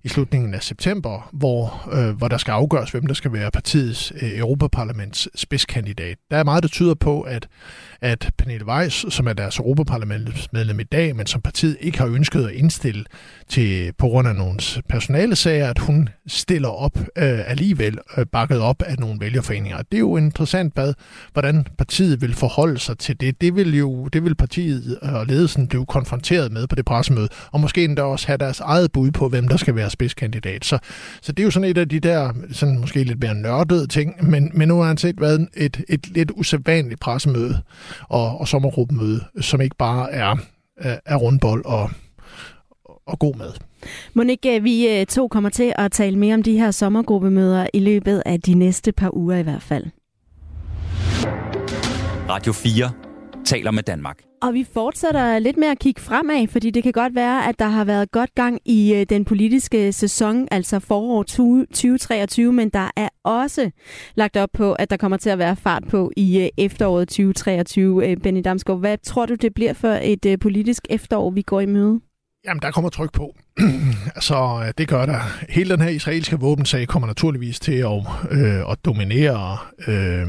i 0.04 0.10
slutningen 0.10 0.54
af 0.54 0.64
september, 0.64 1.30
hvor, 1.34 1.90
øh, 1.92 2.18
hvor 2.18 2.28
der 2.28 2.38
skal 2.38 2.52
afgøres, 2.52 2.92
hvem 2.92 3.08
der 3.08 3.14
skal 3.14 3.34
være 3.34 3.52
partiets 3.52 4.14
øh, 4.22 4.40
Europaparlaments 4.40 5.30
spidskandidat. 5.36 6.18
Der 6.32 6.38
er 6.38 6.44
meget, 6.44 6.64
der 6.64 6.70
tyder 6.70 6.94
på, 6.94 7.22
at, 7.22 7.48
at 8.02 8.32
Pernille 8.38 8.66
Weiss, 8.68 9.14
som 9.14 9.28
er 9.28 9.34
deres 9.34 9.58
Europaparlamentsmedlem 9.58 10.80
i 10.80 10.84
dag, 10.84 11.16
men 11.16 11.26
som 11.26 11.42
partiet 11.42 11.78
ikke 11.80 11.98
har 11.98 12.08
ønsket 12.08 12.46
at 12.46 12.52
indstille 12.52 13.06
til 13.50 13.94
på 13.98 14.08
grund 14.08 14.28
af 14.28 14.36
nogle 14.36 14.60
personale 14.90 15.36
sager, 15.36 15.70
at 15.70 15.80
hun 15.80 16.10
stiller 16.28 16.70
op 16.70 17.00
øh, 17.00 17.50
alligevel, 17.50 17.98
øh, 18.18 18.26
bakket 18.26 18.60
op 18.60 18.82
af 18.82 19.00
nogle 19.00 19.20
vælgerforeninger. 19.20 19.78
Det 19.78 19.94
er 19.94 20.00
jo 20.00 20.18
interessant, 20.18 20.74
hvad, 20.74 20.94
hvordan 21.34 21.66
partiet 21.78 22.22
vil 22.22 22.34
forholde 22.34 22.80
sig 22.80 22.98
til 22.98 23.22
det. 23.22 23.42
Det 23.42 23.56
vil 23.56 23.78
jo 23.78 24.08
det 24.08 24.24
vil 24.24 24.36
partiet 24.36 25.00
og 25.02 25.26
ledelsen 25.26 25.68
blive 25.68 25.86
konfronteret 25.86 26.52
med 26.52 26.68
på 26.68 26.76
det 26.76 26.86
pressemøde, 26.86 27.30
og 27.52 27.60
måske 27.60 27.84
endda 27.84 28.02
også 28.02 28.28
have 28.28 28.38
deres 28.38 28.60
eget 28.60 28.92
bud 28.92 29.12
på, 29.12 29.30
hvem 29.30 29.48
der 29.48 29.58
skal 29.58 29.76
være 29.76 29.90
spidskandidat. 29.90 30.66
Så, 30.66 30.80
så 31.22 31.32
det 31.32 31.40
er 31.40 31.44
jo 31.44 31.52
sådan 31.52 31.70
et 31.70 31.78
af 31.78 31.90
de 31.90 32.00
der 32.00 32.34
sådan 32.52 32.80
måske 32.80 33.04
lidt 33.04 33.20
mere 33.20 33.36
nørdede 33.36 33.88
ting, 33.88 34.30
men, 34.30 34.52
men 34.54 34.68
nu 34.68 34.80
har 34.80 34.88
han 34.88 34.98
set 34.98 35.22
været 35.22 35.48
et, 35.54 35.82
et 35.90 36.08
lidt 36.08 36.32
usædvanligt 36.36 37.00
pressemøde 37.00 37.62
og, 38.10 38.38
og 38.38 38.48
sommergruppemøde, 38.48 39.24
som 39.42 39.62
ikke 39.62 39.76
bare 39.76 40.12
er, 40.12 40.36
er 41.06 41.16
rundbold 41.16 41.66
og, 41.66 41.90
og 43.06 43.20
god 43.20 43.36
mad. 43.36 43.54
Monique, 44.14 44.64
vi 44.64 44.88
øh, 44.88 45.06
to 45.06 45.28
kommer 45.28 45.50
til 45.50 45.74
at 45.76 45.92
tale 45.92 46.18
mere 46.18 46.34
om 46.34 46.44
de 46.44 46.58
her 46.58 46.72
sommergruppemøder 46.72 47.68
i 47.74 47.80
løbet 47.80 48.24
af 48.26 48.42
de 48.42 48.54
næste 48.54 48.92
par 48.92 49.16
uger 49.16 49.38
i 49.38 49.42
hvert 49.42 49.62
fald. 49.62 49.86
Radio 52.30 52.54
4 52.54 53.11
taler 53.52 53.72
med 53.72 53.84
Danmark. 53.84 54.18
Og 54.42 54.54
vi 54.54 54.66
fortsætter 54.74 55.40
lidt 55.40 55.58
med 55.58 55.68
at 55.68 55.80
kigge 55.80 56.02
fremad, 56.02 56.48
fordi 56.48 56.70
det 56.70 56.84
kan 56.84 56.92
godt 56.92 57.16
være, 57.16 57.50
at 57.50 57.60
der 57.60 57.68
har 57.68 57.86
været 57.86 58.12
godt 58.12 58.36
gang 58.36 58.60
i 58.66 58.94
øh, 58.94 59.06
den 59.10 59.26
politiske 59.26 59.94
sæson, 59.94 60.48
altså 60.52 60.80
forår 60.80 61.24
2023, 61.24 62.54
men 62.54 62.70
der 62.70 62.92
er 62.96 63.10
også 63.24 63.72
lagt 64.16 64.38
op 64.38 64.50
på, 64.54 64.74
at 64.74 64.90
der 64.90 64.98
kommer 64.98 65.18
til 65.18 65.30
at 65.30 65.38
være 65.38 65.56
fart 65.56 65.84
på 65.90 66.12
i 66.18 66.40
øh, 66.42 66.50
efteråret 66.58 67.08
2023. 67.08 68.08
Øh, 68.08 68.18
Benny 68.18 68.42
Damsgaard, 68.46 68.80
hvad 68.80 68.98
tror 68.98 69.26
du, 69.26 69.36
det 69.36 69.54
bliver 69.54 69.74
for 69.74 70.00
et 70.02 70.40
politisk 70.40 70.82
efterår, 70.90 71.30
vi 71.30 71.42
går 71.42 71.60
i 71.60 71.66
møde? 71.66 72.00
Jamen, 72.46 72.62
der 72.62 72.72
kommer 72.72 72.90
tryk 72.90 73.14
på. 73.14 73.36
så 74.28 74.72
det 74.78 74.88
gør 74.88 75.06
der. 75.06 75.20
Hele 75.50 75.70
den 75.70 75.82
her 75.82 75.90
israelske 75.90 76.40
våbensag 76.40 76.88
kommer 76.88 77.08
naturligvis 77.08 77.60
til 77.60 77.78
at, 77.78 78.02
øh, 78.32 78.72
at 78.72 78.78
dominere 78.86 79.58
øh, 79.88 80.28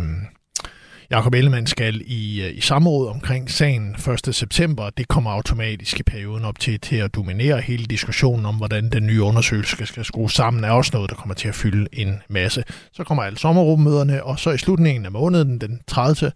Jakob 1.12 1.34
Ellemann 1.34 1.66
skal 1.66 2.02
i, 2.04 2.42
øh, 2.42 2.56
i 2.56 2.60
samråd 2.60 3.08
omkring 3.08 3.50
sagen 3.50 3.96
1. 4.26 4.34
september. 4.34 4.90
Det 4.90 5.08
kommer 5.08 5.30
automatisk 5.30 6.00
i 6.00 6.02
perioden 6.02 6.44
op 6.44 6.58
til, 6.58 6.80
til 6.80 6.96
at 6.96 7.14
dominere 7.14 7.60
hele 7.60 7.84
diskussionen 7.84 8.46
om, 8.46 8.56
hvordan 8.56 8.90
den 8.90 9.06
nye 9.06 9.22
undersøgelse 9.22 9.86
skal 9.86 10.04
skrues 10.04 10.32
sammen, 10.32 10.64
er 10.64 10.70
også 10.70 10.90
noget, 10.94 11.10
der 11.10 11.16
kommer 11.16 11.34
til 11.34 11.48
at 11.48 11.54
fylde 11.54 11.86
en 11.92 12.22
masse. 12.28 12.64
Så 12.92 13.04
kommer 13.04 13.22
alle 13.22 13.38
sommerrummøderne, 13.38 14.24
og 14.24 14.38
så 14.38 14.50
i 14.50 14.58
slutningen 14.58 15.04
af 15.04 15.12
måneden, 15.12 15.60
den 15.60 15.80
30. 15.86 16.32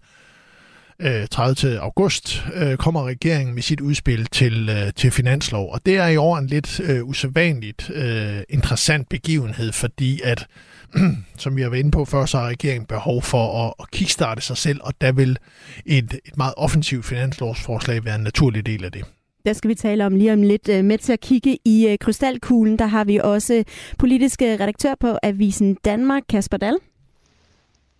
30. 1.31 1.73
Øh, 1.73 1.81
august 1.81 2.43
øh, 2.53 2.77
kommer 2.77 3.07
regeringen 3.07 3.55
med 3.55 3.63
sit 3.63 3.81
udspil 3.81 4.25
til, 4.25 4.69
øh, 4.69 4.93
til 4.95 5.11
finanslov. 5.11 5.73
Og 5.73 5.81
det 5.85 5.97
er 5.97 6.07
i 6.07 6.17
år 6.17 6.37
en 6.37 6.47
lidt 6.47 6.79
uh, 6.79 7.09
usædvanligt 7.09 7.89
uh, 7.89 8.41
interessant 8.49 9.09
begivenhed, 9.09 9.71
fordi 9.71 10.21
at 10.23 10.47
som 11.37 11.55
vi 11.55 11.61
har 11.61 11.69
været 11.69 11.79
inde 11.79 11.91
på 11.91 12.05
før, 12.05 12.25
så 12.25 12.37
har 12.37 12.47
regeringen 12.47 12.85
behov 12.85 13.21
for 13.21 13.65
at, 13.65 13.73
at 13.79 13.91
kickstarte 13.91 14.41
sig 14.41 14.57
selv, 14.57 14.79
og 14.83 14.93
der 15.01 15.11
vil 15.11 15.37
et, 15.85 16.19
et 16.25 16.37
meget 16.37 16.53
offensivt 16.57 17.05
finanslovsforslag 17.05 18.05
være 18.05 18.15
en 18.15 18.21
naturlig 18.21 18.65
del 18.65 18.85
af 18.85 18.91
det. 18.91 19.05
Der 19.45 19.53
skal 19.53 19.69
vi 19.69 19.75
tale 19.75 20.05
om 20.05 20.15
lige 20.15 20.33
om 20.33 20.41
lidt. 20.41 20.69
Øh, 20.69 20.85
med 20.85 20.97
til 20.97 21.13
at 21.13 21.19
kigge 21.19 21.57
i 21.65 21.87
øh, 21.87 21.97
krystalkuglen, 21.97 22.79
der 22.79 22.85
har 22.85 23.03
vi 23.03 23.19
også 23.23 23.63
politiske 23.99 24.53
redaktør 24.53 24.95
på 24.99 25.17
Avisen 25.23 25.77
Danmark, 25.85 26.23
Kasper 26.29 26.57
Dal. 26.57 26.77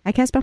Hej 0.04 0.12
Kasper. 0.12 0.40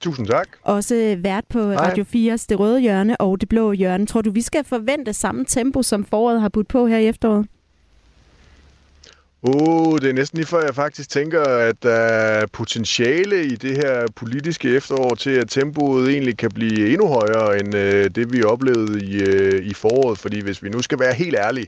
Tusind 0.00 0.26
tak. 0.26 0.48
Også 0.62 1.16
vært 1.18 1.44
på 1.48 1.58
Hej. 1.58 1.76
Radio 1.76 2.04
4's 2.04 2.46
Det 2.48 2.60
Røde 2.60 2.80
Hjørne 2.80 3.20
og 3.20 3.40
Det 3.40 3.48
Blå 3.48 3.72
Hjørne. 3.72 4.06
Tror 4.06 4.22
du, 4.22 4.30
vi 4.30 4.42
skal 4.42 4.64
forvente 4.64 5.12
samme 5.12 5.44
tempo, 5.44 5.82
som 5.82 6.04
foråret 6.04 6.40
har 6.40 6.48
budt 6.48 6.68
på 6.68 6.86
her 6.86 6.98
i 6.98 7.06
efteråret? 7.06 7.46
Uh, 9.46 9.98
det 10.00 10.08
er 10.08 10.12
næsten 10.12 10.36
lige 10.36 10.46
før, 10.46 10.62
jeg 10.64 10.74
faktisk 10.74 11.08
tænker, 11.08 11.42
at 11.42 11.82
der 11.82 11.94
er 11.94 12.46
potentiale 12.46 13.44
i 13.44 13.56
det 13.56 13.76
her 13.76 14.06
politiske 14.16 14.68
efterår 14.76 15.14
til, 15.14 15.30
at 15.30 15.48
tempoet 15.48 16.10
egentlig 16.10 16.36
kan 16.38 16.50
blive 16.50 16.88
endnu 16.88 17.08
højere 17.08 17.58
end 17.58 17.74
øh, 17.76 18.10
det, 18.10 18.32
vi 18.32 18.42
oplevede 18.42 19.04
i, 19.04 19.22
øh, 19.22 19.66
i 19.66 19.74
foråret. 19.74 20.18
Fordi 20.18 20.40
hvis 20.40 20.62
vi 20.62 20.68
nu 20.68 20.82
skal 20.82 20.98
være 20.98 21.14
helt 21.14 21.36
ærlige, 21.36 21.66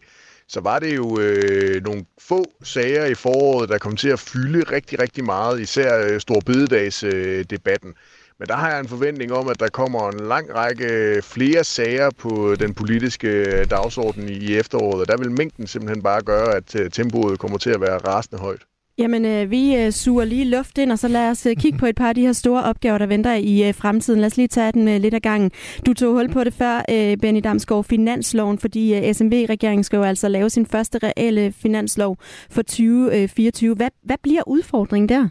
så 0.48 0.60
var 0.60 0.78
det 0.78 0.96
jo 0.96 1.20
øh, 1.20 1.84
nogle 1.84 2.04
få 2.20 2.44
sager 2.62 3.04
i 3.04 3.14
foråret, 3.14 3.68
der 3.68 3.78
kom 3.78 3.96
til 3.96 4.08
at 4.08 4.20
fylde 4.20 4.72
rigtig, 4.72 5.00
rigtig 5.00 5.24
meget, 5.24 5.60
især 5.60 6.06
øh, 6.06 6.20
Storbededagsdebatten. 6.20 7.38
Øh, 7.38 7.44
debatten. 7.50 7.94
Men 8.38 8.48
der 8.48 8.54
har 8.54 8.70
jeg 8.70 8.80
en 8.80 8.88
forventning 8.88 9.32
om, 9.32 9.48
at 9.48 9.60
der 9.60 9.68
kommer 9.68 10.08
en 10.08 10.20
lang 10.20 10.54
række 10.54 11.20
flere 11.22 11.64
sager 11.64 12.10
på 12.18 12.54
den 12.60 12.74
politiske 12.74 13.64
dagsorden 13.64 14.28
i 14.28 14.54
efteråret, 14.54 15.00
og 15.00 15.08
der 15.08 15.16
vil 15.16 15.30
mængden 15.30 15.66
simpelthen 15.66 16.02
bare 16.02 16.22
gøre, 16.22 16.54
at 16.54 16.80
øh, 16.80 16.90
tempoet 16.90 17.38
kommer 17.38 17.58
til 17.58 17.70
at 17.70 17.80
være 17.80 17.98
rasende 17.98 18.38
højt. 18.38 18.62
Jamen, 18.98 19.24
øh, 19.24 19.50
vi 19.50 19.76
øh, 19.76 19.92
suger 19.92 20.24
lige 20.24 20.44
luft 20.44 20.78
ind, 20.78 20.92
og 20.92 20.98
så 20.98 21.08
lad 21.08 21.30
os 21.30 21.46
øh, 21.46 21.56
kigge 21.56 21.78
på 21.78 21.86
et 21.86 21.96
par 21.96 22.08
af 22.08 22.14
de 22.14 22.20
her 22.20 22.32
store 22.32 22.62
opgaver, 22.62 22.98
der 22.98 23.06
venter 23.06 23.34
i 23.34 23.68
øh, 23.68 23.74
fremtiden. 23.74 24.20
Lad 24.20 24.26
os 24.26 24.36
lige 24.36 24.48
tage 24.48 24.72
den 24.72 24.88
øh, 24.88 25.00
lidt 25.00 25.14
ad 25.14 25.20
gangen. 25.20 25.50
Du 25.86 25.94
tog 25.94 26.12
hul 26.12 26.28
på 26.28 26.44
det 26.44 26.54
før, 26.54 26.84
øh, 26.90 27.16
Benny 27.16 27.40
Damsgaard, 27.44 27.84
finansloven, 27.84 28.58
fordi 28.58 28.94
øh, 28.94 29.14
SMV-regeringen 29.14 29.84
skal 29.84 29.96
jo 29.96 30.02
altså 30.02 30.28
lave 30.28 30.50
sin 30.50 30.66
første 30.66 30.98
reelle 31.02 31.52
finanslov 31.52 32.16
for 32.50 32.62
2024. 32.62 33.70
Øh, 33.70 33.76
hvad, 33.76 33.88
hvad 34.02 34.16
bliver 34.22 34.42
udfordringen 34.48 35.08
der? 35.08 35.28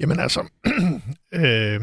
Jamen 0.00 0.20
altså, 0.20 0.40
øh, 1.34 1.80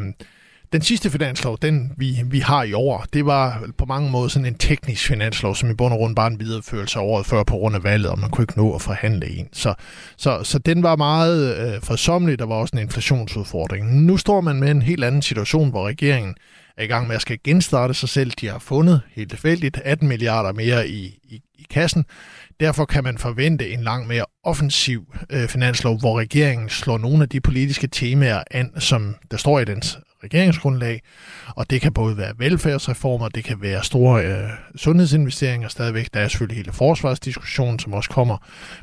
den 0.74 0.82
sidste 0.82 1.10
finanslov, 1.10 1.58
den 1.62 1.92
vi, 1.98 2.22
vi 2.26 2.40
har 2.40 2.64
i 2.64 2.74
år, 2.74 3.06
det 3.14 3.26
var 3.26 3.64
på 3.78 3.86
mange 3.86 4.12
måder 4.12 4.28
sådan 4.28 4.46
en 4.46 4.58
teknisk 4.58 5.08
finanslov, 5.08 5.56
som 5.56 5.70
i 5.70 5.74
bund 5.74 5.94
og 5.94 6.00
grund 6.00 6.16
bare 6.16 6.28
en 6.28 6.40
videreførelse 6.40 7.00
af 7.00 7.04
året 7.04 7.26
før 7.26 7.44
på 7.44 7.56
grund 7.56 7.76
af 7.76 7.84
valget, 7.84 8.12
og 8.12 8.20
man 8.20 8.30
kunne 8.30 8.44
ikke 8.44 8.58
nå 8.58 8.76
at 8.76 8.82
forhandle 8.82 9.30
en. 9.30 9.48
Så, 9.54 9.74
så, 10.18 10.44
så 10.44 10.60
den 10.60 10.84
var 10.84 10.96
meget 10.96 11.58
øh, 11.58 11.82
forsommelig, 11.82 12.40
der 12.40 12.46
var 12.46 12.56
også 12.56 12.76
en 12.76 12.82
inflationsudfordring. 12.82 14.02
Nu 14.02 14.18
står 14.18 14.42
man 14.42 14.60
med 14.60 14.72
en 14.72 14.82
helt 14.82 15.04
anden 15.04 15.22
situation, 15.22 15.70
hvor 15.70 15.88
regeringen 15.88 16.36
er 16.78 16.84
i 16.84 16.88
gang 16.88 17.08
med 17.08 17.16
at 17.16 17.22
skal 17.22 17.38
genstarte 17.44 17.94
sig 17.94 18.10
selv. 18.10 18.32
De 18.32 18.48
har 18.48 18.60
fundet 18.60 19.02
helt 19.12 19.30
tilfældigt 19.30 19.82
18 19.86 20.08
milliarder 20.08 20.54
mere 20.54 20.88
i, 20.88 21.20
i, 21.24 21.42
i 21.56 21.66
kassen. 21.70 22.06
Derfor 22.60 22.86
kan 22.86 23.04
man 23.04 23.18
forvente 23.18 23.70
en 23.70 23.84
langt 23.84 24.08
mere 24.08 24.26
offensiv 24.44 25.16
øh, 25.30 25.48
finanslov, 25.48 26.00
hvor 26.00 26.20
regeringen 26.20 26.70
slår 26.70 26.98
nogle 26.98 27.24
af 27.24 27.30
de 27.30 27.42
politiske 27.42 27.88
temaer 27.88 28.44
an, 28.52 28.72
som 28.80 29.16
der 29.32 29.38
står 29.38 29.60
i 29.60 29.66
dens 29.66 29.98
regeringsgrundlag. 30.24 31.02
Og 31.56 31.70
det 31.70 31.82
kan 31.82 31.94
både 31.94 32.18
være 32.18 32.34
velfærdsreformer, 32.38 33.30
det 33.30 33.44
kan 33.44 33.62
være 33.62 33.84
store 33.84 34.26
øh, 34.26 34.50
sundhedsinvesteringer 34.76 35.68
stadigvæk. 35.68 36.14
Der 36.14 36.20
er 36.20 36.28
selvfølgelig 36.28 36.58
hele 36.58 36.74
forsvarsdiskussionen, 36.74 37.80
som 37.80 37.94
også 37.94 38.10
kommer, 38.10 38.38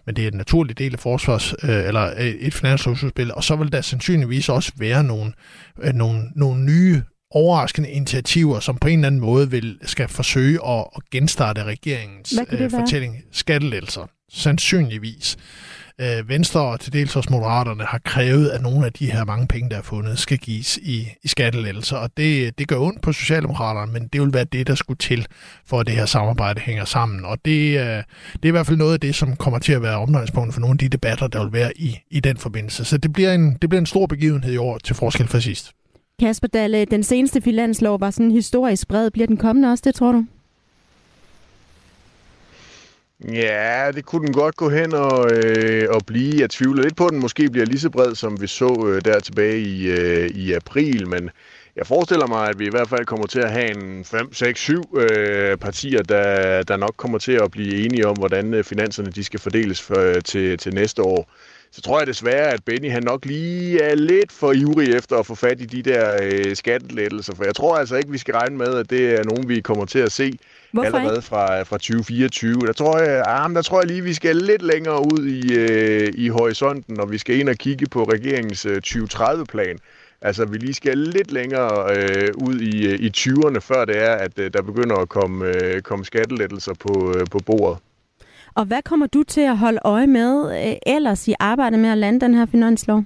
men 0.07 0.17
det 0.17 0.25
er 0.25 0.29
en 0.29 0.37
naturlig 0.37 0.79
del 0.79 0.93
af 0.93 1.01
forsvars, 1.01 1.55
øh, 1.63 1.87
eller 1.87 2.11
øh, 2.19 2.27
et 2.27 2.55
finanslovsudspil. 2.55 3.35
Og 3.35 3.45
så 3.45 3.57
vil 3.57 3.73
der 3.73 3.81
sandsynligvis 3.81 4.49
også 4.49 4.73
være 4.77 5.05
nogle, 5.05 5.33
øh, 5.83 5.95
nogle, 5.95 6.23
nogle 6.35 6.65
nye 6.65 7.03
overraskende 7.31 7.91
initiativer, 7.91 8.61
som 8.61 8.77
på 8.77 8.89
en 8.89 8.99
eller 8.99 9.07
anden 9.07 9.21
måde 9.21 9.51
vil, 9.51 9.79
skal 9.83 10.09
forsøge 10.09 10.69
at, 10.69 10.85
at 10.97 11.03
genstarte 11.11 11.65
regeringens 11.65 12.35
øh, 12.51 12.71
fortælling. 12.71 13.23
Skattelettelser, 13.33 14.07
sandsynligvis. 14.33 15.37
Øh, 16.01 16.29
Venstre 16.29 16.61
og 16.61 16.81
til 16.81 16.93
dels 16.93 17.17
også 17.17 17.29
Moderaterne 17.33 17.85
har 17.85 17.99
krævet, 18.05 18.51
at 18.51 18.63
nogle 18.63 18.87
af 18.87 18.93
de 18.93 19.13
her 19.13 19.25
mange 19.25 19.47
penge, 19.47 19.71
der 19.71 19.77
er 19.77 19.83
fundet, 19.83 20.19
skal 20.19 20.39
gives 20.39 20.77
i, 20.77 21.09
i 21.25 21.29
skattelettelser. 21.29 21.97
Og 21.97 22.11
det, 22.17 22.59
det 22.59 22.69
gør 22.69 22.79
ondt 22.79 23.03
på 23.03 23.13
Socialdemokraterne, 23.13 23.93
men 23.93 24.09
det 24.09 24.21
vil 24.21 24.33
være 24.33 24.45
det, 24.45 24.67
der 24.67 24.75
skulle 24.75 24.99
til, 24.99 25.27
for 25.67 25.81
at 25.81 25.87
det 25.87 25.95
her 25.95 26.07
samarbejde 26.07 26.61
hænger 26.61 26.85
sammen. 26.85 27.25
Og 27.25 27.39
det, 27.45 27.79
øh, 27.79 28.03
det 28.33 28.43
er 28.43 28.47
i 28.47 28.51
hvert 28.51 28.67
fald 28.67 28.79
noget 28.79 28.93
af 28.93 29.01
det, 29.01 29.15
som 29.15 29.37
kommer 29.37 29.59
til 29.59 29.73
at 29.73 29.83
være 29.83 29.97
omdrejningspunkt 29.97 30.55
for 30.55 30.61
nogle 30.61 30.75
af 30.75 30.79
de 30.79 30.89
debatter, 30.89 31.27
der 31.27 31.45
vil 31.45 31.53
være 31.53 31.79
i, 31.79 31.99
i 32.11 32.21
den 32.21 32.37
forbindelse. 32.37 32.85
Så 32.85 32.97
det 32.99 33.13
bliver, 33.13 33.35
en, 33.35 33.57
det 33.63 33.69
bliver 33.69 33.81
en 33.81 33.87
stor 33.87 34.07
begivenhed 34.07 34.53
i 34.53 34.57
år 34.57 34.79
til 34.79 34.97
forskel 34.97 35.29
fra 35.29 35.41
sidst. 35.41 35.73
Kasper 36.19 36.49
Dalle, 36.49 36.81
øh, 36.81 36.87
den 36.91 37.03
seneste 37.03 37.41
finanslov 37.41 38.01
var 38.01 38.11
sådan 38.11 38.31
historisk 38.31 38.89
bred. 38.89 39.11
Bliver 39.11 39.27
den 39.27 39.37
kommende 39.37 39.71
også, 39.73 39.83
det 39.87 39.95
tror 39.95 40.13
du? 40.13 40.25
Ja, 43.33 43.91
det 43.95 44.05
kunne 44.05 44.27
den 44.27 44.35
godt 44.35 44.57
gå 44.57 44.69
hen 44.69 44.95
og, 44.95 45.31
øh, 45.33 45.89
og 45.91 46.01
blive. 46.07 46.41
Jeg 46.41 46.51
tvivler 46.51 46.83
lidt 46.83 46.97
på, 46.97 47.07
at 47.07 47.13
den 47.13 47.21
måske 47.21 47.51
bliver 47.51 47.67
lige 47.67 47.81
så 47.81 47.91
bred, 47.91 48.15
som 48.15 48.41
vi 48.41 48.47
så 48.47 48.87
øh, 48.89 49.01
der 49.05 49.21
tilbage 49.21 49.61
i, 49.61 49.87
øh, 49.87 50.31
i 50.31 50.53
april, 50.53 51.09
men 51.09 51.31
jeg 51.77 51.87
forestiller 51.87 52.27
mig, 52.27 52.49
at 52.49 52.59
vi 52.59 52.67
i 52.67 52.71
hvert 52.71 52.89
fald 52.89 53.05
kommer 53.05 53.27
til 53.27 53.41
at 53.41 53.53
have 53.53 53.77
en 53.77 54.05
5, 54.05 54.33
6, 54.33 54.61
7 54.61 54.99
øh, 54.99 55.57
partier, 55.57 56.03
der, 56.03 56.63
der 56.63 56.77
nok 56.77 56.95
kommer 56.97 57.19
til 57.19 57.33
at 57.33 57.51
blive 57.51 57.85
enige 57.85 58.07
om, 58.07 58.17
hvordan 58.17 58.55
øh, 58.55 58.65
finanserne 58.65 59.11
de 59.11 59.25
skal 59.25 59.41
fordeles 59.41 59.83
for, 59.83 60.01
øh, 60.01 60.23
til, 60.23 60.59
til 60.59 60.75
næste 60.75 61.03
år. 61.03 61.31
Så 61.73 61.83
tror 61.83 61.99
jeg 61.99 62.07
desværre, 62.07 62.53
at 62.53 62.65
Benny 62.65 62.91
han 62.91 63.03
nok 63.03 63.25
lige 63.25 63.83
er 63.83 63.95
lidt 63.95 64.33
for 64.33 64.53
ivrig 64.53 64.95
efter 64.95 65.17
at 65.17 65.27
få 65.27 65.35
fat 65.35 65.61
i 65.61 65.65
de 65.65 65.83
der 65.83 66.19
øh, 66.23 66.57
skattelettelser, 66.57 67.35
for 67.35 67.45
jeg 67.45 67.55
tror 67.55 67.77
altså 67.77 67.97
ikke, 67.97 68.11
vi 68.11 68.19
skal 68.19 68.35
regne 68.35 68.57
med, 68.57 68.75
at 68.75 68.91
det 68.91 69.11
er 69.11 69.25
nogen, 69.25 69.49
vi 69.49 69.61
kommer 69.61 69.85
til 69.85 69.99
at 69.99 70.13
se 70.13 70.33
Hvorfor 70.73 70.87
allerede 70.87 71.17
ikke? 71.17 71.27
fra, 71.27 71.63
fra 71.63 71.77
2024. 71.77 72.55
Der 72.55 72.73
tror, 72.73 72.99
jeg, 72.99 73.23
ah, 73.27 73.51
der 73.51 73.63
tror 73.63 73.81
jeg 73.81 73.87
lige, 73.87 74.03
vi 74.03 74.15
skal 74.15 74.37
lidt 74.37 74.63
længere 74.63 75.01
ud 75.01 75.27
i, 75.27 75.55
øh, 75.55 76.13
i 76.15 76.29
horisonten, 76.29 77.01
og 77.01 77.11
vi 77.11 77.19
skal 77.19 77.41
ind 77.41 77.49
og 77.49 77.57
kigge 77.57 77.87
på 77.87 78.05
regeringens 78.05 78.67
øh, 78.67 78.83
2030-plan. 78.87 79.79
Altså, 80.21 80.45
vi 80.45 80.59
lige 80.59 80.75
skal 80.75 80.99
lidt 80.99 81.33
længere 81.33 81.97
øh, 81.97 82.29
ud 82.35 82.61
i, 82.61 82.87
øh, 82.87 83.01
i 83.01 83.11
20'erne, 83.17 83.59
før 83.59 83.85
det 83.85 83.97
er, 84.03 84.13
at 84.13 84.39
øh, 84.39 84.53
der 84.53 84.63
begynder 84.63 84.97
at 84.97 85.09
komme, 85.09 85.47
øh, 85.47 85.83
komme 85.83 86.05
skattelettelser 86.05 86.75
på, 86.75 87.15
øh, 87.17 87.27
på 87.31 87.39
bordet. 87.47 87.79
Og 88.57 88.65
hvad 88.65 88.83
kommer 88.83 89.07
du 89.07 89.23
til 89.23 89.41
at 89.41 89.59
holde 89.59 89.79
øje 89.85 90.07
med 90.07 90.67
øh, 90.69 90.77
ellers 90.87 91.29
i 91.29 91.35
arbejdet 91.41 91.79
med 91.79 91.91
at 91.91 91.99
lande 91.99 92.21
den 92.21 92.35
her 92.35 92.47
finanslov? 92.47 93.05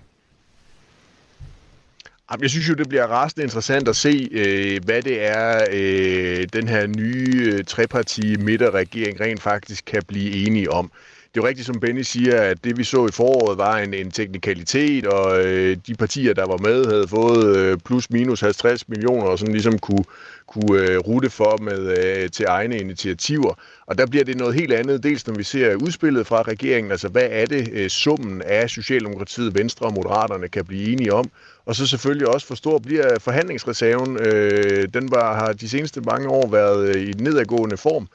Jamen, 2.30 2.42
Jeg 2.42 2.50
synes 2.50 2.68
jo, 2.68 2.74
det 2.74 2.88
bliver 2.88 3.06
rasende 3.06 3.42
interessant 3.42 3.88
at 3.88 3.96
se, 3.96 4.28
øh, 4.32 4.80
hvad 4.84 5.02
det 5.02 5.26
er, 5.26 5.66
øh, 5.72 6.46
den 6.52 6.68
her 6.68 6.86
nye 6.86 7.52
øh, 7.54 7.64
treparti 7.64 8.36
midterregering 8.36 9.20
rent 9.20 9.42
faktisk 9.42 9.84
kan 9.84 10.02
blive 10.08 10.46
enige 10.46 10.70
om. 10.70 10.90
Det 11.34 11.40
er 11.40 11.42
jo 11.42 11.48
rigtigt, 11.48 11.66
som 11.66 11.80
Benny 11.80 12.02
siger, 12.02 12.40
at 12.40 12.64
det 12.64 12.78
vi 12.78 12.84
så 12.84 13.06
i 13.06 13.12
foråret 13.12 13.58
var 13.58 13.78
en, 13.78 13.94
en 13.94 14.10
teknikalitet, 14.10 15.06
og 15.06 15.46
øh, 15.46 15.76
de 15.86 15.94
partier, 15.94 16.34
der 16.34 16.46
var 16.46 16.56
med, 16.56 16.86
havde 16.86 17.08
fået 17.08 17.56
øh, 17.56 17.78
plus 17.78 18.10
minus 18.10 18.40
50 18.40 18.88
millioner, 18.88 19.26
og 19.26 19.38
sådan 19.38 19.52
ligesom 19.52 19.78
kunne, 19.78 20.04
kunne 20.50 20.80
øh, 20.80 20.98
rute 20.98 21.30
for 21.30 21.62
med 21.62 21.98
øh, 21.98 22.30
til 22.30 22.46
egne 22.48 22.78
initiativer. 22.78 23.54
Og 23.86 23.98
der 23.98 24.06
bliver 24.06 24.24
det 24.24 24.36
noget 24.36 24.54
helt 24.54 24.72
andet, 24.72 25.02
dels 25.02 25.26
når 25.26 25.34
vi 25.34 25.42
ser 25.42 25.74
udspillet 25.74 26.26
fra 26.26 26.42
regeringen, 26.42 26.92
altså 26.92 27.08
hvad 27.08 27.28
er 27.30 27.46
det 27.46 27.68
øh, 27.72 27.88
summen 27.88 28.42
af 28.42 28.70
Socialdemokratiet, 28.70 29.54
Venstre 29.54 29.86
og 29.86 29.92
Moderaterne 29.92 30.48
kan 30.48 30.64
blive 30.64 30.92
enige 30.92 31.12
om, 31.12 31.30
og 31.66 31.76
så 31.76 31.86
selvfølgelig 31.86 32.28
også, 32.28 32.46
hvor 32.46 32.56
stor 32.56 32.78
bliver 32.78 33.18
forhandlingsreserven. 33.18 34.18
Øh, 34.20 34.88
den 34.94 35.10
var, 35.10 35.34
har 35.34 35.52
de 35.52 35.68
seneste 35.68 36.00
mange 36.00 36.28
år 36.28 36.50
været 36.50 36.96
øh, 36.96 37.08
i 37.08 37.12
nedadgående 37.12 37.76
form. 37.76 38.08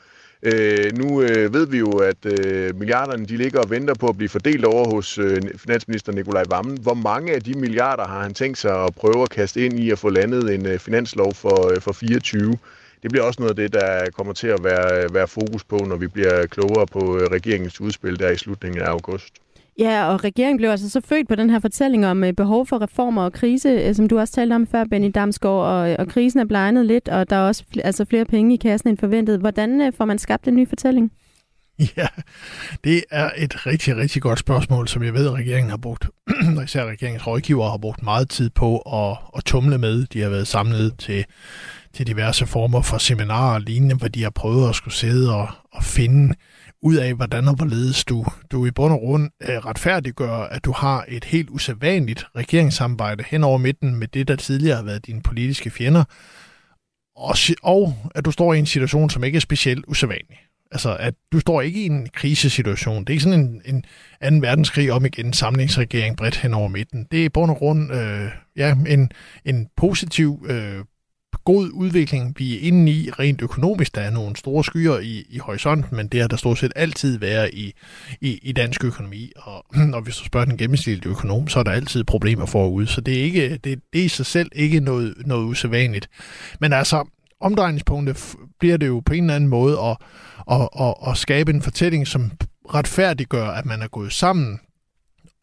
Øh, 0.46 0.98
nu 0.98 1.22
øh, 1.22 1.54
ved 1.54 1.68
vi 1.68 1.78
jo, 1.78 1.92
at 1.92 2.26
øh, 2.26 2.76
milliarderne 2.76 3.26
de 3.26 3.38
ligger 3.38 3.60
og 3.60 3.70
venter 3.70 3.94
på 3.94 4.08
at 4.08 4.18
blive 4.18 4.30
fordelt 4.30 4.66
over 4.66 4.96
hos 4.96 5.18
øh, 5.18 5.42
finansminister 5.58 6.12
Nikolaj 6.12 6.44
Vammen. 6.50 6.78
Hvor 6.82 6.94
mange 6.94 7.34
af 7.34 7.42
de 7.42 7.54
milliarder 7.54 8.08
har 8.08 8.22
han 8.22 8.34
tænkt 8.34 8.58
sig 8.58 8.84
at 8.84 8.96
prøve 8.96 9.22
at 9.22 9.30
kaste 9.30 9.66
ind 9.66 9.80
i 9.80 9.92
at 9.92 10.00
få 10.00 10.10
landet 10.10 10.54
en 10.54 10.66
øh, 10.66 10.80
finanslov 10.80 11.34
for, 11.34 11.72
øh, 11.72 11.82
for 11.82 11.92
24? 11.92 12.58
Det 13.04 13.12
bliver 13.12 13.26
også 13.26 13.42
noget 13.42 13.50
af 13.50 13.56
det, 13.56 13.74
der 13.74 14.10
kommer 14.18 14.34
til 14.34 14.48
at 14.48 14.64
være, 14.64 15.04
øh, 15.04 15.14
være 15.14 15.28
fokus 15.28 15.64
på, 15.64 15.78
når 15.78 15.96
vi 15.96 16.08
bliver 16.08 16.46
klogere 16.46 16.88
på 16.88 17.18
øh, 17.18 17.28
regeringens 17.32 17.82
udspil 17.82 18.20
der 18.20 18.30
i 18.30 18.38
slutningen 18.38 18.82
af 18.82 18.90
august. 18.90 19.34
Ja, 19.80 20.06
og 20.06 20.24
regeringen 20.24 20.58
blev 20.58 20.70
altså 20.70 20.90
så 20.90 21.02
født 21.02 21.28
på 21.28 21.36
den 21.36 21.50
her 21.50 21.60
fortælling 21.60 22.08
om 22.08 22.24
øh, 22.24 22.34
behov 22.34 22.68
for 22.68 22.82
reformer 22.82 23.24
og 23.24 23.34
krise, 23.34 23.70
øh, 23.70 23.96
som 23.96 24.08
du 24.08 24.20
også 24.20 24.34
talte 24.34 24.54
om 24.54 24.68
før, 24.68 24.84
Benny 24.84 25.12
Damsgaard, 25.16 25.66
og, 25.66 25.92
øh, 25.92 25.96
og 26.00 26.08
krisen 26.08 26.40
er 26.40 26.46
blegnet 26.46 26.86
lidt, 26.86 27.10
og 27.10 27.30
der 27.30 27.36
er 27.36 27.48
også 27.48 27.64
fl- 27.64 27.82
altså 27.84 28.06
flere 28.06 28.26
penge 28.26 28.54
i 28.54 28.58
kassen 28.58 28.90
end 28.90 28.98
forventet. 28.98 29.40
Hvordan 29.40 29.82
øh, 29.82 29.94
får 29.98 30.06
man 30.06 30.20
skabt 30.20 30.48
en 30.48 30.56
ny 30.56 30.70
fortælling? 30.70 31.12
Ja, 31.98 32.08
det 32.84 33.04
er 33.12 33.30
et 33.38 33.66
rigtig, 33.66 33.98
rigtig 33.98 34.22
godt 34.22 34.40
spørgsmål, 34.40 34.88
som 34.88 35.04
jeg 35.04 35.14
ved, 35.14 35.26
at 35.28 35.34
regeringen 35.34 35.70
har 35.70 35.78
brugt, 35.78 36.08
og 36.58 36.64
især 36.64 36.86
regeringens 36.86 37.28
rådgiver 37.28 37.70
har 37.70 37.78
brugt 37.78 38.04
meget 38.04 38.30
tid 38.30 38.50
på 38.50 38.78
at, 38.78 39.18
at 39.38 39.44
tumle 39.46 39.78
med. 39.78 40.06
De 40.06 40.22
har 40.22 40.30
været 40.30 40.48
samlet 40.48 40.94
til, 40.98 41.26
til 41.94 42.08
diverse 42.08 42.46
former 42.46 42.82
for 42.82 42.98
seminarer 42.98 43.54
og 43.54 43.62
lignende, 43.62 43.96
hvor 43.96 44.08
de 44.08 44.24
har 44.24 44.30
prøvet 44.30 44.70
at 44.70 44.76
skulle 44.76 44.94
sidde 44.94 45.36
og, 45.36 45.48
og 45.72 45.84
finde 45.84 46.36
ud 46.86 46.96
af, 46.96 47.14
hvordan 47.14 47.48
og 47.48 47.56
hvorledes 47.56 48.04
du, 48.04 48.26
du 48.52 48.66
i 48.66 48.72
bund 48.72 48.94
og 48.94 49.00
grund 49.00 49.30
øh, 49.50 49.58
retfærdiggør, 49.58 50.38
at 50.38 50.66
du 50.66 50.72
har 50.72 51.06
et 51.08 51.26
helt 51.26 51.50
usædvanligt 51.50 52.26
regeringssamarbejde 52.36 53.24
hen 53.28 53.44
over 53.44 53.58
midten 53.58 53.96
med 53.96 54.08
det, 54.08 54.28
der 54.28 54.36
tidligere 54.36 54.76
har 54.76 54.84
været 54.84 55.06
dine 55.06 55.22
politiske 55.22 55.70
fjender, 55.70 56.04
og, 57.16 57.36
og 57.64 57.94
at 58.16 58.26
du 58.26 58.32
står 58.32 58.54
i 58.54 58.60
en 58.60 58.66
situation, 58.66 59.10
som 59.10 59.24
ikke 59.24 59.36
er 59.36 59.40
specielt 59.40 59.86
usædvanlig. 59.88 60.38
Altså, 60.72 60.98
at 61.00 61.14
du 61.32 61.40
står 61.40 61.62
ikke 61.62 61.84
i 61.84 61.86
en 61.86 62.10
krisesituation. 62.14 63.00
Det 63.00 63.10
er 63.10 63.14
ikke 63.14 63.24
sådan 63.24 63.40
en, 63.40 63.62
en 63.66 63.86
anden 64.22 64.42
verdenskrig 64.42 64.92
om 64.92 65.06
igen, 65.06 65.34
samlingsregering 65.34 66.18
bredt 66.18 66.36
hen 66.36 66.54
over 66.54 66.68
midten. 66.68 67.08
Det 67.12 67.22
er 67.22 67.26
i 67.26 67.30
bund 67.30 67.52
og 67.52 67.58
grund 67.58 67.94
øh, 67.94 68.30
ja, 68.56 68.76
en, 68.88 69.12
en 69.46 69.68
positiv, 69.78 70.46
øh, 70.50 70.84
god 71.46 71.70
udvikling, 71.74 72.36
vi 72.38 72.56
er 72.56 72.60
inde 72.68 72.92
i 72.92 73.10
rent 73.10 73.42
økonomisk. 73.42 73.96
Der 73.96 74.02
er 74.02 74.10
nogle 74.10 74.36
store 74.36 74.64
skyer 74.64 75.00
i, 75.00 75.26
i 75.30 75.38
horisonten, 75.38 75.96
men 75.96 76.08
det 76.08 76.22
har 76.22 76.28
der 76.28 76.38
stort 76.38 76.58
set 76.58 76.72
altid 76.76 77.20
været 77.20 77.50
i, 77.54 77.74
i, 78.22 78.40
i 78.42 78.52
dansk 78.52 78.84
økonomi. 78.84 79.32
Og 79.36 79.66
når 79.92 80.02
vi 80.02 80.12
så 80.12 80.24
spørger 80.24 80.46
den 80.46 80.58
gennemsnitlige 80.58 81.12
økonom, 81.12 81.48
så 81.48 81.60
er 81.60 81.64
der 81.64 81.72
altid 81.72 82.04
problemer 82.04 82.46
forude. 82.46 82.88
Så 82.88 83.02
det 83.02 83.20
er, 83.20 83.24
ikke, 83.24 83.50
det, 83.50 83.80
det 83.94 84.02
er 84.02 84.06
i 84.06 84.08
sig 84.08 84.26
selv 84.26 84.50
ikke 84.56 84.80
noget, 84.80 85.14
noget 85.26 85.46
usædvanligt. 85.46 86.10
Men 86.60 86.74
altså, 86.74 87.08
omdrejningspunktet 87.42 88.36
bliver 88.60 88.78
det 88.78 88.88
jo 88.88 89.02
på 89.06 89.14
en 89.14 89.24
eller 89.24 89.36
anden 89.36 89.50
måde 89.50 89.80
at, 89.80 89.98
at, 90.52 90.70
at, 90.82 90.94
at 91.08 91.18
skabe 91.18 91.52
en 91.52 91.62
fortælling, 91.62 92.08
som 92.08 92.32
retfærdiggør, 92.74 93.48
at 93.48 93.66
man 93.66 93.82
er 93.82 93.88
gået 93.88 94.14
sammen, 94.14 94.60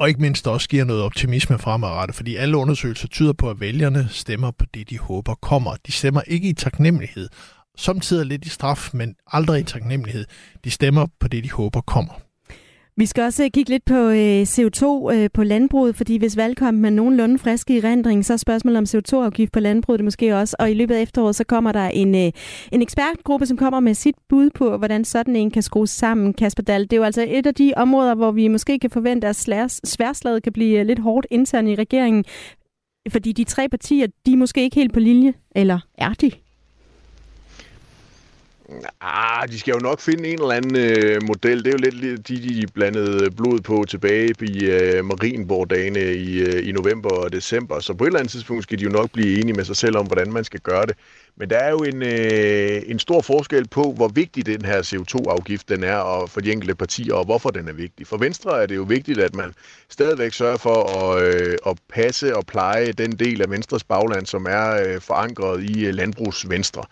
og 0.02 0.08
ikke 0.08 0.20
mindst 0.20 0.46
også 0.48 0.68
giver 0.68 0.84
noget 0.84 1.02
optimisme 1.02 1.58
fremadrettet, 1.58 2.16
fordi 2.16 2.36
alle 2.36 2.56
undersøgelser 2.56 3.08
tyder 3.08 3.32
på, 3.32 3.50
at 3.50 3.60
vælgerne 3.60 4.08
stemmer 4.10 4.50
på 4.50 4.64
det, 4.74 4.90
de 4.90 4.98
håber 4.98 5.34
kommer. 5.34 5.76
De 5.86 5.92
stemmer 5.92 6.20
ikke 6.26 6.48
i 6.48 6.52
taknemmelighed, 6.52 7.28
samtidig 7.76 8.26
lidt 8.26 8.44
i 8.44 8.48
straf, 8.48 8.90
men 8.94 9.14
aldrig 9.26 9.60
i 9.60 9.64
taknemmelighed. 9.64 10.24
De 10.64 10.70
stemmer 10.70 11.06
på 11.20 11.28
det, 11.28 11.44
de 11.44 11.50
håber 11.50 11.80
kommer. 11.80 12.21
Vi 12.96 13.06
skal 13.06 13.22
også 13.22 13.44
øh, 13.44 13.50
kigge 13.50 13.70
lidt 13.70 13.84
på 13.84 13.94
øh, 13.94 14.42
CO2 14.42 15.12
øh, 15.12 15.30
på 15.34 15.42
landbruget, 15.42 15.96
fordi 15.96 16.16
hvis 16.16 16.36
valgkampen 16.36 16.84
er 16.84 16.90
nogenlunde 16.90 17.38
frisk 17.38 17.70
i 17.70 17.80
rendring, 17.80 18.24
så 18.24 18.32
er 18.32 18.36
spørgsmålet 18.36 18.78
om 18.78 18.84
CO2-afgift 18.84 19.52
på 19.52 19.60
landbruget 19.60 19.98
det 19.98 20.04
måske 20.04 20.36
også. 20.36 20.56
Og 20.58 20.70
i 20.70 20.74
løbet 20.74 20.94
af 20.94 21.02
efteråret, 21.02 21.36
så 21.36 21.44
kommer 21.44 21.72
der 21.72 21.88
en, 21.88 22.14
øh, 22.14 22.32
en 22.72 22.82
ekspertgruppe, 22.82 23.46
som 23.46 23.56
kommer 23.56 23.80
med 23.80 23.94
sit 23.94 24.14
bud 24.28 24.50
på, 24.50 24.76
hvordan 24.76 25.04
sådan 25.04 25.36
en 25.36 25.50
kan 25.50 25.62
skrues 25.62 25.90
sammen. 25.90 26.34
Kasper 26.34 26.62
Dahl, 26.62 26.82
det 26.82 26.92
er 26.92 26.96
jo 26.96 27.02
altså 27.02 27.26
et 27.28 27.46
af 27.46 27.54
de 27.54 27.72
områder, 27.76 28.14
hvor 28.14 28.30
vi 28.30 28.48
måske 28.48 28.78
kan 28.78 28.90
forvente, 28.90 29.28
at 29.28 29.36
sværslaget 29.84 30.42
kan 30.42 30.52
blive 30.52 30.80
øh, 30.80 30.86
lidt 30.86 30.98
hårdt 30.98 31.26
internt 31.30 31.68
i 31.68 31.74
regeringen. 31.74 32.24
Fordi 33.10 33.32
de 33.32 33.44
tre 33.44 33.68
partier, 33.68 34.06
de 34.26 34.32
er 34.32 34.36
måske 34.36 34.62
ikke 34.62 34.76
helt 34.76 34.92
på 34.92 35.00
linje. 35.00 35.34
Eller 35.56 35.78
er 35.98 36.14
de? 36.14 36.30
Ah, 39.00 39.48
de 39.48 39.58
skal 39.58 39.72
jo 39.72 39.78
nok 39.78 40.00
finde 40.00 40.28
en 40.28 40.42
eller 40.42 40.54
anden 40.54 40.76
øh, 40.76 41.22
model. 41.22 41.58
Det 41.58 41.66
er 41.66 41.72
jo 41.72 41.78
lidt 41.78 41.94
lidt 41.94 42.28
de, 42.28 42.60
de 42.60 42.66
blandede 42.74 43.30
blod 43.30 43.60
på 43.60 43.84
tilbage 43.88 44.34
i 44.40 44.64
øh, 44.64 45.04
Marienborg-dagene 45.04 46.14
i, 46.14 46.38
øh, 46.38 46.68
i 46.68 46.72
november 46.72 47.10
og 47.10 47.32
december. 47.32 47.80
Så 47.80 47.94
på 47.94 48.04
et 48.04 48.08
eller 48.08 48.18
andet 48.18 48.30
tidspunkt 48.30 48.62
skal 48.62 48.78
de 48.78 48.84
jo 48.84 48.90
nok 48.90 49.10
blive 49.10 49.40
enige 49.40 49.52
med 49.52 49.64
sig 49.64 49.76
selv 49.76 49.96
om, 49.96 50.06
hvordan 50.06 50.32
man 50.32 50.44
skal 50.44 50.60
gøre 50.60 50.86
det. 50.86 50.96
Men 51.36 51.50
der 51.50 51.56
er 51.56 51.70
jo 51.70 51.78
en, 51.78 52.02
øh, 52.02 52.82
en 52.86 52.98
stor 52.98 53.20
forskel 53.20 53.68
på, 53.68 53.92
hvor 53.96 54.08
vigtig 54.08 54.46
den 54.46 54.64
her 54.64 54.82
CO2-afgift 54.82 55.68
den 55.68 55.84
er 55.84 55.96
og 55.96 56.30
for 56.30 56.40
de 56.40 56.52
enkelte 56.52 56.74
partier, 56.74 57.14
og 57.14 57.24
hvorfor 57.24 57.50
den 57.50 57.68
er 57.68 57.72
vigtig. 57.72 58.06
For 58.06 58.16
Venstre 58.16 58.62
er 58.62 58.66
det 58.66 58.76
jo 58.76 58.82
vigtigt, 58.82 59.18
at 59.18 59.34
man 59.34 59.54
stadigvæk 59.88 60.32
sørger 60.32 60.56
for 60.56 60.78
at, 60.84 61.22
øh, 61.22 61.56
at 61.66 61.78
passe 61.88 62.36
og 62.36 62.46
pleje 62.46 62.92
den 62.92 63.12
del 63.12 63.42
af 63.42 63.50
Venstres 63.50 63.84
bagland, 63.84 64.26
som 64.26 64.46
er 64.50 64.82
øh, 64.86 65.00
forankret 65.00 65.62
i 65.62 65.86
øh, 65.86 65.94
landbrugsvenstre. 65.94 66.82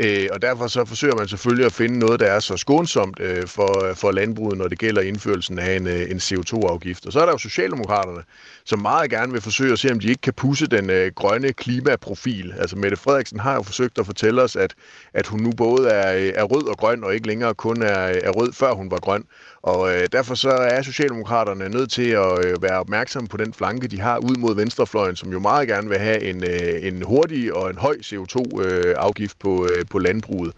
Øh, 0.00 0.28
og 0.32 0.42
derfor 0.42 0.66
så 0.66 0.84
forsøger 0.84 1.14
man 1.16 1.28
selvfølgelig 1.28 1.66
at 1.66 1.72
finde 1.72 1.98
noget, 1.98 2.20
der 2.20 2.26
er 2.26 2.40
så 2.40 2.56
skånsomt 2.56 3.20
øh, 3.20 3.46
for, 3.46 3.92
for 3.94 4.12
landbruget, 4.12 4.58
når 4.58 4.68
det 4.68 4.78
gælder 4.78 5.02
indførelsen 5.02 5.58
af 5.58 5.76
en, 5.76 5.86
øh, 5.86 6.10
en 6.10 6.16
CO2-afgift. 6.16 7.06
Og 7.06 7.12
så 7.12 7.20
er 7.20 7.24
der 7.24 7.32
jo 7.32 7.38
Socialdemokraterne, 7.38 8.22
som 8.64 8.78
meget 8.78 9.10
gerne 9.10 9.32
vil 9.32 9.40
forsøge 9.40 9.72
at 9.72 9.78
se, 9.78 9.92
om 9.92 10.00
de 10.00 10.08
ikke 10.08 10.20
kan 10.20 10.32
pusse 10.32 10.66
den 10.66 10.90
øh, 10.90 11.12
grønne 11.14 11.52
klimaprofil. 11.52 12.54
Altså 12.58 12.76
Mette 12.76 12.96
Frederiksen 12.96 13.40
har 13.40 13.54
jo 13.54 13.62
forsøgt 13.62 13.98
at 13.98 14.06
fortælle 14.06 14.42
os, 14.42 14.56
at, 14.56 14.74
at 15.14 15.26
hun 15.26 15.40
nu 15.40 15.52
både 15.52 15.88
er, 15.88 16.16
øh, 16.16 16.32
er 16.34 16.44
rød 16.44 16.68
og 16.68 16.76
grøn, 16.76 17.04
og 17.04 17.14
ikke 17.14 17.26
længere 17.26 17.54
kun 17.54 17.82
er, 17.82 18.08
øh, 18.08 18.16
er 18.22 18.30
rød, 18.30 18.52
før 18.52 18.72
hun 18.72 18.90
var 18.90 18.98
grøn. 18.98 19.24
Og 19.62 19.94
øh, 19.94 20.06
derfor 20.12 20.34
så 20.34 20.50
er 20.50 20.82
Socialdemokraterne 20.82 21.68
nødt 21.68 21.90
til 21.90 22.10
at 22.10 22.44
øh, 22.46 22.62
være 22.62 22.80
opmærksomme 22.80 23.28
på 23.28 23.36
den 23.36 23.52
flanke, 23.52 23.88
de 23.88 24.00
har 24.00 24.18
ud 24.18 24.36
mod 24.36 24.54
venstrefløjen, 24.54 25.16
som 25.16 25.32
jo 25.32 25.38
meget 25.38 25.68
gerne 25.68 25.88
vil 25.88 25.98
have 25.98 26.22
en, 26.22 26.44
øh, 26.44 26.86
en 26.86 27.02
hurtig 27.02 27.54
og 27.54 27.70
en 27.70 27.78
høj 27.78 27.96
CO2-afgift 27.96 29.36
øh, 29.36 29.40
på, 29.40 29.64
øh, 29.64 29.84
på 29.90 29.98
landbruget. 29.98 30.52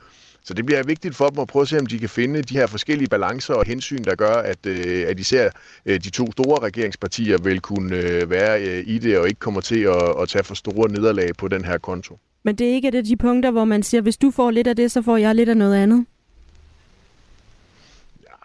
Så 0.44 0.54
det 0.54 0.66
bliver 0.66 0.82
vigtigt 0.82 1.16
for 1.16 1.28
dem 1.28 1.38
at 1.38 1.48
prøve 1.48 1.62
at 1.62 1.68
se, 1.68 1.78
om 1.78 1.86
de 1.86 1.98
kan 1.98 2.08
finde 2.08 2.42
de 2.42 2.56
her 2.58 2.66
forskellige 2.66 3.08
balancer 3.08 3.54
og 3.54 3.64
hensyn, 3.66 4.04
der 4.04 4.14
gør, 4.14 4.34
at, 4.34 4.66
øh, 4.66 5.04
at 5.08 5.20
især 5.20 5.50
øh, 5.86 6.00
de 6.00 6.10
to 6.10 6.32
store 6.32 6.62
regeringspartier 6.62 7.38
vil 7.38 7.60
kunne 7.60 7.96
øh, 7.96 8.30
være 8.30 8.62
øh, 8.62 8.84
i 8.86 8.98
det 8.98 9.18
og 9.18 9.28
ikke 9.28 9.38
kommer 9.38 9.60
til 9.60 9.80
at, 9.80 10.22
at 10.22 10.28
tage 10.28 10.44
for 10.44 10.54
store 10.54 10.90
nederlag 10.90 11.30
på 11.38 11.48
den 11.48 11.64
her 11.64 11.78
konto. 11.78 12.18
Men 12.44 12.54
det 12.54 12.70
er 12.70 12.74
ikke 12.74 12.88
et 12.88 12.94
af 12.94 13.04
de 13.04 13.16
punkter, 13.16 13.50
hvor 13.50 13.64
man 13.64 13.82
siger, 13.82 14.00
hvis 14.00 14.16
du 14.16 14.30
får 14.30 14.50
lidt 14.50 14.66
af 14.66 14.76
det, 14.76 14.90
så 14.90 15.02
får 15.02 15.16
jeg 15.16 15.34
lidt 15.34 15.48
af 15.48 15.56
noget 15.56 15.74
andet. 15.74 16.06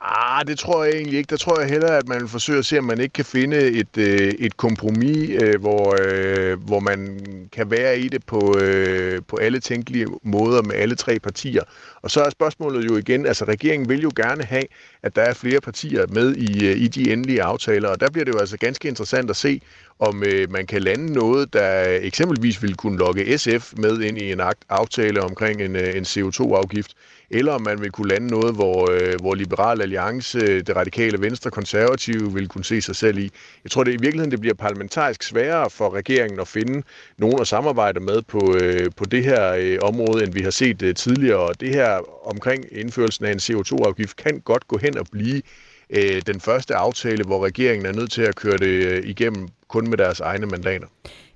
Ah, 0.07 0.47
det 0.47 0.59
tror 0.59 0.83
jeg 0.83 0.93
egentlig 0.93 1.17
ikke. 1.17 1.29
Der 1.29 1.37
tror 1.37 1.59
jeg 1.59 1.69
hellere, 1.69 1.97
at 1.97 2.07
man 2.07 2.19
vil 2.21 2.27
forsøge 2.27 2.59
at 2.59 2.65
se, 2.65 2.77
om 2.77 2.83
man 2.83 2.99
ikke 2.99 3.13
kan 3.13 3.25
finde 3.25 3.57
et, 3.57 3.97
øh, 3.97 4.33
et 4.39 4.57
kompromis, 4.57 5.29
øh, 5.29 5.59
hvor, 5.59 5.95
øh, 6.01 6.63
hvor 6.63 6.79
man 6.79 7.19
kan 7.51 7.71
være 7.71 7.99
i 7.99 8.07
det 8.07 8.25
på, 8.25 8.57
øh, 8.59 9.21
på 9.27 9.35
alle 9.35 9.59
tænkelige 9.59 10.07
måder 10.23 10.61
med 10.61 10.75
alle 10.75 10.95
tre 10.95 11.19
partier. 11.19 11.61
Og 12.01 12.11
så 12.11 12.21
er 12.21 12.29
spørgsmålet 12.29 12.85
jo 12.85 12.97
igen, 12.97 13.25
altså 13.25 13.45
regeringen 13.45 13.89
vil 13.89 14.01
jo 14.01 14.11
gerne 14.15 14.43
have, 14.43 14.63
at 15.03 15.15
der 15.15 15.21
er 15.21 15.33
flere 15.33 15.61
partier 15.61 16.05
med 16.09 16.35
i, 16.35 16.69
øh, 16.69 16.77
i 16.77 16.87
de 16.87 17.11
endelige 17.11 17.43
aftaler, 17.43 17.89
og 17.89 17.99
der 17.99 18.11
bliver 18.11 18.25
det 18.25 18.33
jo 18.33 18.39
altså 18.39 18.57
ganske 18.57 18.87
interessant 18.87 19.29
at 19.29 19.35
se, 19.35 19.61
om 19.99 20.23
øh, 20.23 20.51
man 20.51 20.67
kan 20.67 20.81
lande 20.81 21.13
noget, 21.13 21.53
der 21.53 21.97
eksempelvis 22.01 22.63
vil 22.63 22.75
kunne 22.75 22.97
lokke 22.97 23.37
SF 23.37 23.73
med 23.77 24.01
ind 24.01 24.17
i 24.17 24.31
en 24.31 24.41
aftale 24.69 25.21
omkring 25.21 25.61
en, 25.61 25.75
øh, 25.75 25.95
en 25.95 26.03
CO2-afgift, 26.03 26.91
eller 27.29 27.51
om 27.51 27.61
man 27.61 27.81
vil 27.81 27.91
kunne 27.91 28.07
lande 28.07 28.27
noget, 28.27 28.55
hvor, 28.55 28.91
øh, 28.91 29.13
hvor 29.21 29.35
Liberal 29.35 29.81
Alliance, 29.81 30.61
det 30.61 30.75
radikale 30.75 31.21
venstre, 31.21 31.51
konservative 31.51 32.33
vil 32.33 32.47
kunne 32.47 32.65
se 32.65 32.81
sig 32.81 32.95
selv 32.95 33.17
i. 33.17 33.31
Jeg 33.63 33.71
tror, 33.71 33.83
det 33.83 33.91
i 33.91 33.97
virkeligheden 33.97 34.31
det 34.31 34.39
bliver 34.39 34.55
parlamentarisk 34.55 35.23
sværere 35.23 35.69
for 35.69 35.93
regeringen 35.93 36.39
at 36.39 36.47
finde 36.47 36.83
nogen 37.17 37.41
at 37.41 37.47
samarbejde 37.47 37.99
med 37.99 38.21
på, 38.21 38.57
øh, 38.61 38.91
på 38.97 39.05
det 39.05 39.23
her 39.23 39.53
øh, 39.59 39.77
område, 39.81 40.23
end 40.23 40.33
vi 40.33 40.41
har 40.41 40.51
set 40.51 40.81
øh, 40.81 40.95
tidligere. 40.95 41.39
Og 41.39 41.61
det 41.61 41.69
her 41.69 41.99
omkring 42.27 42.65
indførelsen 42.71 43.25
af 43.25 43.31
en 43.31 43.39
CO2-afgift 43.39 44.15
kan 44.15 44.39
godt 44.39 44.67
gå 44.67 44.77
hen 44.77 44.97
og 44.97 45.05
blive 45.11 45.41
øh, 45.89 46.21
den 46.27 46.41
første 46.41 46.75
aftale, 46.75 47.23
hvor 47.23 47.45
regeringen 47.45 47.85
er 47.85 47.93
nødt 47.93 48.11
til 48.11 48.21
at 48.21 48.35
køre 48.35 48.57
det 48.57 48.85
øh, 48.85 49.03
igennem 49.05 49.47
kun 49.67 49.89
med 49.89 49.97
deres 49.97 50.19
egne 50.19 50.45
mandater. 50.45 50.87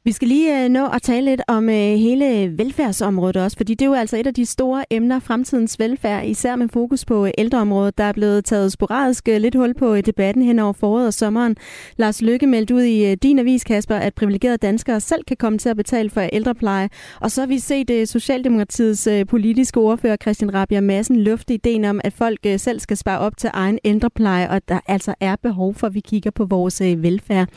Vi 0.04 0.12
skal 0.12 0.28
lige 0.28 0.64
øh, 0.64 0.70
nå 0.70 0.88
at 0.88 1.02
tale 1.02 1.26
lidt 1.26 1.42
om 1.48 1.70
øh, 1.70 1.76
hele 1.76 2.58
velfærdsområdet 2.58 3.36
også, 3.36 3.58
fordi 3.58 3.74
det 3.74 3.86
er 3.86 3.90
jo 3.90 3.94
altså 3.94 4.18
et 4.18 4.28
af 4.28 4.34
de 4.34 4.46
store 4.46 4.86
emner, 4.90 5.20
fremtidens 5.20 5.80
velfærd, 5.80 6.26
især 6.26 6.56
med 6.56 6.70
fokus 6.70 7.06
på 7.06 7.26
øh, 7.26 7.32
ældreområdet. 7.38 7.98
Der 7.98 8.04
er 8.04 8.12
blevet 8.12 8.46
taget 8.46 8.72
sporadisk 8.72 9.28
øh, 9.28 9.42
lidt 9.42 9.56
hul 9.56 9.74
på 9.74 9.94
i 9.94 10.02
debatten 10.02 10.44
hen 10.44 10.60
over 10.60 10.74
foråret 10.74 11.08
og 11.08 11.14
sommeren. 11.14 11.56
Lars 11.98 12.22
Lykke 12.22 12.48
meldte 12.48 12.76
ud 12.76 12.82
i 12.82 13.12
øh, 13.12 13.18
din 13.24 13.40
avis, 13.40 13.64
Kasper, 13.64 13.96
at 13.96 14.14
privilegerede 14.14 14.58
danskere 14.58 15.00
selv 15.00 15.24
kan 15.24 15.38
komme 15.38 15.60
til 15.60 15.70
at 15.70 15.78
betale 15.78 16.10
for 16.10 16.22
ældrepleje. 16.22 16.90
Og 17.22 17.32
så 17.32 17.42
har 17.42 17.48
vi 17.48 17.60
set 17.60 17.90
øh, 17.90 18.08
Socialdemokratiets 18.08 19.08
øh, 19.08 19.26
politiske 19.26 19.80
ordfører, 19.80 20.18
Christian 20.22 20.54
Rabia 20.54 20.82
Madsen, 20.82 21.20
lufte 21.20 21.54
ideen 21.54 21.86
om, 21.86 22.02
at 22.04 22.14
folk 22.14 22.40
øh, 22.46 22.60
selv 22.60 22.80
skal 22.80 22.98
spare 22.98 23.20
op 23.20 23.38
til 23.38 23.50
egen 23.54 23.80
ældrepleje, 23.84 24.50
og 24.50 24.62
der 24.68 24.80
altså 24.88 25.16
er 25.20 25.36
behov 25.36 25.74
for, 25.74 25.88
at 25.88 25.94
vi 25.94 26.00
kigger 26.00 26.32
på 26.32 26.46
vores 26.46 26.82
øh, 26.82 27.04
velfærd. 27.04 27.48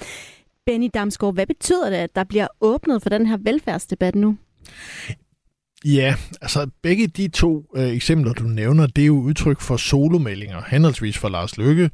Benny 0.67 0.91
Damsgaard, 0.95 1.35
hvad 1.35 1.47
betyder 1.47 1.91
det, 1.91 1.97
at 1.97 2.15
der 2.15 2.25
bliver 2.25 2.47
åbnet 2.61 3.03
for 3.03 3.11
den 3.11 3.27
her 3.27 3.37
velfærdsdebat 3.41 4.15
nu? 4.15 4.37
Ja, 5.85 6.15
altså 6.43 6.71
begge 6.83 7.07
de 7.07 7.29
to 7.29 7.67
øh, 7.77 7.89
eksempler, 7.89 8.33
du 8.33 8.45
nævner, 8.45 8.87
det 8.87 9.03
er 9.03 9.07
jo 9.07 9.21
udtryk 9.21 9.61
for 9.61 9.77
solomeldinger, 9.77 10.63
henholdsvis 10.69 11.19
for 11.19 11.29
Lars 11.29 11.57
Løkke 11.57 11.91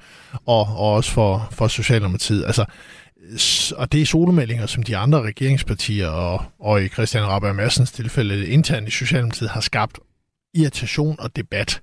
og, 0.46 0.60
og 0.60 0.92
også 0.92 1.10
for, 1.10 1.48
for 1.52 1.68
Socialdemokratiet. 1.68 2.44
Altså, 2.44 2.64
og 3.76 3.92
det 3.92 4.02
er 4.02 4.06
solomeldinger, 4.06 4.66
som 4.66 4.82
de 4.82 4.96
andre 4.96 5.22
regeringspartier 5.22 6.08
og, 6.08 6.44
og 6.58 6.84
i 6.84 6.88
Christian 6.88 7.26
Rabia 7.26 7.52
Madsens 7.52 7.92
tilfælde 7.92 8.48
internt 8.48 8.88
i 8.88 8.90
Socialdemokratiet 8.90 9.50
har 9.50 9.60
skabt 9.60 9.98
irritation 10.54 11.16
og 11.18 11.36
debat. 11.36 11.82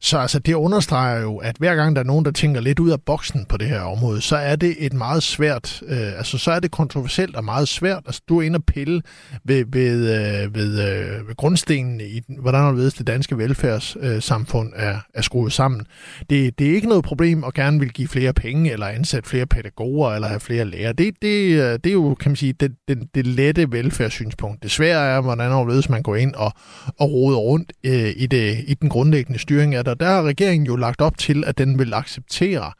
Så 0.00 0.18
altså, 0.18 0.38
det 0.38 0.54
understreger 0.54 1.20
jo, 1.20 1.36
at 1.36 1.56
hver 1.58 1.74
gang 1.74 1.96
der 1.96 2.02
er 2.02 2.06
nogen, 2.06 2.24
der 2.24 2.30
tænker 2.30 2.60
lidt 2.60 2.78
ud 2.78 2.90
af 2.90 3.02
boksen 3.02 3.46
på 3.48 3.56
det 3.56 3.68
her 3.68 3.80
område, 3.80 4.20
så 4.20 4.36
er 4.36 4.56
det 4.56 4.74
et 4.78 4.92
meget 4.92 5.22
svært, 5.22 5.82
øh, 5.86 6.18
altså 6.18 6.38
så 6.38 6.50
er 6.50 6.60
det 6.60 6.70
kontroversielt 6.70 7.36
og 7.36 7.44
meget 7.44 7.68
svært. 7.68 8.02
Altså, 8.06 8.22
du 8.28 8.38
er 8.38 8.42
inde 8.42 8.56
og 8.56 8.64
pille 8.64 9.02
ved, 9.44 9.64
ved, 9.68 9.94
øh, 9.94 10.54
ved, 10.54 10.88
øh, 10.88 11.28
ved 11.28 11.36
grundstenen 11.36 12.00
i, 12.00 12.20
hvordan 12.40 12.76
ved, 12.76 12.90
det 12.90 13.06
danske 13.06 13.38
velfærdssamfund 13.38 14.72
øh, 14.76 14.82
er, 14.82 14.98
er 15.14 15.22
skruet 15.22 15.52
sammen. 15.52 15.86
Det, 16.30 16.58
det 16.58 16.70
er 16.70 16.74
ikke 16.74 16.88
noget 16.88 17.04
problem 17.04 17.44
at 17.44 17.54
gerne 17.54 17.80
vil 17.80 17.92
give 17.92 18.08
flere 18.08 18.32
penge, 18.32 18.72
eller 18.72 18.86
ansætte 18.86 19.28
flere 19.28 19.46
pædagoger, 19.46 20.10
eller 20.10 20.28
have 20.28 20.40
flere 20.40 20.64
lærere. 20.64 20.92
Det, 20.92 21.14
det, 21.22 21.62
øh, 21.62 21.78
det 21.84 21.86
er 21.86 21.92
jo, 21.92 22.14
kan 22.14 22.30
man 22.30 22.36
sige, 22.36 22.52
det, 22.52 22.72
det, 22.88 22.98
det 23.14 23.26
lette 23.26 23.72
velfærdssynspunkt. 23.72 24.62
Det 24.62 24.70
svære 24.70 25.06
er, 25.06 25.20
hvordan 25.20 25.50
ved, 25.66 25.82
man 25.88 26.02
går 26.02 26.16
ind 26.16 26.34
og, 26.34 26.52
og 26.98 27.12
roder 27.12 27.38
rundt 27.38 27.72
øh, 27.84 28.12
i, 28.16 28.26
det, 28.26 28.64
i 28.66 28.74
den 28.74 28.88
grundlæggende 28.88 29.38
styring 29.38 29.74
af 29.74 29.83
det, 29.84 29.92
og 29.92 30.00
der 30.00 30.06
har 30.06 30.22
regeringen 30.22 30.66
jo 30.66 30.76
lagt 30.76 31.00
op 31.00 31.18
til, 31.18 31.44
at 31.46 31.58
den 31.58 31.78
vil 31.78 31.94
acceptere, 31.94 32.72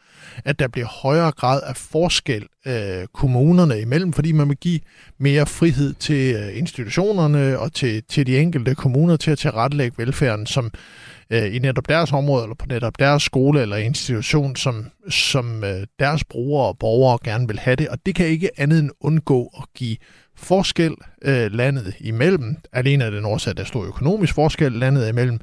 at 0.45 0.59
der 0.59 0.69
bliver 0.69 0.87
højere 0.87 1.33
grad 1.33 1.61
af 1.67 1.77
forskel 1.77 2.47
øh, 2.67 3.07
kommunerne 3.13 3.81
imellem, 3.81 4.13
fordi 4.13 4.33
man 4.33 4.49
vil 4.49 4.57
give 4.57 4.81
mere 5.19 5.47
frihed 5.47 5.95
til 5.95 6.35
øh, 6.35 6.59
institutionerne 6.59 7.59
og 7.59 7.73
til, 7.73 8.03
til 8.09 8.27
de 8.27 8.39
enkelte 8.39 8.75
kommuner 8.75 9.17
til 9.17 9.31
at 9.31 9.39
tilrettelægge 9.39 9.99
velfærden, 9.99 10.47
som 10.47 10.71
øh, 11.31 11.55
i 11.55 11.59
netop 11.59 11.89
deres 11.89 12.13
område, 12.13 12.43
eller 12.43 12.55
på 12.55 12.67
netop 12.69 12.99
deres 12.99 13.23
skole 13.23 13.63
eller 13.63 13.77
institution, 13.77 14.57
som, 14.57 14.87
som 15.11 15.65
øh, 15.65 15.87
deres 15.99 16.25
brugere 16.25 16.69
og 16.69 16.79
borgere 16.79 17.19
gerne 17.25 17.49
vil 17.49 17.59
have 17.59 17.77
det. 17.77 17.89
Og 17.89 17.99
det 18.07 18.15
kan 18.15 18.27
ikke 18.27 18.61
andet 18.61 18.79
end 18.79 18.91
undgå 19.01 19.51
at 19.59 19.65
give 19.75 19.97
forskel 20.37 20.95
øh, 21.23 21.53
landet 21.53 21.95
imellem. 22.01 22.57
Alene 22.73 23.05
af 23.05 23.11
den 23.11 23.25
årsag, 23.25 23.51
at 23.51 23.57
der 23.57 23.63
er 23.63 23.67
stor 23.67 23.85
økonomisk 23.85 24.35
forskel 24.35 24.73
landet 24.73 25.09
imellem, 25.09 25.41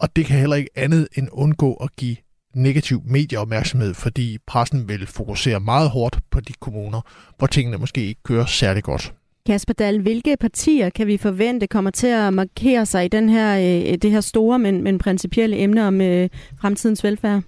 og 0.00 0.16
det 0.16 0.26
kan 0.26 0.38
heller 0.38 0.56
ikke 0.56 0.70
andet 0.76 1.08
end 1.16 1.28
undgå 1.32 1.74
at 1.74 1.96
give 1.96 2.16
negativ 2.54 3.02
medieopmærksomhed, 3.04 3.94
fordi 3.94 4.38
pressen 4.46 4.88
vil 4.88 5.06
fokusere 5.06 5.60
meget 5.60 5.90
hårdt 5.90 6.18
på 6.30 6.40
de 6.40 6.52
kommuner, 6.52 7.00
hvor 7.38 7.46
tingene 7.46 7.78
måske 7.78 8.06
ikke 8.06 8.22
kører 8.22 8.46
særlig 8.46 8.82
godt. 8.82 9.14
Kasper 9.46 9.74
Dahl, 9.74 10.02
hvilke 10.02 10.36
partier 10.40 10.90
kan 10.90 11.06
vi 11.06 11.16
forvente 11.16 11.66
kommer 11.66 11.90
til 11.90 12.06
at 12.06 12.34
markere 12.34 12.86
sig 12.86 13.04
i 13.04 13.08
den 13.08 13.28
her, 13.28 13.56
øh, 13.58 13.98
det 14.02 14.10
her 14.10 14.20
store, 14.20 14.58
men, 14.58 14.82
men 14.82 14.98
principielle 14.98 15.58
emne 15.58 15.86
om 15.86 16.00
øh, 16.00 16.28
fremtidens 16.60 17.04
velfærd? 17.04 17.42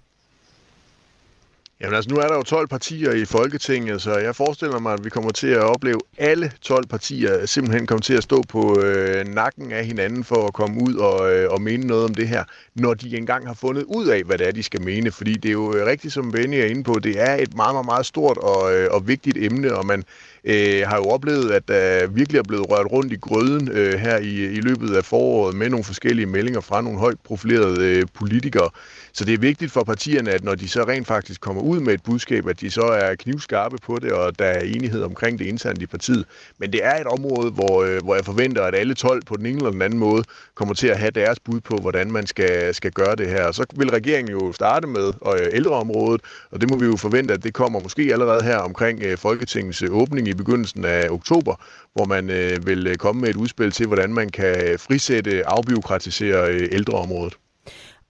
Jamen 1.80 1.94
altså, 1.94 2.10
nu 2.10 2.16
er 2.16 2.28
der 2.28 2.34
jo 2.34 2.42
12 2.42 2.68
partier 2.68 3.12
i 3.12 3.24
Folketinget, 3.24 4.02
så 4.02 4.18
jeg 4.18 4.36
forestiller 4.36 4.78
mig, 4.78 4.92
at 4.92 5.04
vi 5.04 5.10
kommer 5.10 5.30
til 5.30 5.46
at 5.46 5.62
opleve 5.62 6.00
alle 6.18 6.52
12 6.60 6.86
partier 6.86 7.46
simpelthen 7.46 7.86
kommer 7.86 8.02
til 8.02 8.14
at 8.14 8.22
stå 8.22 8.42
på 8.48 8.80
øh, 8.82 9.26
nakken 9.26 9.72
af 9.72 9.86
hinanden 9.86 10.24
for 10.24 10.46
at 10.46 10.52
komme 10.52 10.82
ud 10.82 10.94
og, 10.94 11.34
øh, 11.34 11.50
og 11.50 11.62
mene 11.62 11.86
noget 11.86 12.04
om 12.04 12.14
det 12.14 12.28
her, 12.28 12.44
når 12.74 12.94
de 12.94 13.16
engang 13.16 13.46
har 13.46 13.54
fundet 13.54 13.84
ud 13.84 14.06
af, 14.06 14.22
hvad 14.22 14.38
det 14.38 14.48
er, 14.48 14.52
de 14.52 14.62
skal 14.62 14.82
mene. 14.82 15.10
Fordi 15.10 15.32
det 15.32 15.48
er 15.48 15.52
jo 15.52 15.76
øh, 15.76 15.86
rigtigt, 15.86 16.14
som 16.14 16.32
Benny 16.32 16.54
er 16.54 16.66
inde 16.66 16.84
på, 16.84 16.98
det 16.98 17.20
er 17.20 17.34
et 17.34 17.54
meget, 17.56 17.74
meget, 17.74 17.86
meget 17.86 18.06
stort 18.06 18.38
og, 18.38 18.74
øh, 18.74 18.88
og 18.90 19.08
vigtigt 19.08 19.36
emne, 19.40 19.74
og 19.74 19.86
man 19.86 20.04
øh, 20.44 20.82
har 20.86 20.96
jo 20.96 21.04
oplevet, 21.04 21.50
at 21.50 21.68
der 21.68 22.06
virkelig 22.06 22.38
er 22.38 22.42
blevet 22.42 22.70
rørt 22.70 22.92
rundt 22.92 23.12
i 23.12 23.16
grøden 23.16 23.68
øh, 23.72 23.92
her 23.92 24.18
i, 24.18 24.44
i 24.44 24.60
løbet 24.60 24.96
af 24.96 25.04
foråret 25.04 25.54
med 25.54 25.68
nogle 25.70 25.84
forskellige 25.84 26.26
meldinger 26.26 26.60
fra 26.60 26.80
nogle 26.80 26.98
højt 26.98 27.20
profilerede 27.24 27.84
øh, 27.84 28.06
politikere. 28.14 28.70
Så 29.12 29.24
det 29.24 29.34
er 29.34 29.38
vigtigt 29.38 29.72
for 29.72 29.84
partierne, 29.84 30.30
at 30.30 30.44
når 30.44 30.54
de 30.54 30.68
så 30.68 30.84
rent 30.84 31.06
faktisk 31.06 31.40
kommer 31.40 31.62
ud 31.62 31.80
med 31.80 31.94
et 31.94 32.02
budskab, 32.02 32.46
at 32.48 32.60
de 32.60 32.70
så 32.70 32.82
er 32.82 33.14
knivskarpe 33.14 33.76
på 33.82 33.98
det, 34.02 34.12
og 34.12 34.38
der 34.38 34.44
er 34.44 34.60
enighed 34.60 35.02
omkring 35.02 35.38
det 35.38 35.46
internt 35.46 35.82
i 35.82 35.86
partiet. 35.86 36.24
Men 36.58 36.72
det 36.72 36.84
er 36.84 36.94
et 37.00 37.06
område, 37.06 37.50
hvor, 37.50 37.82
øh, 37.82 38.02
hvor 38.04 38.14
jeg 38.14 38.24
forventer, 38.24 38.62
at 38.62 38.74
alle 38.74 38.94
12 38.94 39.22
på 39.24 39.36
den 39.36 39.46
ene 39.46 39.56
eller 39.56 39.70
den 39.70 39.82
anden 39.82 39.98
måde 39.98 40.24
kommer 40.54 40.74
til 40.74 40.86
at 40.86 40.98
have 40.98 41.10
deres 41.10 41.40
bud 41.40 41.60
på, 41.60 41.76
hvordan 41.76 42.12
man 42.12 42.26
skal, 42.26 42.74
skal 42.74 42.90
gøre 42.92 43.16
det 43.16 43.28
her. 43.28 43.44
Og 43.44 43.54
så 43.54 43.66
vil 43.76 43.90
regeringen 43.90 44.32
jo 44.32 44.52
starte 44.52 44.86
med 44.86 45.12
øh, 45.26 45.46
ældreområdet, 45.52 46.20
og 46.50 46.60
det 46.60 46.70
må 46.70 46.76
vi 46.76 46.86
jo 46.86 46.96
forvente, 46.96 47.34
at 47.34 47.44
det 47.44 47.54
kommer 47.54 47.80
måske 47.80 48.02
allerede 48.12 48.42
her 48.42 48.56
omkring 48.56 49.02
øh, 49.02 49.18
Folketingets 49.18 49.82
øh, 49.82 49.90
åbning 49.90 50.27
i 50.28 50.34
begyndelsen 50.34 50.84
af 50.84 51.08
oktober, 51.10 51.54
hvor 51.94 52.04
man 52.04 52.30
øh, 52.30 52.66
vil 52.66 52.86
øh, 52.86 52.96
komme 52.96 53.20
med 53.20 53.28
et 53.28 53.36
udspil 53.36 53.70
til, 53.70 53.86
hvordan 53.86 54.14
man 54.14 54.28
kan 54.28 54.72
øh, 54.72 54.78
frisætte, 54.78 55.48
afbiokratisere 55.48 56.54
ældreområdet. 56.72 57.34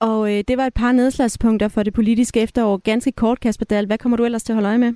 Og 0.00 0.32
øh, 0.32 0.44
det 0.48 0.56
var 0.56 0.66
et 0.66 0.74
par 0.74 0.92
nedslagspunkter 0.92 1.68
for 1.68 1.82
det 1.82 1.94
politiske 1.94 2.40
efterår. 2.40 2.76
Ganske 2.76 3.12
kort, 3.12 3.40
Kasper 3.40 3.64
Dahl. 3.64 3.86
Hvad 3.86 3.98
kommer 3.98 4.16
du 4.16 4.24
ellers 4.24 4.42
til 4.42 4.52
at 4.52 4.56
holde 4.56 4.68
øje 4.68 4.78
med? 4.78 4.92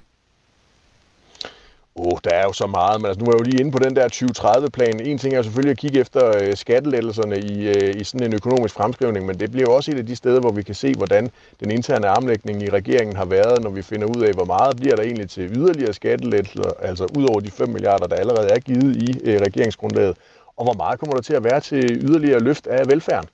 Åh, 1.96 2.06
oh, 2.06 2.18
der 2.24 2.30
er 2.30 2.42
jo 2.42 2.52
så 2.52 2.66
meget, 2.66 3.00
men 3.00 3.06
altså, 3.06 3.20
nu 3.20 3.26
er 3.26 3.34
jeg 3.34 3.40
jo 3.40 3.50
lige 3.50 3.60
inde 3.60 3.72
på 3.72 3.78
den 3.78 3.96
der 3.96 4.06
2030-plan. 4.08 5.00
En 5.00 5.18
ting 5.18 5.34
er 5.34 5.42
selvfølgelig 5.42 5.70
at 5.70 5.78
kigge 5.78 6.00
efter 6.00 6.22
øh, 6.42 6.56
skattelettelserne 6.56 7.38
i, 7.38 7.68
øh, 7.68 8.00
i 8.00 8.04
sådan 8.04 8.26
en 8.26 8.34
økonomisk 8.34 8.74
fremskrivning, 8.74 9.26
men 9.26 9.40
det 9.40 9.50
bliver 9.50 9.70
jo 9.70 9.74
også 9.76 9.90
et 9.90 9.98
af 9.98 10.06
de 10.06 10.16
steder, 10.16 10.40
hvor 10.40 10.52
vi 10.52 10.62
kan 10.62 10.74
se, 10.74 10.94
hvordan 10.94 11.30
den 11.60 11.70
interne 11.70 12.08
armlægning 12.08 12.62
i 12.62 12.70
regeringen 12.70 13.16
har 13.16 13.24
været, 13.24 13.62
når 13.62 13.70
vi 13.70 13.82
finder 13.82 14.06
ud 14.16 14.22
af, 14.22 14.32
hvor 14.32 14.44
meget 14.44 14.76
bliver 14.76 14.96
der 14.96 15.02
egentlig 15.02 15.30
til 15.30 15.56
yderligere 15.56 15.92
skattelettelser, 15.92 16.70
altså 16.80 17.04
ud 17.18 17.24
over 17.30 17.40
de 17.40 17.50
5 17.50 17.68
milliarder, 17.68 18.06
der 18.06 18.16
allerede 18.16 18.48
er 18.48 18.58
givet 18.58 18.96
i 18.96 19.30
øh, 19.30 19.40
regeringsgrundlaget, 19.40 20.16
og 20.56 20.64
hvor 20.64 20.74
meget 20.74 21.00
kommer 21.00 21.14
der 21.14 21.22
til 21.22 21.34
at 21.34 21.44
være 21.44 21.60
til 21.60 21.84
yderligere 22.08 22.40
løft 22.40 22.66
af 22.66 22.88
velfærden. 22.88 23.28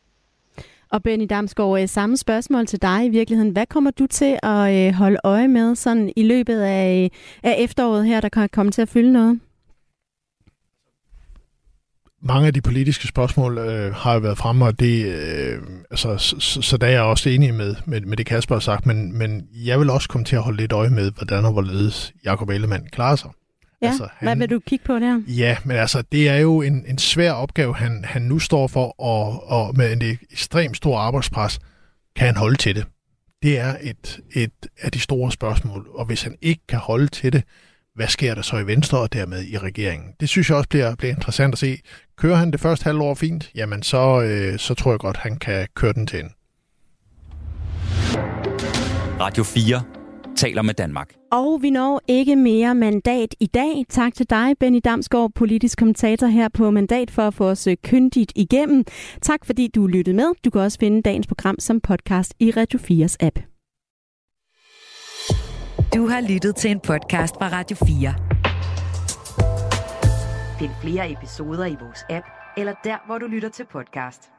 Og 0.91 1.03
Benny 1.03 1.27
Damsgaard, 1.31 1.81
øh, 1.81 1.89
samme 1.89 2.17
spørgsmål 2.17 2.67
til 2.67 2.83
dig 2.83 3.07
i 3.07 3.09
virkeligheden. 3.09 3.53
Hvad 3.53 3.67
kommer 3.67 3.91
du 3.91 4.07
til 4.07 4.39
at 4.43 4.87
øh, 4.87 4.95
holde 4.95 5.19
øje 5.25 5.49
med 5.49 5.75
sådan 5.75 6.13
i 6.17 6.23
løbet 6.23 6.61
af, 6.61 7.11
øh, 7.15 7.51
af 7.51 7.57
efteråret 7.59 8.07
her, 8.07 8.21
der 8.21 8.29
kan 8.29 8.49
komme 8.53 8.73
til 8.73 8.83
at 8.83 8.89
fylde 8.89 9.13
noget? 9.13 9.41
mange 12.23 12.47
af 12.47 12.55
de 12.55 12.61
politiske 12.61 13.09
spørgsmål 13.09 13.59
øh, 13.59 13.95
har 13.95 14.15
jo 14.15 14.21
været 14.21 14.39
fremme, 14.39 14.65
og 14.65 14.81
det, 14.81 15.07
øh, 15.07 15.59
altså, 15.91 16.19
så, 16.19 16.63
så 16.63 16.77
der 16.77 16.87
er 16.87 16.91
jeg 16.91 17.03
også 17.03 17.29
enig 17.29 17.55
med, 17.55 17.75
med, 17.87 18.01
med 18.01 18.17
det 18.17 18.27
Kasper 18.27 18.55
har 18.55 18.61
sagt, 18.61 18.87
men, 18.87 19.19
men 19.19 19.49
jeg 19.65 19.81
vil 19.81 19.91
også 19.91 20.09
komme 20.09 20.25
til 20.25 20.37
at 20.37 20.43
holde 20.43 20.57
lidt 20.57 20.73
øje 20.73 20.91
med, 20.91 21.11
hvordan 21.11 21.45
og 21.45 21.53
hvorledes 21.53 22.13
Jacob 22.25 22.49
Ellemann 22.49 22.87
klarer 22.93 23.17
sig. 23.17 23.31
Ja, 23.83 23.87
altså, 23.87 24.09
han, 24.13 24.29
hvad 24.29 24.37
vil 24.37 24.51
du 24.51 24.61
kigge 24.67 24.85
på 24.85 24.99
der? 24.99 25.23
Ja, 25.27 25.57
men 25.65 25.77
altså, 25.77 26.03
det 26.13 26.29
er 26.29 26.37
jo 26.37 26.63
en, 26.63 26.85
en 26.87 26.99
svær 26.99 27.33
opgave, 27.33 27.75
han, 27.75 28.05
han 28.05 28.23
nu 28.23 28.39
står 28.39 28.67
for, 28.67 29.01
og, 29.01 29.49
og 29.51 29.77
med 29.77 29.93
en 29.93 30.19
ekstremt 30.33 30.77
stor 30.77 30.99
arbejdspres, 30.99 31.59
kan 32.17 32.27
han 32.27 32.37
holde 32.37 32.57
til 32.57 32.77
det. 32.77 32.87
Det 33.43 33.59
er 33.59 33.77
et, 33.81 34.21
et 34.33 34.67
af 34.83 34.93
de 34.93 35.01
store 35.01 35.33
spørgsmål, 35.33 35.89
og 35.95 36.05
hvis 36.05 36.23
han 36.23 36.37
ikke 36.43 36.63
kan 36.69 36.79
holde 36.79 37.09
til 37.09 37.33
det, 37.33 37.43
hvad 37.95 38.09
sker 38.09 38.35
der 38.35 38.43
så 38.43 38.57
i 38.57 38.67
Venstre 38.67 38.99
og 38.99 39.13
dermed 39.13 39.45
i 39.45 39.59
regeringen? 39.59 40.13
Det 40.21 40.29
synes 40.29 40.49
jeg 40.49 40.57
også 40.57 40.69
bliver, 40.69 40.95
bliver 40.95 41.15
interessant 41.15 41.55
at 41.55 41.59
se. 41.59 41.81
Kører 42.17 42.37
han 42.37 42.51
det 42.51 42.61
første 42.61 42.85
halvår 42.85 43.15
fint, 43.15 43.51
jamen 43.55 43.83
så, 43.83 44.23
øh, 44.23 44.59
så 44.59 44.75
tror 44.75 44.91
jeg 44.91 44.99
godt, 44.99 45.17
han 45.17 45.37
kan 45.37 45.69
køre 45.75 45.93
den 45.93 46.07
til 46.07 46.21
en. 46.21 46.31
Radio 49.21 49.45
4 49.45 49.98
taler 50.39 50.63
med 50.63 50.75
Danmark. 50.75 51.15
Og 51.33 51.63
vi 51.63 51.71
når 51.71 52.01
ikke 52.09 52.37
mere 52.37 52.75
mandat 52.75 53.35
i 53.41 53.47
dag. 53.47 53.85
Tak 53.89 54.15
til 54.15 54.31
dig, 54.31 54.55
Benny 54.61 54.81
Damsgaard, 54.85 55.31
politisk 55.35 55.79
kommentator 55.79 56.27
her 56.27 56.49
på 56.49 56.71
Mandat, 56.71 57.11
for 57.11 57.23
at 57.23 57.35
få 57.35 57.45
os 57.45 57.67
øh, 57.67 57.77
kyndigt 57.85 58.33
igennem. 58.37 58.85
Tak 59.23 59.47
fordi 59.47 59.69
du 59.75 59.87
lyttede 59.87 60.17
med. 60.17 60.33
Du 60.45 60.51
kan 60.51 60.61
også 60.61 60.79
finde 60.79 61.03
dagens 61.03 61.27
program 61.27 61.59
som 61.59 61.81
podcast 61.81 62.35
i 62.41 62.51
Radio 62.51 62.79
4's 62.79 63.17
app. 63.21 63.39
Du 65.95 66.07
har 66.07 66.21
lyttet 66.33 66.57
til 66.57 66.71
en 66.71 66.81
podcast 66.81 67.35
fra 67.35 67.49
Radio 67.53 67.77
4. 67.77 68.15
Find 70.59 70.71
flere 70.83 71.13
episoder 71.13 71.67
i 71.67 71.77
vores 71.81 72.05
app, 72.11 72.27
eller 72.57 72.75
der, 72.85 73.07
hvor 73.07 73.19
du 73.19 73.27
lytter 73.27 73.49
til 73.49 73.65
podcast. 73.73 74.38